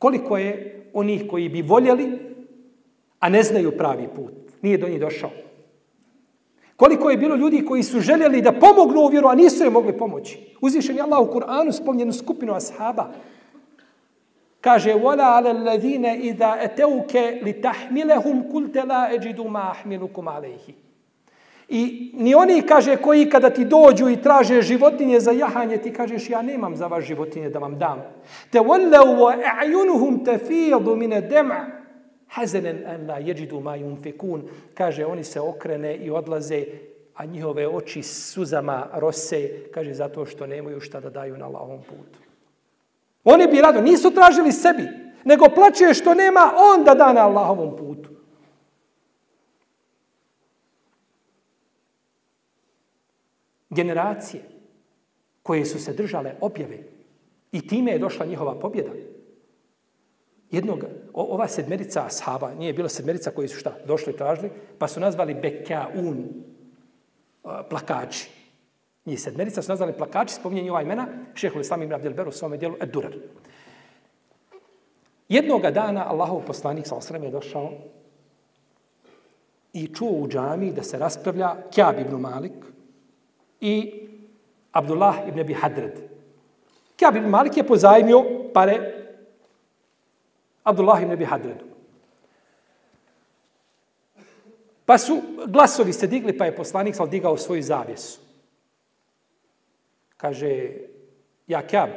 Koliko 0.01 0.37
je 0.37 0.83
onih 0.93 1.23
koji 1.29 1.49
bi 1.49 1.61
voljeli, 1.61 2.19
a 3.19 3.29
ne 3.29 3.43
znaju 3.43 3.77
pravi 3.77 4.07
put. 4.15 4.33
Nije 4.61 4.77
do 4.77 4.87
njih 4.87 4.99
došao. 4.99 5.29
Koliko 6.75 7.09
je 7.09 7.17
bilo 7.17 7.35
ljudi 7.35 7.65
koji 7.65 7.83
su 7.83 7.99
željeli 7.99 8.41
da 8.41 8.51
pomognu 8.51 9.01
u 9.01 9.07
vjeru, 9.07 9.27
a 9.27 9.35
nisu 9.35 9.63
je 9.63 9.69
mogli 9.69 9.97
pomoći. 9.97 10.39
Uzvišen 10.61 10.95
je 10.95 11.01
Allah 11.01 11.19
u 11.19 11.33
Kur'anu 11.33 11.71
spomnjenu 11.71 12.13
skupinu 12.13 12.53
ashaba. 12.53 13.11
Kaže, 14.61 14.93
وَلَا 14.93 15.23
عَلَى 15.23 15.51
الَّذِينَ 15.51 16.05
إِذَا 16.05 16.65
أَتَوْكَ 16.65 17.13
لِتَحْمِلَهُمْ 17.45 18.51
كُلْتَ 18.51 18.77
لَا 18.77 19.13
أَجِدُ 19.13 19.39
مَا 19.39 19.71
أَحْمِلُكُمْ 19.71 20.29
عَلَيْهِ 20.29 20.73
I 21.74 22.10
ni 22.14 22.34
oni, 22.34 22.62
kaže, 22.62 22.96
koji 22.96 23.30
kada 23.30 23.50
ti 23.50 23.64
dođu 23.64 24.08
i 24.08 24.22
traže 24.22 24.62
životinje 24.62 25.20
za 25.20 25.32
jahanje, 25.32 25.76
ti 25.76 25.92
kažeš, 25.92 26.30
ja 26.30 26.42
nemam 26.42 26.76
za 26.76 26.86
vaš 26.86 27.04
životinje 27.04 27.50
da 27.50 27.58
vam 27.58 27.78
dam. 27.78 28.02
Te 28.50 28.60
wallau 28.60 29.16
wa 29.16 29.36
a'yunuhum 29.62 30.24
tafidu 30.24 30.76
ad-dam' 30.76 31.64
hazanan 32.28 32.78
an 32.86 33.06
la 33.08 33.20
yajidu 33.20 33.60
ma 33.60 33.76
yunfikun. 33.76 34.42
Kaže, 34.74 35.06
oni 35.06 35.24
se 35.24 35.40
okrene 35.40 35.96
i 35.96 36.10
odlaze, 36.10 36.64
a 37.14 37.24
njihove 37.24 37.68
oči 37.68 38.02
suzama 38.02 38.86
rose, 38.94 39.50
kaže, 39.74 39.94
zato 39.94 40.26
što 40.26 40.46
nemaju 40.46 40.80
šta 40.80 41.00
da 41.00 41.10
daju 41.10 41.38
na 41.38 41.46
Allahovom 41.46 41.80
putu. 41.80 42.18
Oni 43.24 43.46
bi 43.46 43.60
rado, 43.60 43.80
nisu 43.80 44.10
tražili 44.10 44.52
sebi, 44.52 44.88
nego 45.24 45.48
plaće 45.54 45.94
što 45.94 46.14
nema 46.14 46.52
onda 46.74 46.94
da 46.94 47.12
na 47.12 47.26
Allahovom 47.26 47.76
putu. 47.76 48.11
Generacije 53.72 54.42
koje 55.42 55.64
su 55.64 55.78
se 55.78 55.92
držale 55.92 56.34
objave 56.40 56.78
i 57.52 57.66
time 57.68 57.92
je 57.92 57.98
došla 57.98 58.26
njihova 58.26 58.58
pobjeda. 58.60 58.90
Jednog, 60.50 60.84
ova 61.12 61.48
sedmerica 61.48 62.04
ashaba, 62.06 62.54
nije 62.54 62.72
bila 62.72 62.88
sedmerica 62.88 63.30
koji 63.30 63.48
su 63.48 63.58
šta, 63.58 63.76
došli 63.86 64.12
i 64.12 64.16
tražili, 64.16 64.50
pa 64.78 64.88
su 64.88 65.00
nazvali 65.00 65.34
Bekaun, 65.34 66.28
plakači. 67.70 68.30
Njih 69.06 69.20
sedmerica 69.20 69.62
su 69.62 69.72
nazvali 69.72 69.92
plakači, 69.92 70.34
spominje 70.34 70.70
ova 70.70 70.82
imena, 70.82 71.08
šehu 71.34 71.60
Islam 71.60 71.82
ibn 71.82 71.94
Abdel 71.94 72.14
Beru 72.14 72.28
u 72.28 72.32
svome 72.32 72.56
dijelu 72.56 72.76
Edurar. 72.80 73.14
Jednoga 75.28 75.70
dana 75.70 76.04
Allahov 76.08 76.44
poslanik 76.46 76.86
sa 76.86 76.96
osreme 76.96 77.26
je 77.26 77.30
došao 77.30 77.70
i 79.72 79.86
čuo 79.94 80.10
u 80.10 80.28
džami 80.28 80.72
da 80.72 80.82
se 80.82 80.98
raspravlja 80.98 81.56
Kjab 81.70 81.98
ibn 81.98 82.20
Malik 82.20 82.52
i 83.62 84.08
Abdullah 84.72 85.22
ibn 85.28 85.40
Abi 85.40 85.54
Hadred. 85.54 86.00
Kjab 86.96 87.16
ibn 87.16 87.30
Malik 87.30 87.56
je 87.56 87.66
pozajmio 87.66 88.24
pare 88.54 88.78
Abdullah 90.62 91.02
ibn 91.02 91.12
Abi 91.12 91.24
Hadredu. 91.24 91.64
Pa 94.84 94.98
su 94.98 95.22
glasovi 95.46 95.92
se 95.92 96.06
digli, 96.06 96.34
pa 96.38 96.44
je 96.44 96.56
poslanik 96.56 96.94
sal 96.94 97.08
digao 97.08 97.36
svoju 97.36 97.62
zavjesu. 97.62 98.20
Kaže, 100.16 100.74
ja 101.46 101.62
kjab. 101.66 101.90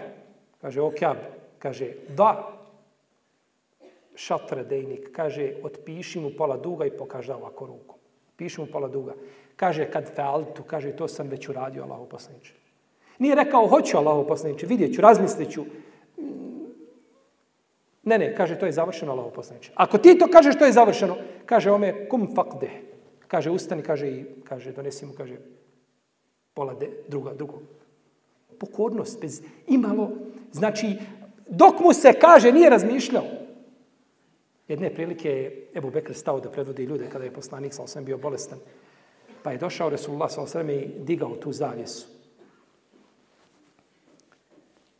Kaže, 0.61 0.81
o 0.81 0.91
kjab. 0.91 1.17
Kaže, 1.59 1.93
da 2.09 2.51
šatre 4.15 4.63
dejnik. 4.63 5.09
Kaže, 5.11 5.53
otpiši 5.63 6.19
mu 6.19 6.31
pola 6.37 6.57
duga 6.57 6.85
i 6.85 6.97
pokaži 6.97 7.31
ovako 7.31 7.65
rukom. 7.65 7.97
Piši 8.37 8.61
mu 8.61 8.67
pola 8.67 8.87
duga. 8.87 9.13
Kaže, 9.55 9.91
kad 9.91 10.15
fealtu, 10.15 10.63
kaže, 10.63 10.91
to 10.91 11.07
sam 11.07 11.27
već 11.27 11.49
uradio, 11.49 11.83
Allahu 11.83 12.05
poslaniče. 12.05 12.53
Nije 13.19 13.35
rekao, 13.35 13.67
hoću 13.67 13.97
Allahu 13.97 14.27
poslaniče, 14.27 14.67
vidjet 14.67 14.95
ću, 14.95 15.01
razmislit 15.01 15.51
ću. 15.51 15.65
Ne, 18.03 18.17
ne, 18.17 18.35
kaže, 18.35 18.59
to 18.59 18.65
je 18.65 18.71
završeno, 18.71 19.11
Allahu 19.11 19.31
poslaniče. 19.31 19.71
Ako 19.75 19.97
ti 19.97 20.17
to 20.17 20.27
kažeš, 20.27 20.59
to 20.59 20.65
je 20.65 20.71
završeno, 20.71 21.17
kaže, 21.45 21.71
ome, 21.71 22.09
kum 22.09 22.35
fakde. 22.35 22.69
Kaže, 23.27 23.49
ustani, 23.49 23.81
kaže, 23.81 24.07
i 24.07 24.25
kaže, 24.43 24.71
donesi 24.71 25.05
mu, 25.05 25.13
kaže, 25.17 25.37
pola 26.53 26.73
de, 26.73 26.89
druga, 27.07 27.33
drugog 27.33 27.61
pokornost, 28.59 29.21
bez 29.21 29.41
imalo, 29.67 30.11
znači, 30.51 30.95
dok 31.47 31.79
mu 31.79 31.93
se 31.93 32.13
kaže, 32.13 32.51
nije 32.51 32.69
razmišljao. 32.69 33.23
Jedne 34.67 34.93
prilike 34.93 35.29
je 35.29 35.67
Ebu 35.75 35.89
Bekr 35.89 36.13
stao 36.13 36.39
da 36.39 36.51
predvodi 36.51 36.83
ljude 36.83 37.09
kada 37.09 37.25
je 37.25 37.33
poslanik 37.33 37.73
sa 37.73 37.83
osam 37.83 38.05
bio 38.05 38.17
bolestan. 38.17 38.59
Pa 39.45 39.53
je 39.53 39.61
došao 39.61 39.93
Resulullah 39.93 40.31
s.a.v. 40.31 40.73
i 40.73 40.89
digao 41.05 41.35
tu 41.37 41.53
zavjesu. 41.53 42.15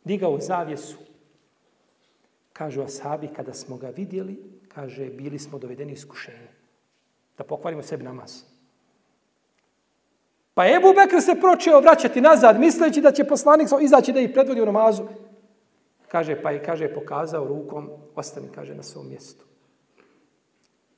digao 0.06 0.38
zavjesu. 0.40 0.96
Kažu 2.52 2.82
ashabi, 2.82 3.28
kada 3.36 3.52
smo 3.52 3.76
ga 3.76 3.88
vidjeli, 3.88 4.38
kaže, 4.68 5.06
bili 5.06 5.38
smo 5.38 5.58
dovedeni 5.58 5.92
iskušenju. 5.92 6.48
Da 7.38 7.44
pokvarimo 7.44 7.82
sebi 7.82 8.04
namaz. 8.04 8.42
Pa 10.54 10.66
Ebu 10.66 10.94
Bekr 10.96 11.20
se 11.20 11.40
pročeo 11.40 11.80
vraćati 11.80 12.20
nazad, 12.20 12.60
misleći 12.60 13.00
da 13.00 13.12
će 13.12 13.24
poslanik 13.24 13.68
izaći 13.80 14.12
da 14.12 14.20
ih 14.20 14.30
predvodi 14.32 14.62
u 14.62 14.66
namazu. 14.66 15.02
Kaže, 16.08 16.42
pa 16.42 16.50
je, 16.50 16.62
kaže, 16.62 16.94
pokazao 16.94 17.44
rukom, 17.44 17.90
ostani, 18.14 18.48
kaže, 18.54 18.74
na 18.74 18.82
svom 18.82 19.08
mjestu. 19.08 19.44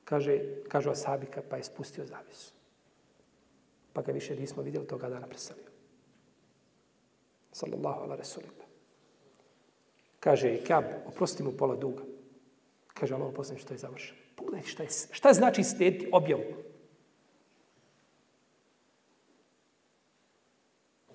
Kaže, 0.05 0.39
kažu 0.67 0.89
ashabika, 0.89 1.41
pa 1.49 1.57
je 1.57 1.63
spustio 1.63 2.05
zavisu. 2.05 2.58
Pa 3.99 4.03
ga 4.03 4.11
više 4.11 4.35
nismo 4.35 4.63
vidjeli 4.63 4.87
toga 4.87 5.09
dana 5.09 5.27
preselio. 5.27 5.65
Sallallahu 7.51 8.03
ala 8.03 8.15
rasulillah. 8.15 8.67
Kaže, 10.19 10.63
Kab, 10.67 10.83
oprosti 11.07 11.43
mu 11.43 11.51
pola 11.51 11.75
duga. 11.75 12.03
Kaže, 12.93 13.15
Allah, 13.15 13.27
oprosti 13.27 13.57
što 13.57 13.73
je 13.73 13.77
završeno. 13.77 14.19
Pogledaj 14.35 14.63
šta, 14.63 14.83
je, 14.83 14.89
šta 15.11 15.33
znači 15.33 15.63
slijediti 15.63 16.09
objavu. 16.11 16.43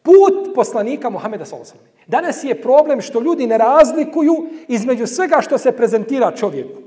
Put 0.02 0.54
poslanika 0.54 1.10
Muhameda 1.10 1.44
s.a.v. 1.44 1.78
Danas 2.06 2.44
je 2.44 2.62
problem 2.62 3.00
što 3.00 3.20
ljudi 3.20 3.46
ne 3.46 3.58
razlikuju 3.58 4.34
između 4.68 5.06
svega 5.06 5.40
što 5.40 5.58
se 5.58 5.72
prezentira 5.72 6.36
čovjeku. 6.36 6.82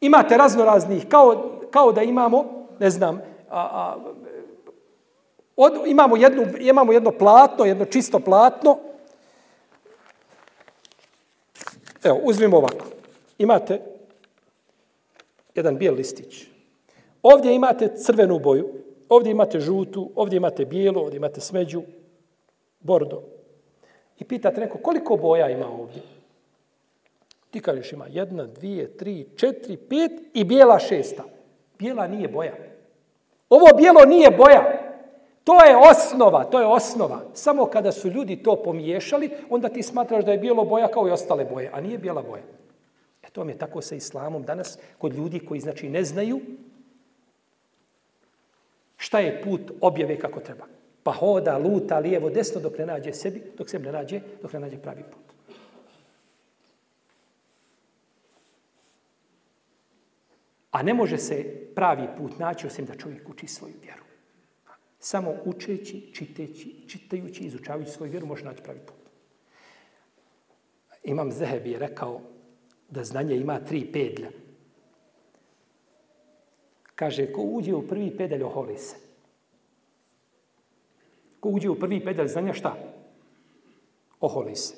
Imate 0.00 0.36
razno 0.36 0.64
raznih, 0.64 1.08
kao, 1.08 1.60
kao 1.70 1.92
da 1.92 2.02
imamo, 2.02 2.66
ne 2.80 2.90
znam, 2.90 3.31
a, 3.52 3.60
a, 3.60 3.96
od, 5.56 5.72
imamo, 5.86 6.16
jednu, 6.16 6.46
imamo 6.60 6.92
jedno 6.92 7.10
platno, 7.10 7.64
jedno 7.64 7.84
čisto 7.84 8.20
platno. 8.20 8.78
Evo, 12.02 12.20
uzmimo 12.22 12.56
ovako. 12.56 12.84
Imate 13.38 13.80
jedan 15.54 15.78
bijel 15.78 15.94
listić. 15.94 16.46
Ovdje 17.22 17.54
imate 17.54 17.96
crvenu 17.96 18.38
boju, 18.38 18.68
ovdje 19.08 19.30
imate 19.30 19.60
žutu, 19.60 20.10
ovdje 20.14 20.36
imate 20.36 20.64
bijelu, 20.64 21.00
ovdje 21.00 21.16
imate 21.16 21.40
smeđu, 21.40 21.82
bordo. 22.80 23.22
I 24.18 24.24
pitate 24.24 24.60
neko, 24.60 24.78
koliko 24.78 25.16
boja 25.16 25.50
ima 25.50 25.68
ovdje? 25.68 26.02
Ti 27.50 27.60
kažeš 27.60 27.92
ima 27.92 28.06
jedna, 28.08 28.46
dvije, 28.46 28.96
tri, 28.96 29.28
četiri, 29.36 29.76
pet 29.76 30.12
i 30.34 30.44
bijela 30.44 30.78
šesta. 30.78 31.24
Bijela 31.78 32.06
nije 32.06 32.28
boja. 32.28 32.71
Ovo 33.52 33.76
bijelo 33.76 34.04
nije 34.04 34.30
boja. 34.30 34.62
To 35.44 35.64
je 35.64 35.76
osnova, 35.76 36.44
to 36.44 36.60
je 36.60 36.66
osnova. 36.66 37.20
Samo 37.34 37.66
kada 37.66 37.92
su 37.92 38.08
ljudi 38.08 38.42
to 38.42 38.62
pomiješali, 38.62 39.30
onda 39.50 39.68
ti 39.68 39.82
smatraš 39.82 40.24
da 40.24 40.32
je 40.32 40.38
bijelo 40.38 40.64
boja 40.64 40.88
kao 40.88 41.08
i 41.08 41.10
ostale 41.10 41.44
boje, 41.44 41.70
a 41.74 41.80
nije 41.80 41.98
bijela 41.98 42.22
boja. 42.22 42.42
E 43.22 43.30
to 43.30 43.44
je 43.44 43.58
tako 43.58 43.82
sa 43.82 43.94
islamom 43.94 44.42
danas 44.42 44.78
kod 44.98 45.14
ljudi 45.14 45.40
koji 45.40 45.60
znači 45.60 45.88
ne 45.88 46.04
znaju 46.04 46.40
šta 48.96 49.18
je 49.18 49.42
put 49.42 49.72
objave 49.80 50.18
kako 50.18 50.40
treba. 50.40 50.64
Pa 51.02 51.12
hoda, 51.12 51.58
luta, 51.58 51.98
lijevo, 51.98 52.30
desno 52.30 52.60
dok 52.60 52.78
ne 52.78 52.86
nađe 52.86 53.12
sebi, 53.12 53.42
dok 53.58 53.70
se 53.70 53.78
ne 53.78 53.92
nađe, 53.92 54.20
dok 54.42 54.52
ne 54.52 54.60
nađe 54.60 54.78
pravi 54.78 55.02
put. 55.02 55.31
A 60.72 60.82
ne 60.82 60.94
može 60.94 61.18
se 61.18 61.66
pravi 61.74 62.08
put 62.18 62.38
naći 62.38 62.66
osim 62.66 62.84
da 62.84 62.94
čovjek 62.94 63.28
uči 63.28 63.46
svoju 63.46 63.74
vjeru. 63.82 64.02
Samo 64.98 65.34
učeći, 65.44 66.14
čiteći, 66.14 66.88
čitajući, 66.88 67.44
izučavajući 67.44 67.90
svoju 67.90 68.10
vjeru 68.10 68.26
može 68.26 68.44
naći 68.44 68.62
pravi 68.62 68.80
put. 68.86 68.96
Imam 71.04 71.32
Zehebi 71.32 71.70
je 71.70 71.78
rekao 71.78 72.20
da 72.90 73.04
znanje 73.04 73.36
ima 73.36 73.60
tri 73.60 73.92
pedlja. 73.92 74.30
Kaže, 76.94 77.32
ko 77.32 77.42
uđe 77.42 77.74
u 77.74 77.86
prvi 77.88 78.16
pedalj, 78.16 78.42
oholi 78.42 78.78
se. 78.78 78.96
Ko 81.40 81.48
uđe 81.48 81.70
u 81.70 81.78
prvi 81.78 82.04
pedalj 82.04 82.28
znanja, 82.28 82.52
šta? 82.52 82.76
Oholi 84.20 84.56
se. 84.56 84.74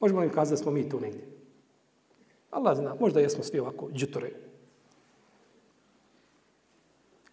Možemo 0.00 0.20
li 0.20 0.32
kazati 0.32 0.52
da 0.52 0.62
smo 0.62 0.72
mi 0.72 0.88
tu 0.88 1.00
negdje? 1.00 1.37
Allah 2.50 2.76
zna, 2.76 2.94
možda 3.00 3.20
jesmo 3.20 3.44
svi 3.44 3.58
ovako 3.58 3.90
džutore. 3.92 4.30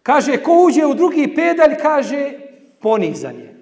Kaže, 0.02 0.42
ko 0.42 0.64
uđe 0.66 0.86
u 0.86 0.94
drugi 0.94 1.34
pedalj, 1.34 1.76
kaže, 1.82 2.32
ponizan 2.80 3.36
je. 3.36 3.56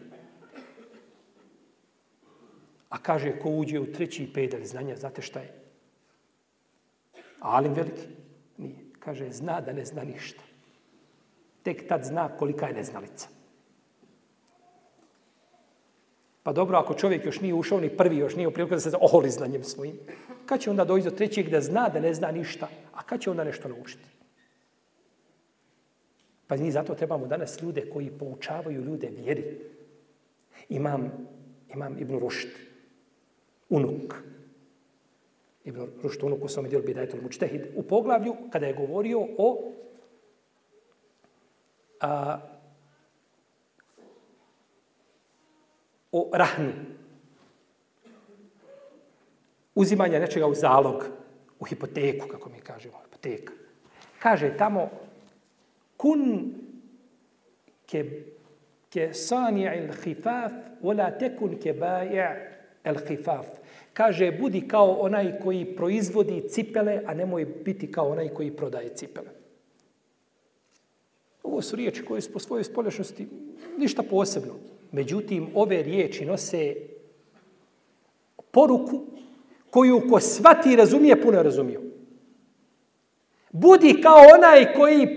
A 2.88 2.98
kaže, 2.98 3.38
ko 3.38 3.50
uđe 3.50 3.80
u 3.80 3.92
treći 3.92 4.28
pedalj 4.34 4.64
znanja, 4.64 4.96
znate 4.96 5.22
šta 5.22 5.40
je? 5.40 5.52
Alim 7.40 7.72
veliki? 7.72 8.09
Nije. 8.57 8.76
Kaže, 8.98 9.30
zna 9.32 9.61
da 9.61 9.72
ne 9.72 9.84
zna 9.84 10.05
ništa. 10.05 10.42
Tek 11.62 11.88
tad 11.88 12.05
zna 12.05 12.28
kolika 12.28 12.68
je 12.68 12.74
neznalica. 12.74 13.28
Pa 16.42 16.52
dobro, 16.52 16.78
ako 16.78 16.94
čovjek 16.94 17.24
još 17.24 17.40
nije 17.40 17.55
ušao, 17.55 17.80
ni 17.80 17.96
prvi 17.96 18.16
još 18.16 18.36
nije 18.36 18.48
u 18.48 18.50
priliku 18.50 18.74
da 18.74 18.80
se 18.80 18.96
oholi 19.00 19.30
znanjem 19.30 19.64
svojim, 19.64 19.98
kad 20.47 20.61
će 20.61 20.70
onda 20.70 20.84
doći 20.84 21.05
do 21.05 21.11
trećeg 21.11 21.49
da 21.49 21.61
zna 21.61 21.88
da 21.88 22.01
ne 22.01 22.14
zna 22.14 22.30
ništa, 22.30 22.68
a 22.95 23.03
kad 23.03 23.20
će 23.20 23.30
onda 23.30 23.45
nešto 23.45 23.68
naučiti? 23.68 24.05
Pa 26.47 26.57
mi 26.57 26.70
zato 26.70 26.95
trebamo 26.95 27.26
danas 27.26 27.62
ljude 27.62 27.90
koji 27.90 28.11
poučavaju 28.18 28.84
ljude 28.84 29.09
vjeri. 29.09 29.59
Imam, 30.68 31.28
imam 31.74 31.99
Ibn 31.99 32.18
Rušt, 32.18 32.49
unuk. 33.68 34.14
Ibn 35.64 35.86
Rušt, 36.03 36.22
unuk 36.22 36.45
u 36.45 36.49
svome 36.49 36.68
dijelu 36.68 36.84
Bidajetul 36.84 37.20
Mučtehid, 37.22 37.62
u 37.76 37.82
poglavlju 37.82 38.36
kada 38.53 38.66
je 38.66 38.74
govorio 38.74 39.26
o 39.38 39.72
a, 42.01 42.40
o 46.12 46.30
rahnu. 46.32 46.72
Uzimanje 49.74 50.20
nečega 50.20 50.46
u 50.46 50.54
zalog, 50.54 51.04
u 51.60 51.64
hipoteku, 51.64 52.28
kako 52.28 52.50
mi 52.50 52.60
kažemo, 52.60 52.94
hipoteka. 53.04 53.52
Kaže 54.18 54.56
tamo, 54.56 54.90
kun 55.96 56.54
ke, 57.86 58.04
ke 58.90 59.12
sani 59.14 59.64
il 59.64 59.92
hifaf, 60.04 60.52
wala 60.82 61.10
tekun 61.18 61.58
ke 61.60 61.72
baja 61.72 62.36
el 62.84 62.98
hifaf. 63.08 63.46
Kaže, 63.92 64.32
budi 64.32 64.68
kao 64.68 64.92
onaj 65.00 65.38
koji 65.42 65.76
proizvodi 65.76 66.48
cipele, 66.48 67.02
a 67.06 67.14
nemoj 67.14 67.44
biti 67.44 67.92
kao 67.92 68.08
onaj 68.08 68.28
koji 68.28 68.56
prodaje 68.56 68.94
cipele. 68.94 69.30
Ovo 71.42 71.62
su 71.62 71.76
riječi 71.76 72.04
koje 72.04 72.20
su 72.20 72.32
po 72.32 72.38
svojoj 72.38 72.64
spolješnosti 72.64 73.28
ništa 73.78 74.02
posebno. 74.02 74.54
Međutim, 74.92 75.48
ove 75.54 75.82
riječi 75.82 76.24
nose 76.24 76.74
poruku 78.50 79.02
koju 79.74 80.00
ko 80.10 80.20
svati 80.20 80.76
razumije, 80.76 81.22
puno 81.22 81.42
razumio. 81.42 81.80
Budi 83.50 84.00
kao 84.02 84.22
onaj 84.34 84.74
koji 84.74 85.08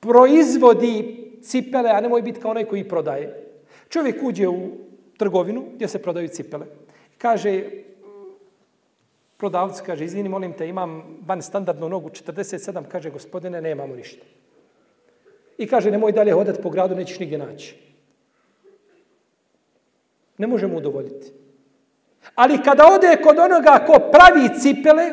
proizvodi 0.00 0.94
cipele, 1.42 1.90
a 1.90 2.00
nemoj 2.00 2.22
biti 2.22 2.40
kao 2.40 2.50
onaj 2.50 2.64
koji 2.64 2.88
prodaje. 2.88 3.32
Čovjek 3.88 4.22
uđe 4.22 4.48
u 4.48 4.70
trgovinu 5.16 5.64
gdje 5.74 5.88
se 5.88 6.02
prodaju 6.02 6.28
cipele. 6.28 6.66
Kaže, 7.18 7.64
prodavcu, 9.36 9.82
kaže, 9.86 10.04
izvini, 10.04 10.28
molim 10.28 10.52
te, 10.52 10.68
imam 10.68 11.18
van 11.26 11.42
standardnu 11.42 11.88
nogu 11.88 12.08
47, 12.08 12.84
kaže, 12.88 13.10
gospodine, 13.10 13.62
nemamo 13.62 13.96
ništa. 13.96 14.22
I 15.58 15.66
kaže, 15.66 15.90
nemoj 15.90 16.12
dalje 16.12 16.32
hodati 16.32 16.62
po 16.62 16.70
gradu, 16.70 16.94
nećeš 16.94 17.18
nigdje 17.18 17.38
naći. 17.38 17.74
Ne 20.38 20.46
možemo 20.46 20.78
udovoljiti. 20.78 21.47
Ali 22.34 22.62
kada 22.62 22.86
ode 22.94 23.16
kod 23.22 23.38
onoga 23.38 23.84
ko 23.86 23.98
pravi 24.12 24.48
cipele, 24.60 25.12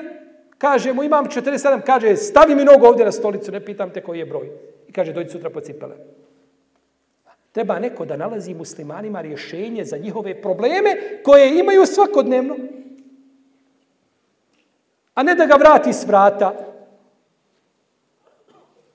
kaže 0.58 0.94
mu 0.94 1.04
imam 1.04 1.26
47, 1.26 1.82
kaže 1.82 2.16
stavi 2.16 2.56
mi 2.56 2.64
nogu 2.64 2.86
ovdje 2.86 3.06
na 3.06 3.12
stolicu, 3.12 3.52
ne 3.52 3.66
pitam 3.66 3.90
te 3.90 4.02
koji 4.02 4.20
je 4.20 4.26
broj. 4.26 4.50
I 4.88 4.92
kaže 4.92 5.14
dođi 5.14 5.30
sutra 5.30 5.50
po 5.50 5.62
cipele. 5.62 5.96
Treba 7.52 7.80
neko 7.80 8.06
da 8.06 8.18
nalazi 8.18 8.54
muslimanima 8.54 9.22
rješenje 9.22 9.86
za 9.86 9.98
njihove 9.98 10.42
probleme 10.42 11.22
koje 11.24 11.60
imaju 11.60 11.86
svakodnevno. 11.86 12.56
A 15.14 15.24
ne 15.24 15.36
da 15.36 15.46
ga 15.46 15.56
vrati 15.56 15.94
s 15.94 16.06
vrata. 16.08 16.54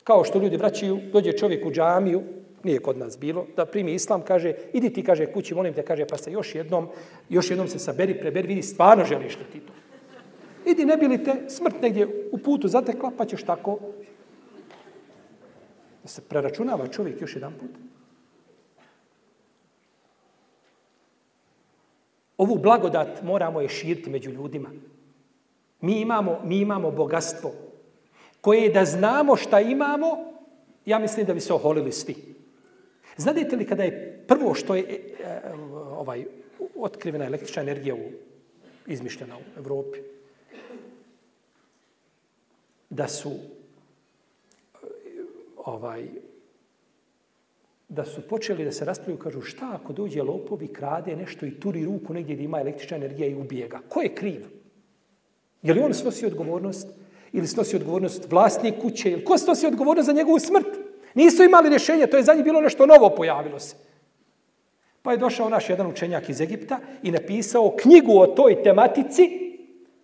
Kao 0.04 0.24
što 0.24 0.38
ljudi 0.38 0.56
vraćaju, 0.56 0.98
dođe 1.12 1.32
čovjek 1.32 1.66
u 1.66 1.70
džamiju, 1.70 2.22
nije 2.64 2.80
kod 2.80 2.98
nas 2.98 3.18
bilo, 3.18 3.46
da 3.56 3.66
primi 3.66 3.94
islam, 3.94 4.22
kaže, 4.22 4.54
idi 4.72 4.92
ti, 4.92 5.04
kaže, 5.04 5.26
kući, 5.32 5.54
molim 5.54 5.74
te, 5.74 5.82
kaže, 5.82 6.06
pa 6.06 6.16
se 6.16 6.32
još 6.32 6.54
jednom, 6.54 6.88
još 7.28 7.50
jednom 7.50 7.68
se 7.68 7.78
saberi, 7.78 8.18
preberi, 8.18 8.48
vidi, 8.48 8.62
stvarno 8.62 9.04
želiš 9.04 9.38
li 9.38 9.44
ti 9.52 9.60
to. 9.60 9.72
Idi, 10.70 10.84
ne 10.84 10.96
bili 10.96 11.24
te 11.24 11.34
smrt 11.48 11.82
negdje 11.82 12.28
u 12.32 12.38
putu 12.38 12.68
zatekla, 12.68 13.12
pa 13.18 13.24
ćeš 13.24 13.42
tako 13.42 13.78
da 16.02 16.08
se 16.08 16.22
preračunava 16.28 16.88
čovjek 16.88 17.20
još 17.20 17.36
jedan 17.36 17.52
put. 17.60 17.70
Ovu 22.36 22.58
blagodat 22.58 23.22
moramo 23.22 23.60
je 23.60 23.68
širiti 23.68 24.10
među 24.10 24.30
ljudima. 24.30 24.70
Mi 25.80 26.00
imamo, 26.00 26.40
mi 26.44 26.58
imamo 26.58 26.90
bogatstvo 26.90 27.52
koje 28.40 28.68
da 28.68 28.84
znamo 28.84 29.36
šta 29.36 29.60
imamo, 29.60 30.16
ja 30.86 30.98
mislim 30.98 31.26
da 31.26 31.34
bi 31.34 31.40
se 31.40 31.52
oholili 31.52 31.92
svi. 31.92 32.39
Znate 33.20 33.56
li 33.56 33.66
kada 33.66 33.82
je 33.84 34.24
prvo 34.26 34.54
što 34.54 34.74
je 34.74 34.82
e, 34.82 35.52
ovaj 35.96 36.24
otkrivena 36.76 37.24
električna 37.24 37.62
energija 37.62 37.94
u, 37.94 38.10
izmišljena 38.86 39.36
u 39.36 39.58
Evropi, 39.58 39.98
da 42.90 43.08
su 43.08 43.30
e, 43.30 43.36
ovaj 45.56 46.08
da 47.88 48.04
su 48.04 48.22
počeli 48.22 48.64
da 48.64 48.72
se 48.72 48.84
raspravljaju, 48.84 49.18
kažu 49.18 49.40
šta 49.42 49.70
ako 49.74 49.92
dođe 49.92 50.22
lopovi, 50.22 50.68
krade 50.68 51.16
nešto 51.16 51.46
i 51.46 51.60
turi 51.60 51.84
ruku 51.84 52.14
negdje 52.14 52.34
gdje 52.34 52.44
ima 52.44 52.60
električna 52.60 52.96
energija 52.96 53.28
i 53.28 53.34
ubije 53.34 53.68
ga. 53.68 53.80
Ko 53.88 54.00
je 54.00 54.14
kriv? 54.14 54.46
Je 55.62 55.74
li 55.74 55.80
on 55.80 55.94
snosi 55.94 56.26
odgovornost? 56.26 56.88
Ili 57.32 57.46
snosi 57.46 57.76
odgovornost 57.76 58.30
vlasnik 58.30 58.74
kuće? 58.82 59.10
Ili 59.10 59.24
ko 59.24 59.38
snosi 59.38 59.66
odgovornost 59.66 60.06
za 60.06 60.12
njegovu 60.12 60.38
smrt? 60.38 60.69
Nisu 61.14 61.44
imali 61.44 61.68
rješenje, 61.68 62.06
to 62.06 62.16
je 62.16 62.22
za 62.22 62.34
njih 62.34 62.44
bilo 62.44 62.60
nešto 62.60 62.86
novo 62.86 63.10
pojavilo 63.10 63.58
se. 63.58 63.76
Pa 65.02 65.12
je 65.12 65.18
došao 65.18 65.48
naš 65.48 65.70
jedan 65.70 65.86
učenjak 65.86 66.28
iz 66.28 66.40
Egipta 66.40 66.78
i 67.02 67.10
napisao 67.10 67.76
knjigu 67.76 68.20
o 68.20 68.26
toj 68.26 68.62
tematici, 68.62 69.30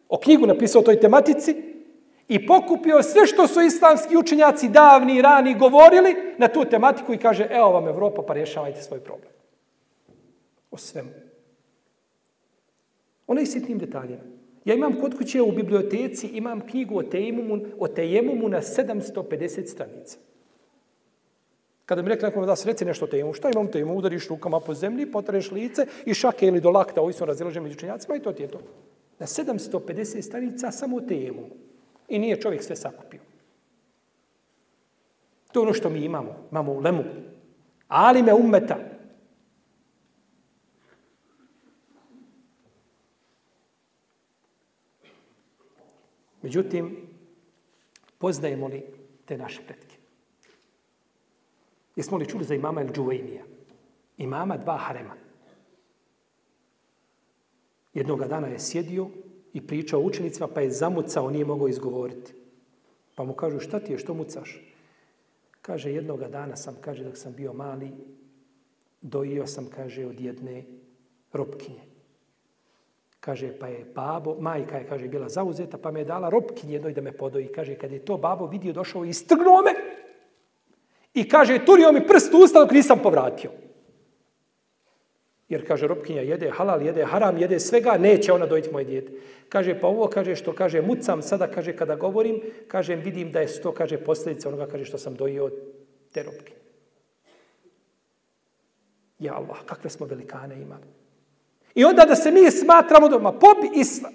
o 0.08 0.18
knjigu 0.18 0.46
napisao 0.46 0.80
o 0.80 0.84
toj 0.84 1.00
tematici, 1.00 1.54
i 2.28 2.46
pokupio 2.46 3.02
sve 3.02 3.26
što 3.26 3.46
su 3.46 3.60
islamski 3.60 4.16
učenjaci 4.16 4.68
davni 4.68 5.16
i 5.16 5.22
rani 5.22 5.58
govorili 5.58 6.16
na 6.38 6.48
tu 6.48 6.64
tematiku 6.64 7.14
i 7.14 7.18
kaže, 7.18 7.48
evo 7.50 7.70
vam 7.70 7.88
Evropa, 7.88 8.22
pa 8.22 8.34
rješavajte 8.34 8.82
svoj 8.82 9.00
problem. 9.00 9.30
O 10.70 10.76
svemu. 10.76 11.10
Ono 13.26 13.40
i 13.40 13.46
sitnim 13.46 13.78
detaljima. 13.78 14.22
Ja 14.64 14.74
imam 14.74 15.00
kod 15.00 15.18
kuće 15.18 15.42
u 15.42 15.52
biblioteci, 15.52 16.26
imam 16.26 16.60
knjigu 16.60 16.98
o 16.98 17.02
tejemumu, 17.02 17.60
o 17.78 17.88
tejemumu 17.88 18.48
na 18.48 18.60
750 18.60 19.66
stranica. 19.66 20.18
Kada 21.86 22.02
mi 22.02 22.08
rekli 22.08 22.28
nekom 22.28 22.46
da 22.46 22.56
se 22.56 22.66
reci 22.68 22.84
nešto 22.84 23.06
temu, 23.06 23.32
šta 23.32 23.50
imam 23.50 23.70
temu, 23.70 23.96
udariš 23.96 24.28
rukama 24.28 24.60
po 24.60 24.74
zemlji, 24.74 25.12
potreš 25.12 25.50
lice 25.50 25.86
i 26.06 26.14
šake 26.14 26.46
ili 26.46 26.60
do 26.60 26.70
lakta, 26.70 27.00
ovisno 27.00 27.26
razilažem 27.26 27.62
među 27.62 27.78
činjacima 27.78 28.16
i 28.16 28.22
to 28.22 28.32
ti 28.32 28.42
je 28.42 28.48
to. 28.48 28.60
Na 29.18 29.26
750 29.26 30.22
stranica 30.22 30.70
samo 30.70 31.00
temu. 31.00 31.46
I 32.08 32.18
nije 32.18 32.40
čovjek 32.40 32.62
sve 32.62 32.76
sakupio. 32.76 33.20
To 35.52 35.60
je 35.60 35.62
ono 35.62 35.74
što 35.74 35.90
mi 35.90 36.00
imamo. 36.04 36.36
Imamo 36.50 36.72
u 36.72 36.80
lemu. 36.80 37.04
Ali 37.88 38.22
me 38.22 38.34
ummeta. 38.34 38.76
Međutim, 46.42 46.96
poznajemo 48.18 48.68
li 48.68 48.82
te 49.24 49.38
naše 49.38 49.62
predike? 49.66 49.85
Jesmo 51.96 52.16
li 52.16 52.28
čuli 52.28 52.44
za 52.44 52.54
imama 52.54 52.80
El 52.80 52.92
Džuvejnija? 52.92 53.44
Imama 54.16 54.56
dva 54.56 54.76
harema. 54.76 55.14
Jednoga 57.94 58.26
dana 58.26 58.46
je 58.46 58.58
sjedio 58.58 59.08
i 59.52 59.66
pričao 59.66 60.00
učenicima, 60.00 60.48
pa 60.48 60.60
je 60.60 60.70
zamucao, 60.70 61.30
nije 61.30 61.44
mogao 61.44 61.68
izgovoriti. 61.68 62.32
Pa 63.14 63.24
mu 63.24 63.32
kažu, 63.32 63.60
šta 63.60 63.80
ti 63.80 63.92
je, 63.92 63.98
što 63.98 64.14
mucaš? 64.14 64.60
Kaže, 65.62 65.92
jednoga 65.92 66.28
dana 66.28 66.56
sam, 66.56 66.76
kaže, 66.80 67.04
dok 67.04 67.16
sam 67.16 67.32
bio 67.32 67.52
mali, 67.52 67.90
dojio 69.00 69.46
sam, 69.46 69.66
kaže, 69.76 70.06
od 70.06 70.20
jedne 70.20 70.64
ropkinje. 71.32 71.82
Kaže, 73.20 73.58
pa 73.58 73.68
je 73.68 73.84
babo, 73.94 74.36
majka 74.40 74.78
je, 74.78 74.86
kaže, 74.88 75.08
bila 75.08 75.28
zauzeta, 75.28 75.78
pa 75.78 75.90
me 75.90 76.00
je 76.00 76.04
dala 76.04 76.28
ropkinje 76.30 76.72
jednoj 76.72 76.92
da 76.92 77.00
me 77.00 77.12
podoji. 77.12 77.48
Kaže, 77.48 77.74
kad 77.74 77.92
je 77.92 78.04
to 78.04 78.16
babo 78.16 78.46
vidio, 78.46 78.72
došao 78.72 79.04
i 79.04 79.12
strgnuo 79.12 79.62
me. 79.62 79.72
I 81.16 81.28
kaže, 81.28 81.64
turio 81.64 81.92
mi 81.92 82.06
prst 82.06 82.34
u 82.34 82.38
usta 82.38 82.60
dok 82.60 82.70
nisam 82.70 82.98
povratio. 83.02 83.50
Jer, 85.48 85.66
kaže, 85.66 85.86
robkinja 85.86 86.22
jede 86.22 86.50
halal, 86.50 86.82
jede 86.82 87.04
haram, 87.04 87.38
jede 87.38 87.60
svega, 87.60 87.96
neće 87.98 88.32
ona 88.32 88.46
dojiti 88.46 88.72
moje 88.72 88.84
djete. 88.84 89.12
Kaže, 89.48 89.80
pa 89.80 89.86
ovo, 89.86 90.08
kaže, 90.08 90.36
što 90.36 90.52
kaže, 90.52 90.82
mucam 90.82 91.22
sada, 91.22 91.46
kaže, 91.46 91.76
kada 91.76 91.96
govorim, 91.96 92.40
kaže, 92.68 92.96
vidim 92.96 93.32
da 93.32 93.40
je 93.40 93.60
to, 93.62 93.72
kaže, 93.72 93.96
posljedica 93.96 94.48
onoga, 94.48 94.66
kaže, 94.66 94.84
što 94.84 94.98
sam 94.98 95.14
dojio 95.14 95.44
od 95.44 95.52
te 96.12 96.22
ropke. 96.22 96.52
Ja 99.18 99.34
Allah, 99.34 99.64
kakve 99.66 99.90
smo 99.90 100.06
velikane 100.06 100.62
imali. 100.62 100.86
I 101.74 101.84
onda 101.84 102.04
da 102.04 102.16
se 102.16 102.30
mi 102.30 102.50
smatramo 102.50 103.08
doma, 103.08 103.32
pob, 103.32 103.56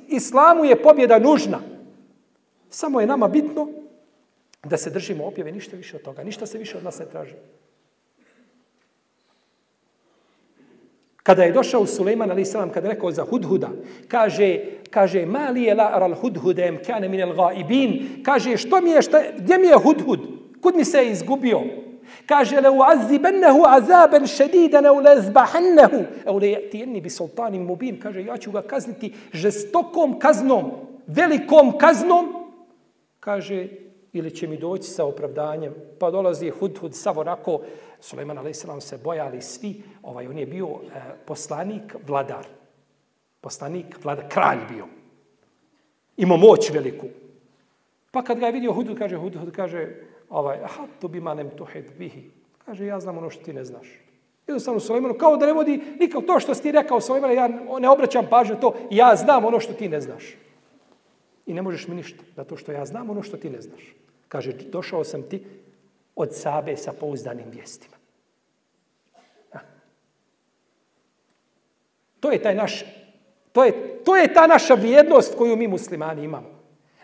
islamu 0.08 0.66
je 0.66 0.82
pobjeda 0.82 1.20
nužna. 1.20 1.60
Samo 2.70 3.02
je 3.02 3.08
nama 3.08 3.28
bitno 3.28 3.81
da 4.64 4.78
se 4.78 4.90
držimo 4.90 5.26
objave, 5.26 5.52
ništa 5.52 5.78
više 5.78 5.96
od 5.96 6.02
toga, 6.02 6.24
ništa 6.24 6.46
se 6.46 6.58
više 6.58 6.78
od 6.78 6.84
nas 6.84 7.00
ne 7.00 7.06
traži. 7.06 7.34
Kada 11.24 11.44
je 11.44 11.52
došao 11.52 11.86
Suleiman 11.86 12.32
ali 12.32 12.46
selam 12.46 12.70
kada 12.70 12.88
je 12.88 12.94
rekao 12.94 13.12
za 13.12 13.24
Hudhuda, 13.24 13.70
kaže 14.08 14.60
kaže 14.90 15.26
mali 15.26 15.64
je 15.64 15.74
la 15.76 15.90
aral 15.94 16.16
Hudhudem 16.16 16.80
kana 16.86 17.08
min 17.08 17.22
al 17.22 17.34
ghaibin, 17.36 18.24
kaže 18.24 18.58
što 18.58 18.82
mi 18.82 18.90
je 18.90 19.02
šta 19.02 19.22
gdje 19.38 19.58
mi 19.58 19.68
je 19.68 19.78
Hudhud? 19.78 20.20
Kud 20.62 20.76
mi 20.76 20.86
se 20.86 20.98
je 20.98 21.12
izgubio? 21.12 21.62
Kaže 22.26 22.62
le 22.62 22.70
uazibannahu 22.70 23.64
azaban 23.68 24.28
shadidan 24.28 24.86
aw 24.86 25.04
lazbahannahu 25.04 26.06
aw 26.26 26.34
la 26.34 26.48
yatini 26.48 27.02
bi 27.02 27.10
sultanin 27.10 27.64
mubin, 27.64 28.00
kaže 28.00 28.24
ja 28.24 28.38
ću 28.38 28.52
ga 28.52 28.62
kazniti 28.62 29.14
žestokom 29.34 30.20
kaznom, 30.20 30.72
velikom 31.08 31.78
kaznom. 31.78 32.26
Kaže 33.20 33.68
ili 34.14 34.36
će 34.36 34.48
mi 34.48 34.58
doći 34.58 34.84
sa 34.84 35.06
opravdanjem. 35.06 35.74
Pa 36.00 36.12
dolazi 36.12 36.50
Hudhud 36.50 36.96
sav 36.96 37.20
onako, 37.20 37.62
Suleiman 38.00 38.38
a.s. 38.38 38.66
se 38.80 38.98
bojali 39.04 39.42
svi, 39.42 39.84
ovaj, 40.04 40.28
on 40.28 40.38
je 40.38 40.46
bio 40.46 40.68
e, 40.68 41.02
poslanik, 41.26 41.96
vladar. 42.08 42.46
Poslanik, 43.42 44.04
vladar, 44.04 44.26
kralj 44.30 44.60
bio. 44.70 44.86
Imao 46.18 46.38
moć 46.38 46.70
veliku. 46.74 47.08
Pa 48.12 48.24
kad 48.24 48.40
ga 48.40 48.46
je 48.46 48.52
vidio 48.52 48.74
Hudhud, 48.74 48.98
kaže, 48.98 49.18
Hudhud 49.18 49.56
kaže, 49.56 49.88
ovaj, 50.30 50.58
aha, 50.64 50.88
to 51.02 51.08
bi 51.08 51.20
manem 51.20 51.50
tuhed 51.58 51.86
bihi. 51.98 52.32
Kaže, 52.66 52.86
ja 52.86 53.00
znam 53.00 53.18
ono 53.18 53.30
što 53.30 53.44
ti 53.44 53.54
ne 53.54 53.66
znaš. 53.66 53.88
Jednostavno 54.48 54.80
Sulejmanu, 54.80 55.14
kao 55.14 55.38
da 55.38 55.46
ne 55.46 55.54
vodi 55.54 55.82
nikako 56.00 56.22
to 56.22 56.40
što 56.40 56.56
si 56.56 56.62
ti 56.62 56.72
rekao 56.72 57.02
Sulejmanu, 57.02 57.34
ja 57.34 57.48
ne 57.80 57.90
obraćam 57.90 58.28
pažnju 58.30 58.56
to, 58.62 58.74
ja 58.90 59.16
znam 59.16 59.46
ono 59.46 59.60
što 59.60 59.74
ti 59.74 59.90
ne 59.90 60.02
znaš. 60.02 60.36
I 61.46 61.54
ne 61.54 61.62
možeš 61.62 61.88
mi 61.88 61.96
ništa, 61.96 62.24
zato 62.36 62.58
što 62.58 62.72
ja 62.72 62.86
znam 62.86 63.10
ono 63.10 63.24
što 63.24 63.38
ti 63.38 63.50
ne 63.50 63.62
znaš. 63.62 64.01
Kaže, 64.32 64.54
došao 64.72 65.04
sam 65.04 65.24
ti 65.24 65.44
od 66.16 66.36
Sabe 66.36 66.78
sa 66.78 66.94
pouzdanim 66.94 67.52
vijestima. 67.52 67.96
To 72.20 72.32
je 72.32 72.42
taj 72.42 72.56
naš, 72.56 72.86
to 73.52 73.64
je, 73.64 74.00
to 74.06 74.16
je 74.16 74.34
ta 74.34 74.48
naša 74.48 74.74
vrijednost 74.74 75.36
koju 75.36 75.56
mi 75.56 75.68
muslimani 75.68 76.24
imamo. 76.24 76.48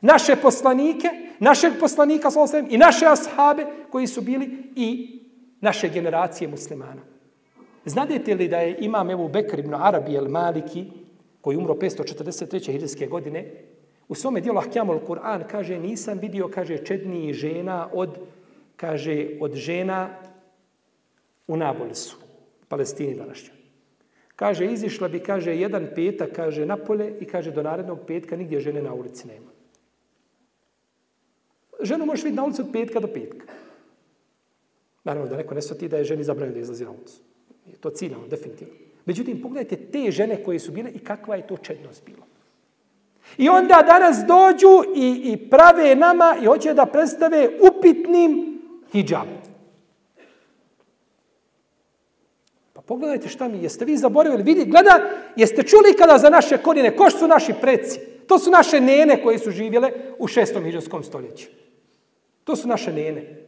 Naše 0.02 0.36
poslanike, 0.36 1.10
našeg 1.40 1.74
poslanika 1.80 2.32
sallallahu 2.32 2.68
i 2.70 2.78
naše 2.78 3.06
ashabe 3.06 3.66
koji 3.92 4.08
su 4.08 4.22
bili 4.22 4.72
i 4.76 5.20
naše 5.62 5.90
generacije 5.90 6.48
muslimana. 6.48 7.02
Znadete 7.86 8.36
li 8.36 8.48
da 8.48 8.58
je 8.58 8.78
imam 8.80 9.10
Ebu 9.10 9.28
Bekr 9.28 9.60
ibn 9.60 9.74
Arabi 9.74 10.16
el 10.16 10.30
Maliki, 10.30 10.86
koji 11.42 11.58
umro 11.58 11.74
543. 11.74 12.72
hirijske 12.72 13.08
godine, 13.08 13.52
U 14.08 14.16
svome 14.16 14.42
dijelu 14.42 14.60
Ahkjamul 14.60 15.00
Kur'an 15.08 15.44
kaže 15.52 15.80
nisam 15.80 16.20
vidio, 16.20 16.48
kaže, 16.48 16.78
čedniji 16.78 17.34
žena 17.34 17.90
od, 17.94 18.20
kaže, 18.76 19.28
od 19.40 19.54
žena 19.54 20.10
u 21.48 21.58
Nabolsu, 21.58 22.18
Palestini 22.68 23.16
današnjoj. 23.16 23.58
Kaže, 24.36 24.66
izišla 24.66 25.08
bi, 25.08 25.20
kaže, 25.20 25.56
jedan 25.56 25.88
petak, 25.96 26.32
kaže, 26.36 26.66
napolje 26.66 27.18
i 27.20 27.26
kaže, 27.26 27.52
do 27.52 27.64
narednog 27.64 28.00
petka 28.08 28.36
nigdje 28.36 28.60
žene 28.60 28.82
na 28.82 28.94
ulici 28.94 29.28
nema. 29.28 29.52
Ženu 31.82 32.06
možeš 32.06 32.24
vidjeti 32.24 32.38
na 32.38 32.46
ulici 32.46 32.62
od 32.62 32.68
petka 32.74 33.00
do 33.00 33.08
petka. 33.08 33.46
Naravno 35.04 35.30
da 35.30 35.38
neko 35.38 35.56
ne 35.56 35.62
svati 35.62 35.88
da 35.88 35.98
je 35.98 36.04
ženi 36.04 36.24
zabranio 36.24 36.54
da 36.54 36.60
izlazi 36.60 36.86
na 36.86 36.92
ulicu. 36.92 37.22
Je 37.66 37.76
to 37.76 37.90
ciljano, 37.90 38.28
definitivno. 38.28 38.74
Međutim, 39.06 39.42
pogledajte 39.42 39.76
te 39.76 40.12
žene 40.12 40.44
koje 40.44 40.60
su 40.60 40.72
bile 40.72 40.92
i 40.92 41.00
kakva 41.00 41.36
je 41.36 41.48
to 41.48 41.58
čednost 41.58 42.06
bila. 42.06 42.26
I 43.38 43.50
onda 43.50 43.84
danas 43.88 44.18
dođu 44.28 44.92
i, 44.96 45.22
i 45.24 45.50
prave 45.50 45.96
nama 45.96 46.36
i 46.42 46.46
hoće 46.46 46.74
da 46.74 46.86
predstave 46.86 47.50
upitnim 47.62 48.62
hijab. 48.92 49.28
Pa 52.74 52.82
pogledajte 52.82 53.30
šta 53.30 53.48
mi, 53.48 53.64
jeste 53.64 53.86
vi 53.86 53.98
zaboravili, 53.98 54.44
vidi, 54.44 54.66
gleda, 54.66 55.10
jeste 55.36 55.64
čuli 55.64 55.96
kada 55.98 56.18
za 56.18 56.30
naše 56.30 56.58
korijene, 56.58 56.96
ko 56.96 57.10
su 57.10 57.28
naši 57.28 57.54
preci? 57.62 58.00
To 58.28 58.40
su 58.40 58.52
naše 58.52 58.82
nene 58.82 59.24
koje 59.24 59.40
su 59.40 59.52
živjele 59.52 59.92
u 60.20 60.28
šestom 60.28 60.64
hijđarskom 60.64 61.04
stoljeću. 61.04 61.48
To 62.44 62.56
su 62.56 62.68
naše 62.68 62.94
nene. 62.94 63.48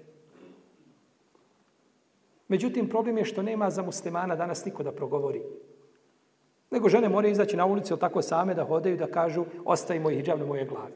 Međutim, 2.47 2.89
problem 2.89 3.17
je 3.17 3.25
što 3.25 3.41
nema 3.41 3.69
za 3.69 3.81
muslimana 3.81 4.35
danas 4.35 4.65
niko 4.65 4.83
da 4.83 4.91
progovori. 4.91 5.41
Nego 6.71 6.89
žene 6.89 7.09
moraju 7.09 7.31
izaći 7.31 7.57
na 7.57 7.65
ulicu 7.65 7.93
ili 7.93 7.99
tako 7.99 8.21
same 8.21 8.53
da 8.53 8.65
hodaju 8.65 8.97
da 8.97 9.11
kažu 9.11 9.45
ostavi 9.65 9.99
moj 9.99 10.15
hijab 10.15 10.39
na 10.39 10.45
moje 10.45 10.65
glavi. 10.65 10.93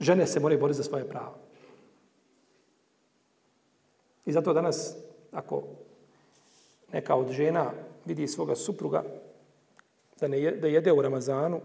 Žene 0.00 0.26
se 0.26 0.40
moraju 0.40 0.60
boriti 0.60 0.76
za 0.76 0.82
svoje 0.82 1.08
pravo. 1.08 1.34
I 4.26 4.32
zato 4.32 4.52
danas, 4.52 4.96
ako 5.32 5.62
neka 6.92 7.14
od 7.14 7.30
žena 7.30 7.70
vidi 8.04 8.28
svoga 8.28 8.54
supruga 8.54 9.04
da, 10.20 10.28
ne 10.28 10.40
je, 10.40 10.50
da 10.50 10.68
jede 10.68 10.92
u 10.92 11.02
Ramazanu, 11.02 11.60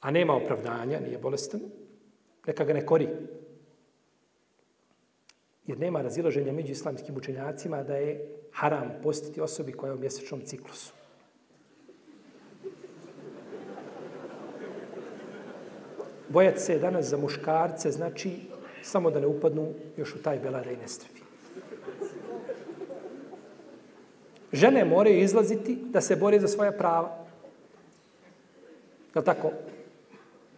a 0.00 0.10
nema 0.10 0.36
opravdanja, 0.36 1.00
nije 1.00 1.18
bolestan, 1.18 1.60
neka 2.46 2.64
ga 2.64 2.72
ne 2.72 2.86
kori. 2.86 3.08
Jer 5.66 5.78
nema 5.78 6.02
razilaženja 6.02 6.52
među 6.52 6.72
islamskim 6.72 7.16
učenjacima 7.16 7.82
da 7.82 7.96
je 7.96 8.43
haram 8.54 8.90
postiti 9.02 9.40
osobi 9.40 9.72
koja 9.72 9.90
je 9.90 9.96
u 9.96 10.00
mjesečnom 10.00 10.40
ciklusu. 10.44 10.92
Bojati 16.28 16.60
se 16.60 16.78
danas 16.78 17.06
za 17.06 17.16
muškarce 17.16 17.90
znači 17.90 18.30
samo 18.82 19.10
da 19.10 19.20
ne 19.20 19.26
upadnu 19.26 19.68
još 19.96 20.14
u 20.14 20.22
taj 20.22 20.38
belaj 20.38 20.72
i 20.72 20.76
nestrefi. 20.76 21.20
Žene 24.52 24.84
moraju 24.84 25.20
izlaziti 25.20 25.78
da 25.90 26.00
se 26.00 26.16
bore 26.16 26.40
za 26.40 26.48
svoja 26.48 26.72
prava. 26.72 27.26
Je 29.14 29.24
tako? 29.24 29.50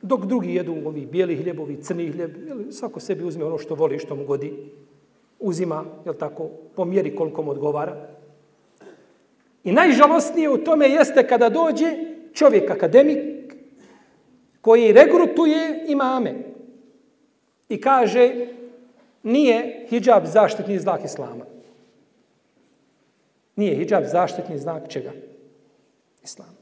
Dok 0.03 0.27
drugi 0.27 0.55
jedu 0.55 0.77
ovi 0.85 1.07
bijeli 1.07 1.37
hljebovi, 1.37 1.83
crni 1.83 2.13
hljeb, 2.13 2.31
svako 2.71 3.01
sebi 3.01 3.25
uzme 3.25 3.45
ono 3.45 3.59
što 3.59 3.75
voli, 3.75 3.99
što 3.99 4.17
mu 4.17 4.25
godi, 4.25 4.71
uzima, 5.39 5.85
je 6.07 6.19
tako, 6.19 6.51
po 6.77 6.85
mjeri 6.85 7.17
koliko 7.17 7.43
mu 7.43 7.51
odgovara. 7.51 8.09
I 9.65 9.73
najžalostnije 9.73 10.51
u 10.51 10.59
tome 10.59 10.89
jeste 10.89 11.27
kada 11.29 11.49
dođe 11.49 11.97
čovjek 12.35 12.71
akademik 12.71 13.55
koji 14.61 14.93
regrutuje 14.93 15.85
imame 15.89 16.35
i 17.69 17.81
kaže 17.81 18.47
nije 19.23 19.87
hijab 19.89 20.27
zaštitni 20.27 20.79
znak 20.79 21.05
islama. 21.05 21.45
Nije 23.57 23.75
hijab 23.77 24.05
zaštitni 24.05 24.59
znak 24.59 24.89
čega? 24.89 25.13
Islama. 26.23 26.53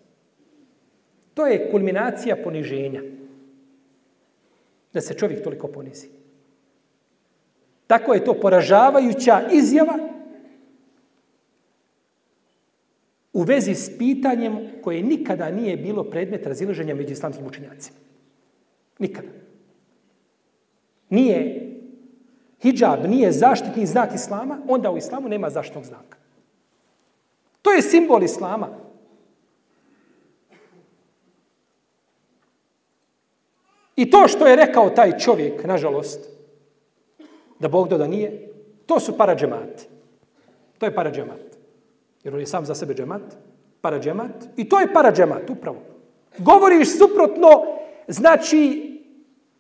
To 1.35 1.47
je 1.47 1.71
kulminacija 1.71 2.37
poniženja. 2.37 3.03
Da 4.93 5.01
se 5.01 5.15
čovjek 5.15 5.45
toliko 5.45 5.69
ponizi. 5.69 6.24
Tako 7.95 8.15
je 8.15 8.25
to 8.25 8.35
poražavajuća 8.35 9.43
izjava 9.53 9.99
u 13.33 13.43
vezi 13.43 13.75
s 13.75 13.99
pitanjem 13.99 14.59
koje 14.83 15.03
nikada 15.03 15.51
nije 15.51 15.77
bilo 15.77 16.05
predmet 16.05 16.47
razilaženja 16.47 16.95
među 16.95 17.13
islamskim 17.13 17.47
učenjacima. 17.47 17.99
Nikada. 18.99 19.29
Nije 21.11 21.71
hijab, 22.63 23.07
nije 23.07 23.33
zaštitni 23.33 23.87
znak 23.87 24.15
islama, 24.15 24.59
onda 24.69 24.91
u 24.91 24.97
islamu 24.97 25.29
nema 25.29 25.51
zaštitnog 25.51 25.85
znaka. 25.85 26.19
To 27.63 27.73
je 27.73 27.83
simbol 27.83 28.23
islama. 28.23 28.69
I 33.97 34.11
to 34.11 34.29
što 34.29 34.47
je 34.47 34.57
rekao 34.57 34.91
taj 34.91 35.19
čovjek, 35.19 35.65
nažalost, 35.65 36.34
da 37.59 37.69
Bog 37.69 37.89
da 37.89 38.07
nije, 38.07 38.49
to 38.87 39.01
su 39.01 39.17
parađemati. 39.19 39.87
To 40.79 40.87
je 40.87 40.95
parađemat. 40.95 41.57
Jer 42.25 42.35
on 42.35 42.41
je 42.41 42.47
sam 42.47 42.65
za 42.65 42.75
sebe 42.75 42.95
džemat, 42.95 43.23
parađemat. 43.81 44.45
I 44.57 44.69
to 44.69 44.81
je 44.81 44.93
parađemat, 44.93 45.51
upravo. 45.51 45.83
Govoriš 46.39 46.99
suprotno, 46.99 47.49
znači, 48.09 48.91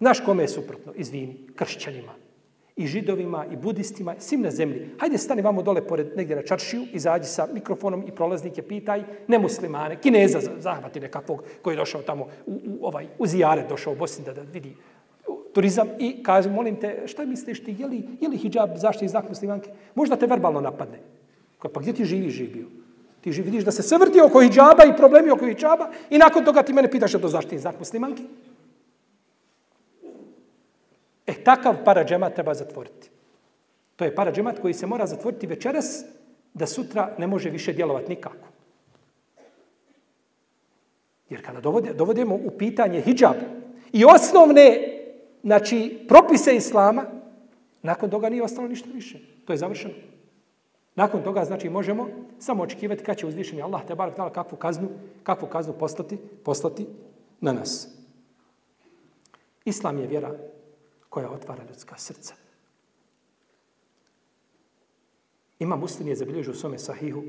znaš 0.00 0.20
kome 0.20 0.42
je 0.42 0.48
suprotno? 0.48 0.92
Izvini, 0.96 1.46
kršćanima 1.56 2.12
i 2.76 2.86
židovima, 2.86 3.46
i 3.52 3.56
budistima, 3.56 4.14
svim 4.18 4.42
na 4.42 4.50
zemlji. 4.50 4.88
Hajde, 4.98 5.18
stani 5.18 5.42
vamo 5.42 5.62
dole 5.62 5.86
pored 5.86 6.16
negdje 6.16 6.36
na 6.36 6.42
čaršiju, 6.42 6.86
izađi 6.92 7.26
sa 7.26 7.46
mikrofonom 7.52 8.04
i 8.08 8.10
prolaznike, 8.10 8.62
pitaj 8.62 9.02
nemuslimane, 9.28 10.00
kineza 10.00 10.40
zahvati 10.58 11.00
nekakvog 11.00 11.44
koji 11.62 11.74
je 11.74 11.76
došao 11.76 12.02
tamo 12.02 12.24
u, 12.46 12.52
u, 12.52 12.86
ovaj, 12.86 13.06
u 13.18 13.26
Zijare, 13.26 13.66
došao 13.68 13.92
u 13.92 13.96
Bosni 13.96 14.24
da, 14.24 14.32
da 14.32 14.42
vidi 14.42 14.76
turizam 15.54 15.88
i 15.98 16.22
kaže, 16.22 16.50
molim 16.50 16.76
te, 16.76 17.02
šta 17.06 17.24
misliš 17.24 17.64
ti, 17.64 17.76
je 17.78 17.86
li, 17.86 18.02
je 18.20 18.28
li 18.28 18.36
hijab 18.36 18.76
zaštiti 18.76 19.08
znak 19.08 19.28
muslimanke? 19.28 19.70
Možda 19.94 20.16
te 20.16 20.26
verbalno 20.26 20.60
napadne. 20.60 20.98
Kao, 21.58 21.70
pa 21.70 21.80
gdje 21.80 21.92
ti 21.92 22.04
živi 22.04 22.30
živio? 22.30 22.66
Ti 23.20 23.32
živi, 23.32 23.50
vidiš 23.50 23.64
da 23.64 23.72
se 23.72 23.82
sve 23.82 23.98
vrti 23.98 24.20
oko 24.20 24.40
hijaba 24.40 24.84
i 24.84 24.96
problemi 24.96 25.30
oko 25.30 25.46
hijaba 25.46 25.90
i 26.10 26.18
nakon 26.18 26.44
toga 26.44 26.62
ti 26.62 26.72
mene 26.72 26.90
pitaš 26.90 27.12
da 27.12 27.18
to 27.18 27.28
zaštiti 27.28 27.58
znak 27.58 27.78
muslimanke? 27.78 28.22
E, 31.26 31.34
takav 31.34 31.84
parađemat 31.84 32.34
treba 32.34 32.54
zatvoriti. 32.54 33.10
To 33.96 34.04
je 34.04 34.14
parađemat 34.14 34.58
koji 34.58 34.74
se 34.74 34.86
mora 34.86 35.06
zatvoriti 35.06 35.46
večeras 35.46 36.04
da 36.54 36.66
sutra 36.66 37.14
ne 37.18 37.26
može 37.26 37.50
više 37.50 37.72
djelovati 37.72 38.08
nikako. 38.08 38.46
Jer 41.30 41.44
kada 41.46 41.60
dovodimo 41.94 42.34
u 42.34 42.50
pitanje 42.58 43.00
hijab 43.00 43.36
i 43.92 44.04
osnovne 44.04 44.93
znači, 45.44 46.04
propise 46.08 46.56
islama, 46.56 47.04
nakon 47.82 48.10
toga 48.10 48.28
nije 48.28 48.42
ostalo 48.42 48.68
ništa 48.68 48.88
više. 48.94 49.18
To 49.44 49.52
je 49.52 49.56
završeno. 49.56 49.94
Nakon 50.94 51.22
toga, 51.22 51.44
znači, 51.44 51.68
možemo 51.68 52.08
samo 52.38 52.62
očekivati 52.62 53.04
kad 53.04 53.16
će 53.16 53.26
uzvišeni 53.26 53.62
Allah 53.62 53.86
te 53.86 53.94
barak 53.94 54.34
kakvu 54.34 54.58
kaznu, 54.58 54.88
kakvu 55.22 55.48
kaznu 55.48 55.74
poslati, 55.78 56.18
poslati 56.44 56.86
na 57.40 57.52
nas. 57.52 57.88
Islam 59.64 59.98
je 59.98 60.06
vjera 60.06 60.34
koja 61.08 61.30
otvara 61.30 61.64
ljudska 61.68 61.96
srca. 61.96 62.34
Ima 65.58 65.76
muslim 65.76 66.08
je 66.08 66.16
zabilježio 66.16 66.52
u 66.52 66.56
svome 66.56 66.78
sahihu 66.78 67.22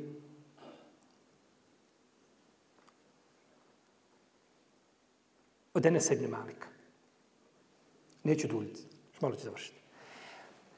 od 5.73 5.85
Enesa 5.85 6.13
ibn 6.13 6.25
Malika. 6.25 6.74
Neću 8.25 8.47
duljiti, 8.47 8.81
malo 9.21 9.35
ću 9.35 9.41
završiti. 9.43 9.79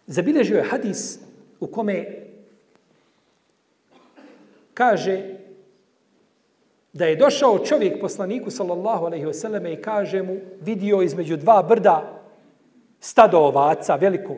Zabilježio 0.08 0.58
je 0.58 0.70
hadis 0.70 1.20
u 1.60 1.68
kome 1.68 2.28
kaže 4.74 5.36
da 6.93 7.06
je 7.06 7.16
došao 7.16 7.66
čovjek 7.66 8.02
poslaniku 8.02 8.52
sallallahu 8.52 9.06
alaihi 9.06 9.26
wasallam 9.26 9.74
i 9.74 9.82
kaže 9.82 10.24
mu 10.24 10.38
vidio 10.62 11.02
između 11.02 11.38
dva 11.38 11.64
brda 11.64 12.22
stado 13.00 13.38
ovaca, 13.38 13.95
veliko. 13.95 14.36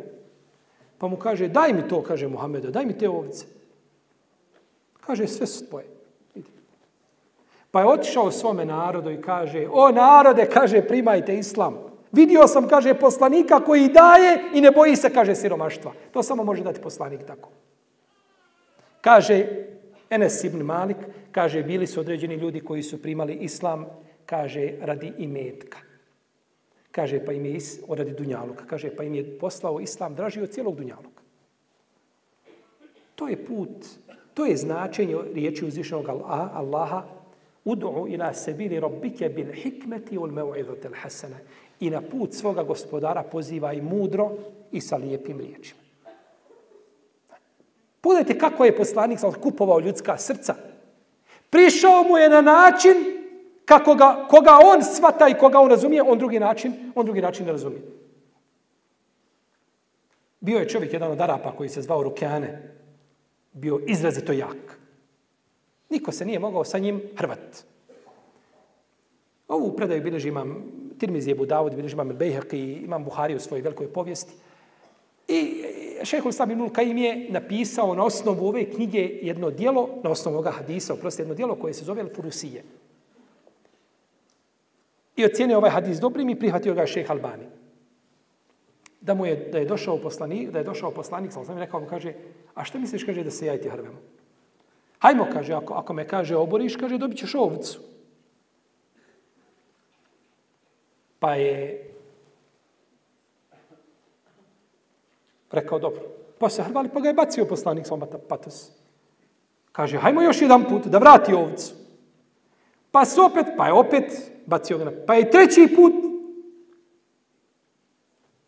Pa 0.97 1.07
mu 1.07 1.17
kaže, 1.17 1.47
daj 1.47 1.73
mi 1.73 1.87
to, 1.87 2.03
kaže 2.03 2.27
Muhammedo, 2.27 2.71
daj 2.71 2.85
mi 2.85 2.97
te 2.97 3.09
ovce. 3.09 3.45
Kaže, 4.99 5.27
sve 5.27 5.47
su 5.47 5.65
tvoje. 5.69 5.85
Pa 7.71 7.81
je 7.81 7.87
otišao 7.87 8.31
svome 8.31 8.65
narodu 8.65 9.11
i 9.11 9.21
kaže, 9.21 9.67
o 9.71 9.91
narode, 9.91 10.45
kaže, 10.45 10.81
primajte 10.81 11.35
islam. 11.35 11.88
Vidio 12.11 12.47
sam, 12.47 12.67
kaže, 12.67 12.93
poslanika 12.93 13.59
koji 13.59 13.87
daje 13.87 14.43
i 14.53 14.61
ne 14.61 14.71
boji 14.71 14.95
se, 14.95 15.13
kaže, 15.13 15.35
siromaštva. 15.35 15.93
To 16.11 16.23
samo 16.23 16.43
može 16.43 16.63
dati 16.63 16.81
poslanik 16.81 17.23
tako. 17.27 17.49
Kaže, 19.01 19.45
Enes 20.09 20.43
ibn 20.43 20.61
Malik, 20.61 20.97
kaže, 21.31 21.63
bili 21.63 21.87
su 21.87 21.99
određeni 21.99 22.35
ljudi 22.35 22.59
koji 22.59 22.83
su 22.83 23.01
primali 23.01 23.33
islam, 23.33 23.85
kaže, 24.25 24.73
radi 24.81 25.13
imetka. 25.17 25.77
Kaže, 26.91 27.25
pa 27.25 27.33
im 27.33 27.45
je 27.45 27.53
is, 27.53 27.79
radi 27.89 28.11
Dunjaluka. 28.11 28.65
Kaže, 28.65 28.89
pa 28.95 29.03
im 29.03 29.15
je 29.15 29.39
poslao 29.39 29.79
islam 29.79 30.15
draži 30.15 30.41
od 30.41 30.49
cijelog 30.49 30.75
Dunjaluka. 30.75 31.21
To 33.15 33.27
je 33.27 33.45
put, 33.45 33.85
to 34.33 34.45
je 34.45 34.57
značenje 34.57 35.17
riječi 35.33 35.65
uzvišenog 35.65 36.09
Allaha 36.09 37.03
Udu'u 37.65 38.07
ila 38.13 38.33
sebili 38.33 38.79
rabbike 38.79 39.29
bil 39.29 39.51
hikmeti 39.53 40.17
ul 40.17 40.31
mev'idotel 40.31 40.95
hasana. 41.01 41.35
I 41.79 41.89
na 41.89 42.01
put 42.01 42.33
svoga 42.33 42.63
gospodara 42.63 43.23
poziva 43.23 43.73
i 43.73 43.81
mudro 43.81 44.31
i 44.71 44.81
sa 44.81 44.97
lijepim 44.97 45.39
riječima. 45.39 45.79
Pogledajte 48.01 48.39
kako 48.39 48.65
je 48.65 48.77
poslanik 48.77 49.19
kupovao 49.43 49.79
ljudska 49.79 50.17
srca. 50.17 50.55
Prišao 51.49 52.03
mu 52.03 52.17
je 52.17 52.29
na 52.29 52.41
način 52.41 52.95
kako 53.65 53.95
ga, 53.95 54.27
koga 54.29 54.59
on 54.73 54.83
svata 54.83 55.27
i 55.27 55.33
koga 55.33 55.59
on 55.59 55.69
razumije, 55.69 56.01
on 56.01 56.17
drugi 56.17 56.39
način, 56.39 56.91
on 56.95 57.05
drugi 57.05 57.21
način 57.21 57.45
ne 57.45 57.51
razumije. 57.51 57.81
Bio 60.39 60.59
je 60.59 60.69
čovjek, 60.69 60.93
jedan 60.93 61.11
od 61.11 61.21
Arapa 61.21 61.51
koji 61.51 61.69
se 61.69 61.81
zvao 61.81 62.03
Rukjane, 62.03 62.75
bio 63.53 63.79
izrazito 63.87 64.31
jak. 64.31 64.79
Niko 65.89 66.11
se 66.11 66.25
nije 66.25 66.39
mogao 66.39 66.63
sa 66.63 66.77
njim 66.77 67.01
hrvat. 67.17 67.63
Ovu 69.47 69.75
predaju 69.75 70.03
bilježi 70.03 70.27
imam 70.27 70.63
Tirmizi 70.99 71.31
Ebu 71.31 71.45
Davud, 71.45 71.75
bilježi 71.75 71.93
imam 71.93 72.09
Bejhek 72.09 72.53
i 72.53 72.73
imam 72.73 73.03
Buhari 73.03 73.35
u 73.35 73.39
svojoj 73.39 73.61
velikoj 73.61 73.93
povijesti. 73.93 74.33
I 75.27 75.63
e, 76.01 76.05
šehol 76.05 76.29
Islam 76.29 76.51
Ibn 76.51 76.69
Kajim 76.69 76.97
je 76.97 77.27
napisao 77.29 77.95
na 77.95 78.03
osnovu 78.05 78.47
ove 78.47 78.65
knjige 78.65 78.99
jedno 79.21 79.49
dijelo, 79.49 79.89
na 80.03 80.09
osnovu 80.09 80.35
ovoga 80.35 80.51
hadisa, 80.51 80.93
oprosti, 80.93 81.21
jedno 81.21 81.33
dijelo 81.33 81.55
koje 81.55 81.73
se 81.73 81.85
zove 81.85 82.03
Al-Furusije. 82.03 82.61
I 85.15 85.25
ocijenio 85.25 85.57
ovaj 85.57 85.71
hadis 85.71 85.99
dobrim 85.99 86.29
i 86.29 86.39
prihvatio 86.39 86.73
ga 86.73 86.85
šeheh 86.85 87.11
Albani. 87.11 87.43
Da 89.01 89.13
mu 89.13 89.25
je, 89.25 89.35
da 89.51 89.57
je 89.57 89.65
došao 89.65 89.97
poslanik, 89.97 90.49
da 90.49 90.59
je 90.59 90.63
došao 90.63 90.91
poslanik, 90.91 91.31
sam 91.31 91.57
rekao 91.57 91.79
mu, 91.79 91.87
kaže, 91.87 92.13
a 92.55 92.63
što 92.63 92.79
misliš, 92.79 93.03
kaže, 93.03 93.23
da 93.23 93.31
se 93.31 93.45
ja 93.45 93.55
i 93.55 93.61
ti 93.61 93.69
hrvemo? 93.69 93.99
Hajmo, 94.99 95.27
kaže, 95.33 95.53
ako, 95.53 95.73
ako 95.73 95.93
me 95.93 96.07
kaže 96.07 96.35
oboriš, 96.35 96.75
kaže, 96.75 96.97
dobit 96.97 97.17
ćeš 97.17 97.35
ovcu. 97.35 97.88
Pa 101.19 101.35
je 101.35 101.85
rekao, 105.51 105.79
dobro. 105.79 106.01
Pa 106.39 106.49
se 106.49 106.63
hrvali, 106.63 106.89
pa 106.89 106.99
ga 106.99 107.07
je 107.07 107.13
bacio 107.13 107.45
poslanik 107.45 107.87
Somata 107.87 108.17
Patos. 108.17 108.71
Kaže, 109.71 109.97
hajmo 109.97 110.21
još 110.21 110.41
jedan 110.41 110.65
put 110.65 110.85
da 110.85 110.97
vrati 110.97 111.33
ovcu. 111.33 111.73
Pa 112.91 113.05
se 113.05 113.21
opet, 113.21 113.45
pa 113.57 113.67
je 113.67 113.73
opet 113.73 114.31
bacio 114.45 114.77
ga 114.77 114.85
na... 114.85 114.91
Pa 115.07 115.13
je 115.13 115.31
treći 115.31 115.73
put. 115.75 115.93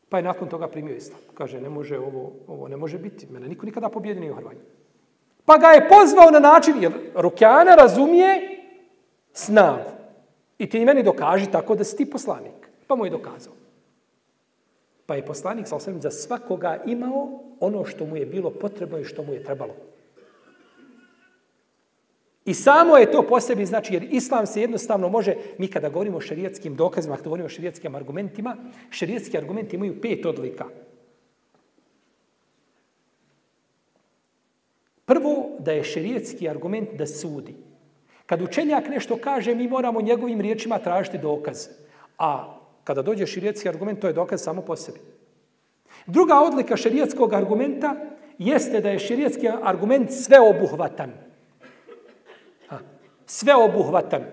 Pa 0.10 0.18
je 0.18 0.24
nakon 0.24 0.50
toga 0.50 0.68
primio 0.68 0.96
islam. 0.96 1.20
Kaže, 1.34 1.62
ne 1.62 1.70
može 1.70 2.00
ovo, 2.00 2.34
ovo 2.48 2.68
ne 2.68 2.78
može 2.78 2.98
biti. 2.98 3.28
Mene 3.32 3.48
niko 3.48 3.66
nikada 3.66 3.90
pobjedi 3.90 4.20
nije 4.20 4.32
u 4.32 4.36
Hrvanju. 4.36 4.60
Pa 5.46 5.58
ga 5.58 5.68
je 5.68 5.90
pozvao 5.90 6.32
na 6.32 6.40
način, 6.40 6.84
jer 6.84 6.92
Rukjana 7.16 7.76
razumije 7.76 8.58
snagu. 9.34 9.90
I 10.58 10.70
ti 10.70 10.86
meni 10.86 11.04
dokaži 11.04 11.52
tako 11.52 11.76
da 11.76 11.84
si 11.84 11.98
ti 11.98 12.10
poslanik. 12.10 12.61
Pa 12.92 12.96
mu 12.96 13.06
je 13.06 13.12
dokazao. 13.16 13.54
Pa 15.06 15.16
je 15.16 15.26
poslanik 15.26 15.68
sa 15.68 15.76
osvijem 15.76 16.02
za 16.02 16.12
svakoga 16.12 16.84
imao 16.86 17.44
ono 17.60 17.86
što 17.86 18.06
mu 18.06 18.18
je 18.18 18.26
bilo 18.26 18.50
potrebno 18.50 19.00
i 19.00 19.04
što 19.04 19.24
mu 19.24 19.34
je 19.34 19.44
trebalo. 19.44 19.74
I 22.46 22.54
samo 22.54 22.98
je 22.98 23.12
to 23.12 23.24
posebi, 23.28 23.66
znači, 23.66 23.94
jer 23.94 24.08
islam 24.12 24.48
se 24.48 24.62
jednostavno 24.62 25.10
može, 25.10 25.36
mi 25.58 25.68
kada 25.68 25.90
govorimo 25.90 26.18
o 26.18 26.22
šarijatskim 26.22 26.76
dokazima, 26.76 27.16
kada 27.16 27.24
govorimo 27.24 27.46
o 27.46 27.50
šarijatskim 27.50 27.96
argumentima, 27.96 28.58
šarijatski 28.90 29.38
argumenti 29.38 29.76
imaju 29.76 30.02
pet 30.02 30.26
odlika. 30.26 30.66
Prvo, 35.06 35.50
da 35.60 35.72
je 35.72 35.84
šarijetski 35.84 36.50
argument 36.50 36.90
da 36.94 37.08
sudi. 37.08 37.56
Kad 38.26 38.42
učenjak 38.42 38.90
nešto 38.90 39.18
kaže, 39.24 39.56
mi 39.56 39.68
moramo 39.68 40.02
njegovim 40.02 40.42
riječima 40.42 40.80
tražiti 40.80 41.18
dokaz. 41.18 41.68
A 42.18 42.61
kada 42.84 43.02
dođe 43.02 43.26
širijetski 43.26 43.70
argument, 43.70 44.00
to 44.00 44.08
je 44.08 44.14
dokaz 44.14 44.42
samo 44.44 44.62
po 44.62 44.76
sebi. 44.76 45.00
Druga 46.06 46.40
odlika 46.40 46.78
širijetskog 46.78 47.34
argumenta 47.34 47.96
jeste 48.38 48.82
da 48.82 48.90
je 48.90 49.00
širijetski 49.00 49.50
argument 49.64 50.12
sveobuhvatan. 50.12 51.12
Sveobuhvatan. 53.26 54.24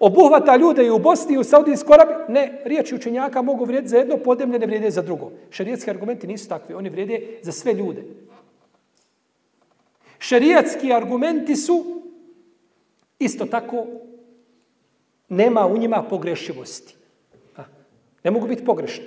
Obuhvata 0.00 0.56
ljude 0.56 0.86
i 0.86 0.90
u 0.90 0.98
Bosni 0.98 1.34
i 1.34 1.38
u 1.38 1.44
Saudijskoj 1.44 1.94
Arabiji. 1.94 2.34
Ne, 2.34 2.62
riječi 2.64 2.94
učenjaka 2.94 3.42
mogu 3.42 3.64
vrijediti 3.64 3.88
za 3.88 3.98
jedno 3.98 4.16
podemlje, 4.16 4.58
ne 4.58 4.66
vrijede 4.66 4.90
za 4.90 5.02
drugo. 5.02 5.32
Šarijetski 5.50 5.90
argumenti 5.90 6.26
nisu 6.26 6.48
takvi, 6.48 6.74
oni 6.74 6.88
vrijede 6.88 7.38
za 7.42 7.52
sve 7.52 7.72
ljude. 7.74 8.02
Šerijetski 10.18 10.92
argumenti 10.92 11.56
su 11.56 12.02
isto 13.18 13.46
tako 13.46 13.86
nema 15.28 15.66
u 15.66 15.78
njima 15.78 16.02
pogrešivosti. 16.02 16.97
Ne 18.28 18.32
mogu 18.32 18.46
biti 18.46 18.64
pogrešni. 18.64 19.04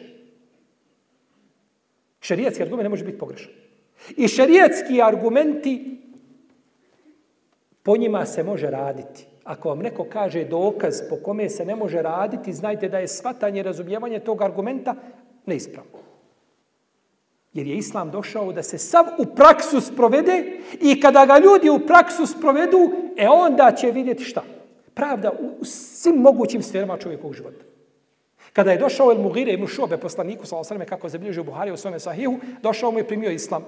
Šerijetski 2.21 2.63
argument 2.63 2.83
ne 2.83 2.89
može 2.89 3.05
biti 3.05 3.17
pogrešan. 3.17 3.51
I 4.17 4.27
šerijetski 4.27 5.01
argumenti 5.01 6.01
po 7.83 7.97
njima 7.97 8.25
se 8.25 8.43
može 8.43 8.69
raditi. 8.69 9.25
Ako 9.43 9.69
vam 9.69 9.79
neko 9.79 10.05
kaže 10.09 10.43
dokaz 10.43 11.01
po 11.09 11.15
kome 11.15 11.49
se 11.49 11.65
ne 11.65 11.75
može 11.75 12.01
raditi, 12.01 12.53
znajte 12.53 12.89
da 12.89 12.99
je 12.99 13.07
svatanje 13.07 13.63
razumijevanje 13.63 14.19
tog 14.19 14.41
argumenta 14.41 14.95
neispravno. 15.45 16.01
Jer 17.53 17.67
je 17.67 17.77
Islam 17.77 18.11
došao 18.11 18.53
da 18.53 18.63
se 18.63 18.77
sav 18.77 19.05
u 19.17 19.35
praksu 19.35 19.81
sprovede 19.81 20.59
i 20.81 21.01
kada 21.01 21.25
ga 21.25 21.37
ljudi 21.37 21.69
u 21.69 21.85
praksu 21.87 22.25
sprovedu, 22.25 22.91
e 23.17 23.27
onda 23.27 23.71
će 23.77 23.91
vidjeti 23.91 24.23
šta? 24.23 24.43
Pravda 24.93 25.31
u 25.59 25.65
svim 25.65 26.15
mogućim 26.15 26.61
sferama 26.61 26.97
čovjekovog 26.97 27.35
života. 27.35 27.70
Kada 28.53 28.71
je 28.71 28.77
došao 28.77 29.11
El 29.11 29.21
Mugire 29.21 29.53
ibn 29.53 29.67
Šobe, 29.67 29.97
poslaniku, 29.97 30.45
sa 30.45 30.57
osrame, 30.57 30.85
kako 30.85 31.09
zabilježio 31.09 31.43
Buhari 31.43 31.71
u 31.71 31.77
svome 31.77 31.99
sahihu, 31.99 32.39
došao 32.63 32.91
mu 32.91 32.99
je 32.99 33.07
primio 33.07 33.31
Islam. 33.31 33.65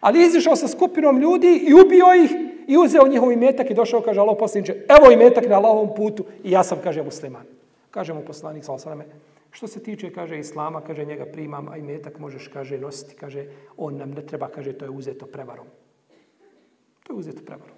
Ali 0.00 0.26
izišao 0.26 0.56
sa 0.56 0.68
skupinom 0.68 1.18
ljudi 1.18 1.64
i 1.66 1.74
ubio 1.74 2.14
ih 2.24 2.30
i 2.66 2.76
uzeo 2.76 3.08
njihov 3.08 3.32
imetak 3.32 3.70
i 3.70 3.74
došao, 3.74 4.00
kaže 4.00 4.20
Allah 4.20 4.36
poslaniče, 4.38 4.72
evo 4.72 5.12
imetak 5.12 5.48
na 5.48 5.56
Allahovom 5.56 5.94
putu 5.96 6.24
i 6.44 6.50
ja 6.50 6.64
sam, 6.64 6.78
kaže, 6.84 7.02
musliman. 7.02 7.46
Kaže 7.90 8.14
mu 8.14 8.20
poslanik, 8.20 8.64
sa 8.64 8.72
osrame, 8.72 9.04
Što 9.50 9.66
se 9.66 9.82
tiče, 9.82 10.12
kaže, 10.12 10.38
islama, 10.38 10.80
kaže, 10.80 11.04
njega 11.04 11.26
primam, 11.26 11.68
a 11.68 11.76
imetak 11.76 12.18
možeš, 12.18 12.48
kaže, 12.48 12.78
nositi, 12.78 13.14
kaže, 13.14 13.46
on 13.76 13.96
nam 13.96 14.10
ne 14.10 14.26
treba, 14.26 14.48
kaže, 14.48 14.72
to 14.72 14.84
je 14.84 14.90
uzeto 14.90 15.26
prevarom. 15.26 15.66
To 17.02 17.12
je 17.12 17.18
uzeto 17.18 17.42
prevarom. 17.46 17.76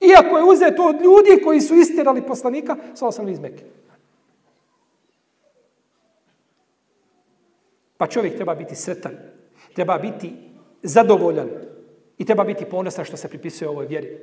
Iako 0.00 0.38
je 0.38 0.44
uzeto 0.44 0.82
od 0.82 0.96
ljudi 1.00 1.42
koji 1.44 1.60
su 1.60 1.74
istirali 1.74 2.22
poslanika, 2.22 2.76
sa 2.94 3.06
osam 3.06 3.28
iz 3.28 3.38
Mekke. 3.38 3.64
Pa 8.02 8.06
čovjek 8.06 8.34
treba 8.36 8.54
biti 8.54 8.74
sretan, 8.74 9.12
treba 9.74 9.98
biti 9.98 10.32
zadovoljan 10.82 11.48
i 12.18 12.24
treba 12.24 12.44
biti 12.44 12.64
ponosan 12.64 13.04
što 13.04 13.16
se 13.16 13.28
pripisuje 13.28 13.68
ovoj 13.68 13.86
vjeri. 13.86 14.18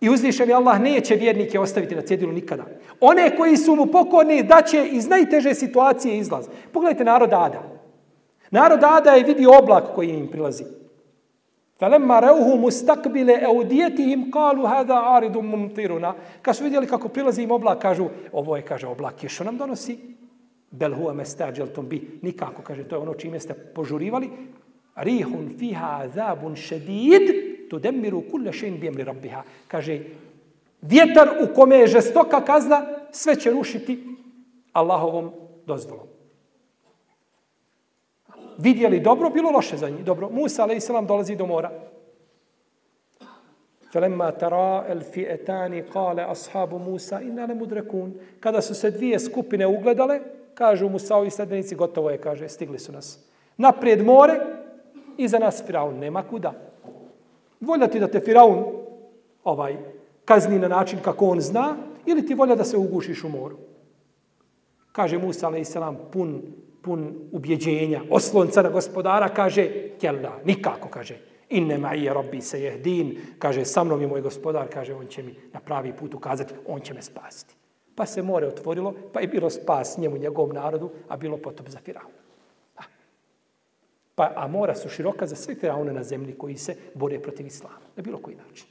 I 0.00 0.10
uzvišeni 0.10 0.52
Allah 0.52 0.80
neće 0.80 1.14
vjernike 1.14 1.60
ostaviti 1.60 1.94
na 1.94 2.02
cjedilu 2.02 2.32
nikada. 2.32 2.64
One 3.00 3.36
koji 3.36 3.56
su 3.56 3.76
mu 3.76 3.86
pokorni 3.86 4.42
da 4.42 4.62
će 4.62 4.86
iz 4.86 5.08
najteže 5.08 5.54
situacije 5.54 6.18
izlaz. 6.18 6.48
Pogledajte 6.72 7.04
narod 7.04 7.32
Ada. 7.32 7.62
Narod 8.50 8.80
Ada 8.84 9.10
je 9.10 9.24
vidio 9.24 9.58
oblak 9.58 9.84
koji 9.94 10.08
im 10.08 10.28
prilazi. 10.30 10.64
Falemma 11.78 12.20
rauhu 12.20 12.56
mustakbile 12.56 13.40
eudijetihim 13.42 14.30
kalu 14.30 14.66
hada 14.66 15.02
aridum 15.16 15.46
mumtiruna. 15.46 16.14
Kad 16.42 16.56
su 16.56 16.64
vidjeli 16.64 16.86
kako 16.86 17.08
prilazi 17.08 17.42
im 17.42 17.50
oblak, 17.50 17.78
kažu, 17.78 18.08
ovo 18.32 18.56
je, 18.56 18.62
kaže, 18.62 18.86
oblak 18.86 19.22
je 19.22 19.28
što 19.28 19.44
nam 19.44 19.56
donosi. 19.56 20.18
Bel 20.70 20.94
huwa 20.94 21.14
mestađeltom 21.14 21.88
bi. 21.88 22.18
Nikako, 22.22 22.62
kaže, 22.62 22.84
to 22.84 22.96
je 22.96 23.02
ono 23.02 23.14
čime 23.14 23.40
ste 23.40 23.54
požurivali. 23.54 24.30
Rihun 24.96 25.50
fiha 25.58 26.00
azabun 26.02 26.56
šedid 26.56 27.22
tudemmiru 27.70 28.22
kulle 28.30 28.52
šein 28.52 28.88
amri 28.88 29.04
rabbiha. 29.04 29.42
Kaže, 29.68 30.00
vjetar 30.82 31.28
u 31.42 31.54
kome 31.54 31.76
je 31.76 31.86
žestoka 31.86 32.44
kazna, 32.44 32.86
sve 33.12 33.36
će 33.36 33.50
rušiti 33.50 34.04
Allahovom 34.72 35.30
dozvolom. 35.66 36.06
Vidjeli 38.58 39.00
dobro, 39.00 39.30
bilo 39.30 39.50
loše 39.50 39.76
za 39.76 39.88
njih. 39.88 40.04
Dobro, 40.04 40.28
Musa, 40.30 40.62
ale 40.62 40.80
selam 40.80 41.06
dolazi 41.06 41.36
do 41.36 41.46
mora. 41.46 41.70
Felemma 43.92 44.30
tara 44.32 44.84
el 44.88 45.00
fi'etani 45.00 45.82
kale 45.92 46.22
ashabu 46.22 46.78
Musa 46.78 47.20
inna 47.20 47.46
ne 47.46 47.54
mudrekun. 47.54 48.14
Kada 48.40 48.60
su 48.62 48.74
se 48.74 48.90
dvije 48.90 49.18
skupine 49.18 49.66
ugledale, 49.66 50.20
kažu 50.58 50.88
Musa 50.88 51.16
ovi 51.16 51.30
sledbenici, 51.30 51.74
gotovo 51.74 52.10
je, 52.10 52.18
kaže, 52.18 52.48
stigli 52.48 52.78
su 52.78 52.92
nas. 52.92 53.18
Naprijed 53.56 54.04
more, 54.04 54.40
iza 55.16 55.38
nas 55.38 55.62
Firaun, 55.66 55.98
nema 55.98 56.22
kuda. 56.22 56.52
Volja 57.60 57.86
ti 57.86 58.00
da 58.00 58.08
te 58.08 58.20
Firaun 58.20 58.64
ovaj, 59.44 59.76
kazni 60.24 60.58
na 60.58 60.68
način 60.68 60.98
kako 61.02 61.26
on 61.26 61.40
zna, 61.40 61.76
ili 62.06 62.26
ti 62.26 62.34
volja 62.34 62.54
da 62.54 62.64
se 62.64 62.76
ugušiš 62.76 63.24
u 63.24 63.28
moru? 63.28 63.56
Kaže 64.92 65.18
Musa, 65.18 65.46
ali 65.46 65.64
selam 65.64 65.98
pun, 66.12 66.42
pun 66.82 67.14
ubjeđenja, 67.32 68.02
oslonca 68.10 68.62
na 68.62 68.70
gospodara, 68.70 69.28
kaže, 69.28 69.70
kjella, 70.00 70.40
nikako, 70.44 70.88
kaže, 70.88 71.18
inne 71.48 71.74
nema 71.74 71.94
i 71.94 72.08
robbi 72.08 72.40
se 72.40 72.62
jehdin, 72.62 73.18
kaže, 73.38 73.64
sa 73.64 73.84
mnom 73.84 74.00
je 74.00 74.06
moj 74.06 74.20
gospodar, 74.20 74.68
kaže, 74.72 74.94
on 74.94 75.06
će 75.06 75.22
mi 75.22 75.34
na 75.52 75.60
pravi 75.60 75.92
put 75.92 76.14
ukazati, 76.14 76.54
on 76.66 76.80
će 76.80 76.94
me 76.94 77.02
spasiti. 77.02 77.57
Pa 77.98 78.06
se 78.06 78.22
more 78.22 78.46
otvorilo, 78.46 78.94
pa 79.12 79.20
je 79.20 79.26
bilo 79.26 79.50
spas 79.50 79.98
njemu, 79.98 80.16
njegovom 80.16 80.54
narodu, 80.54 80.90
a 81.08 81.16
bilo 81.16 81.36
potop 81.36 81.68
za 81.68 81.78
Firauna. 81.78 82.14
Pa, 84.14 84.32
a 84.36 84.46
mora 84.46 84.74
su 84.74 84.88
široka 84.88 85.26
za 85.26 85.36
sve 85.36 85.54
firaune 85.54 85.92
na 85.92 86.02
zemlji 86.02 86.34
koji 86.38 86.56
se 86.56 86.76
bore 86.94 87.18
protiv 87.18 87.46
islama. 87.46 87.76
Na 87.96 88.02
bilo 88.02 88.18
koji 88.18 88.36
način. 88.36 88.66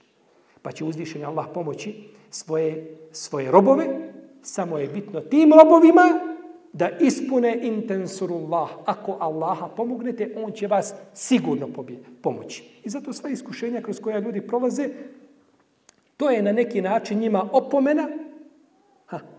Pa 0.62 0.72
će 0.72 0.84
uzvišenje 0.84 1.26
Allah 1.26 1.46
pomoći 1.54 1.94
svoje, 2.30 2.98
svoje 3.12 3.52
robove. 3.52 3.86
Samo 4.42 4.78
je 4.78 4.88
bitno 4.88 5.22
tim 5.22 5.54
robovima 5.54 6.20
da 6.74 6.90
ispune 7.00 7.60
intensurullah. 7.64 8.70
Ako 8.86 9.18
Allaha 9.20 9.68
pomognete, 9.68 10.34
on 10.38 10.52
će 10.52 10.68
vas 10.68 10.94
sigurno 11.14 11.68
pomoći. 12.22 12.64
I 12.84 12.90
zato 12.90 13.14
sva 13.14 13.30
iskušenja 13.30 13.82
kroz 13.82 14.00
koja 14.00 14.20
ljudi 14.20 14.48
prolaze, 14.48 14.90
to 16.18 16.30
je 16.30 16.42
na 16.42 16.52
neki 16.52 16.82
način 16.82 17.20
njima 17.20 17.50
opomena 17.52 18.08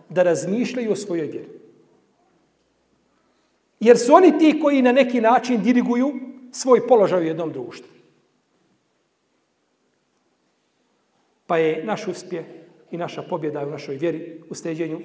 da 0.09 0.23
razmišljaju 0.23 0.91
o 0.91 0.95
svojoj 0.95 1.27
vjeri. 1.27 1.59
Jer 3.79 3.97
su 3.97 4.13
oni 4.13 4.37
ti 4.37 4.59
koji 4.61 4.81
na 4.81 4.91
neki 4.91 5.21
način 5.21 5.63
diriguju 5.63 6.11
svoj 6.51 6.87
položaj 6.87 7.21
u 7.21 7.27
jednom 7.27 7.51
društvu. 7.51 7.89
Pa 11.47 11.57
je 11.57 11.85
naš 11.85 12.07
uspjeh 12.07 12.45
i 12.91 12.97
naša 12.97 13.21
pobjeda 13.21 13.65
u 13.65 13.69
našoj 13.69 13.95
vjeri 13.95 14.41
u 14.49 14.55
steđenju 14.55 14.99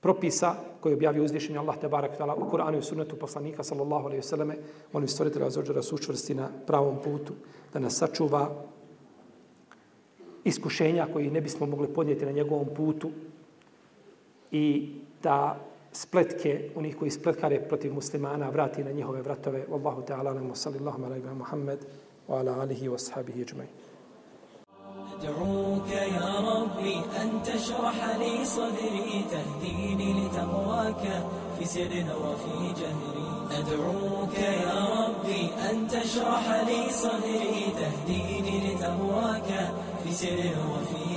propisa 0.00 0.54
koji 0.80 0.94
objavio 0.94 1.24
uzvišenje 1.24 1.58
Allah 1.58 1.78
te 1.80 1.88
barak 1.88 2.16
tala 2.18 2.34
u 2.34 2.50
Kur'anu 2.50 2.78
i 2.78 2.82
sunnetu 2.82 3.16
poslanika 3.16 3.62
sallallahu 3.62 4.06
alejhi 4.06 4.18
ve 4.18 4.28
selleme 4.28 4.56
on 4.92 5.02
je 5.02 5.08
stvoritelj 5.08 5.44
azođera 5.44 5.82
sučvrsti 5.82 6.34
na 6.34 6.48
pravom 6.66 6.96
putu 7.04 7.32
da 7.72 7.78
nas 7.78 7.96
sačuva 7.96 8.64
iskušenja 10.43 11.07
koji 11.13 11.31
ne 11.31 11.41
bismo 11.41 11.65
mogli 11.65 11.87
podnijeti 11.87 12.25
na 12.25 12.31
njegovom 12.31 12.67
putu 12.75 13.11
i 14.51 14.89
da 15.23 15.59
spletke 15.91 16.69
onih 16.75 16.97
koji 16.97 17.11
spletkare 17.11 17.59
protiv 17.59 17.93
muslimana 17.93 18.49
vrati 18.49 18.83
na 18.83 18.91
njihove 18.91 19.21
vratove. 19.21 19.65
Wallahu 19.69 20.05
ta'ala 20.05 20.29
alamu 20.29 20.55
sallallahu 20.55 21.05
alaihi 21.05 21.25
wa 21.25 21.33
Muhammed 21.33 21.79
wa 22.27 22.39
ala 22.39 22.61
alihi 22.61 22.89
wa 22.89 22.97
sahabihi 22.99 23.41
ajma'in. 23.41 23.69
أدعوك 25.23 25.89
يا 25.91 26.31
ربي 26.51 26.95
أن 27.21 27.43
تشرح 27.43 28.17
لي 28.19 28.45
صدري 28.45 29.25
تهديني 29.31 30.13
لتقواك 30.13 31.03
في 31.59 31.65
سر 31.65 31.93
وفي 32.23 32.73
جهري 32.79 33.27
أدعوك 33.59 34.35
يا 34.39 34.79
ربي 34.99 35.43
أن 35.69 35.87
تشرح 35.87 36.45
لي 36.67 36.81
صدري 36.91 37.65
تهديني 37.79 38.55
لتقواك 38.67 39.49
في 39.86 39.86
وفي 40.24 41.08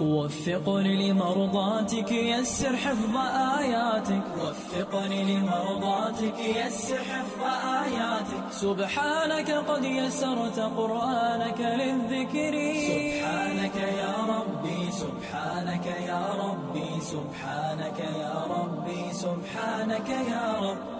وفقني 0.00 1.12
لمرضاتك 1.12 2.12
يسر 2.12 2.76
حفظ 2.76 3.16
آياتك. 3.58 4.22
وفقني 4.42 5.36
لمرضاتك 5.36 6.38
يسر 6.38 6.96
حفظ 6.96 7.42
آياتك. 7.64 8.52
سبحانك 8.52 9.50
قد 9.50 9.84
يسرت 9.84 10.58
قرآنك 10.60 11.60
للذكر. 11.60 12.54
سبحانك 12.90 13.76
يا 13.76 14.14
ربي 14.28 14.90
سبحانك 14.92 15.86
يا 15.86 16.24
ربي 16.44 17.00
سبحانك 17.00 17.98
يا 17.98 18.46
ربي 18.50 19.12
سبحانك 19.12 20.08
يا 20.08 20.58
رب. 20.60 20.99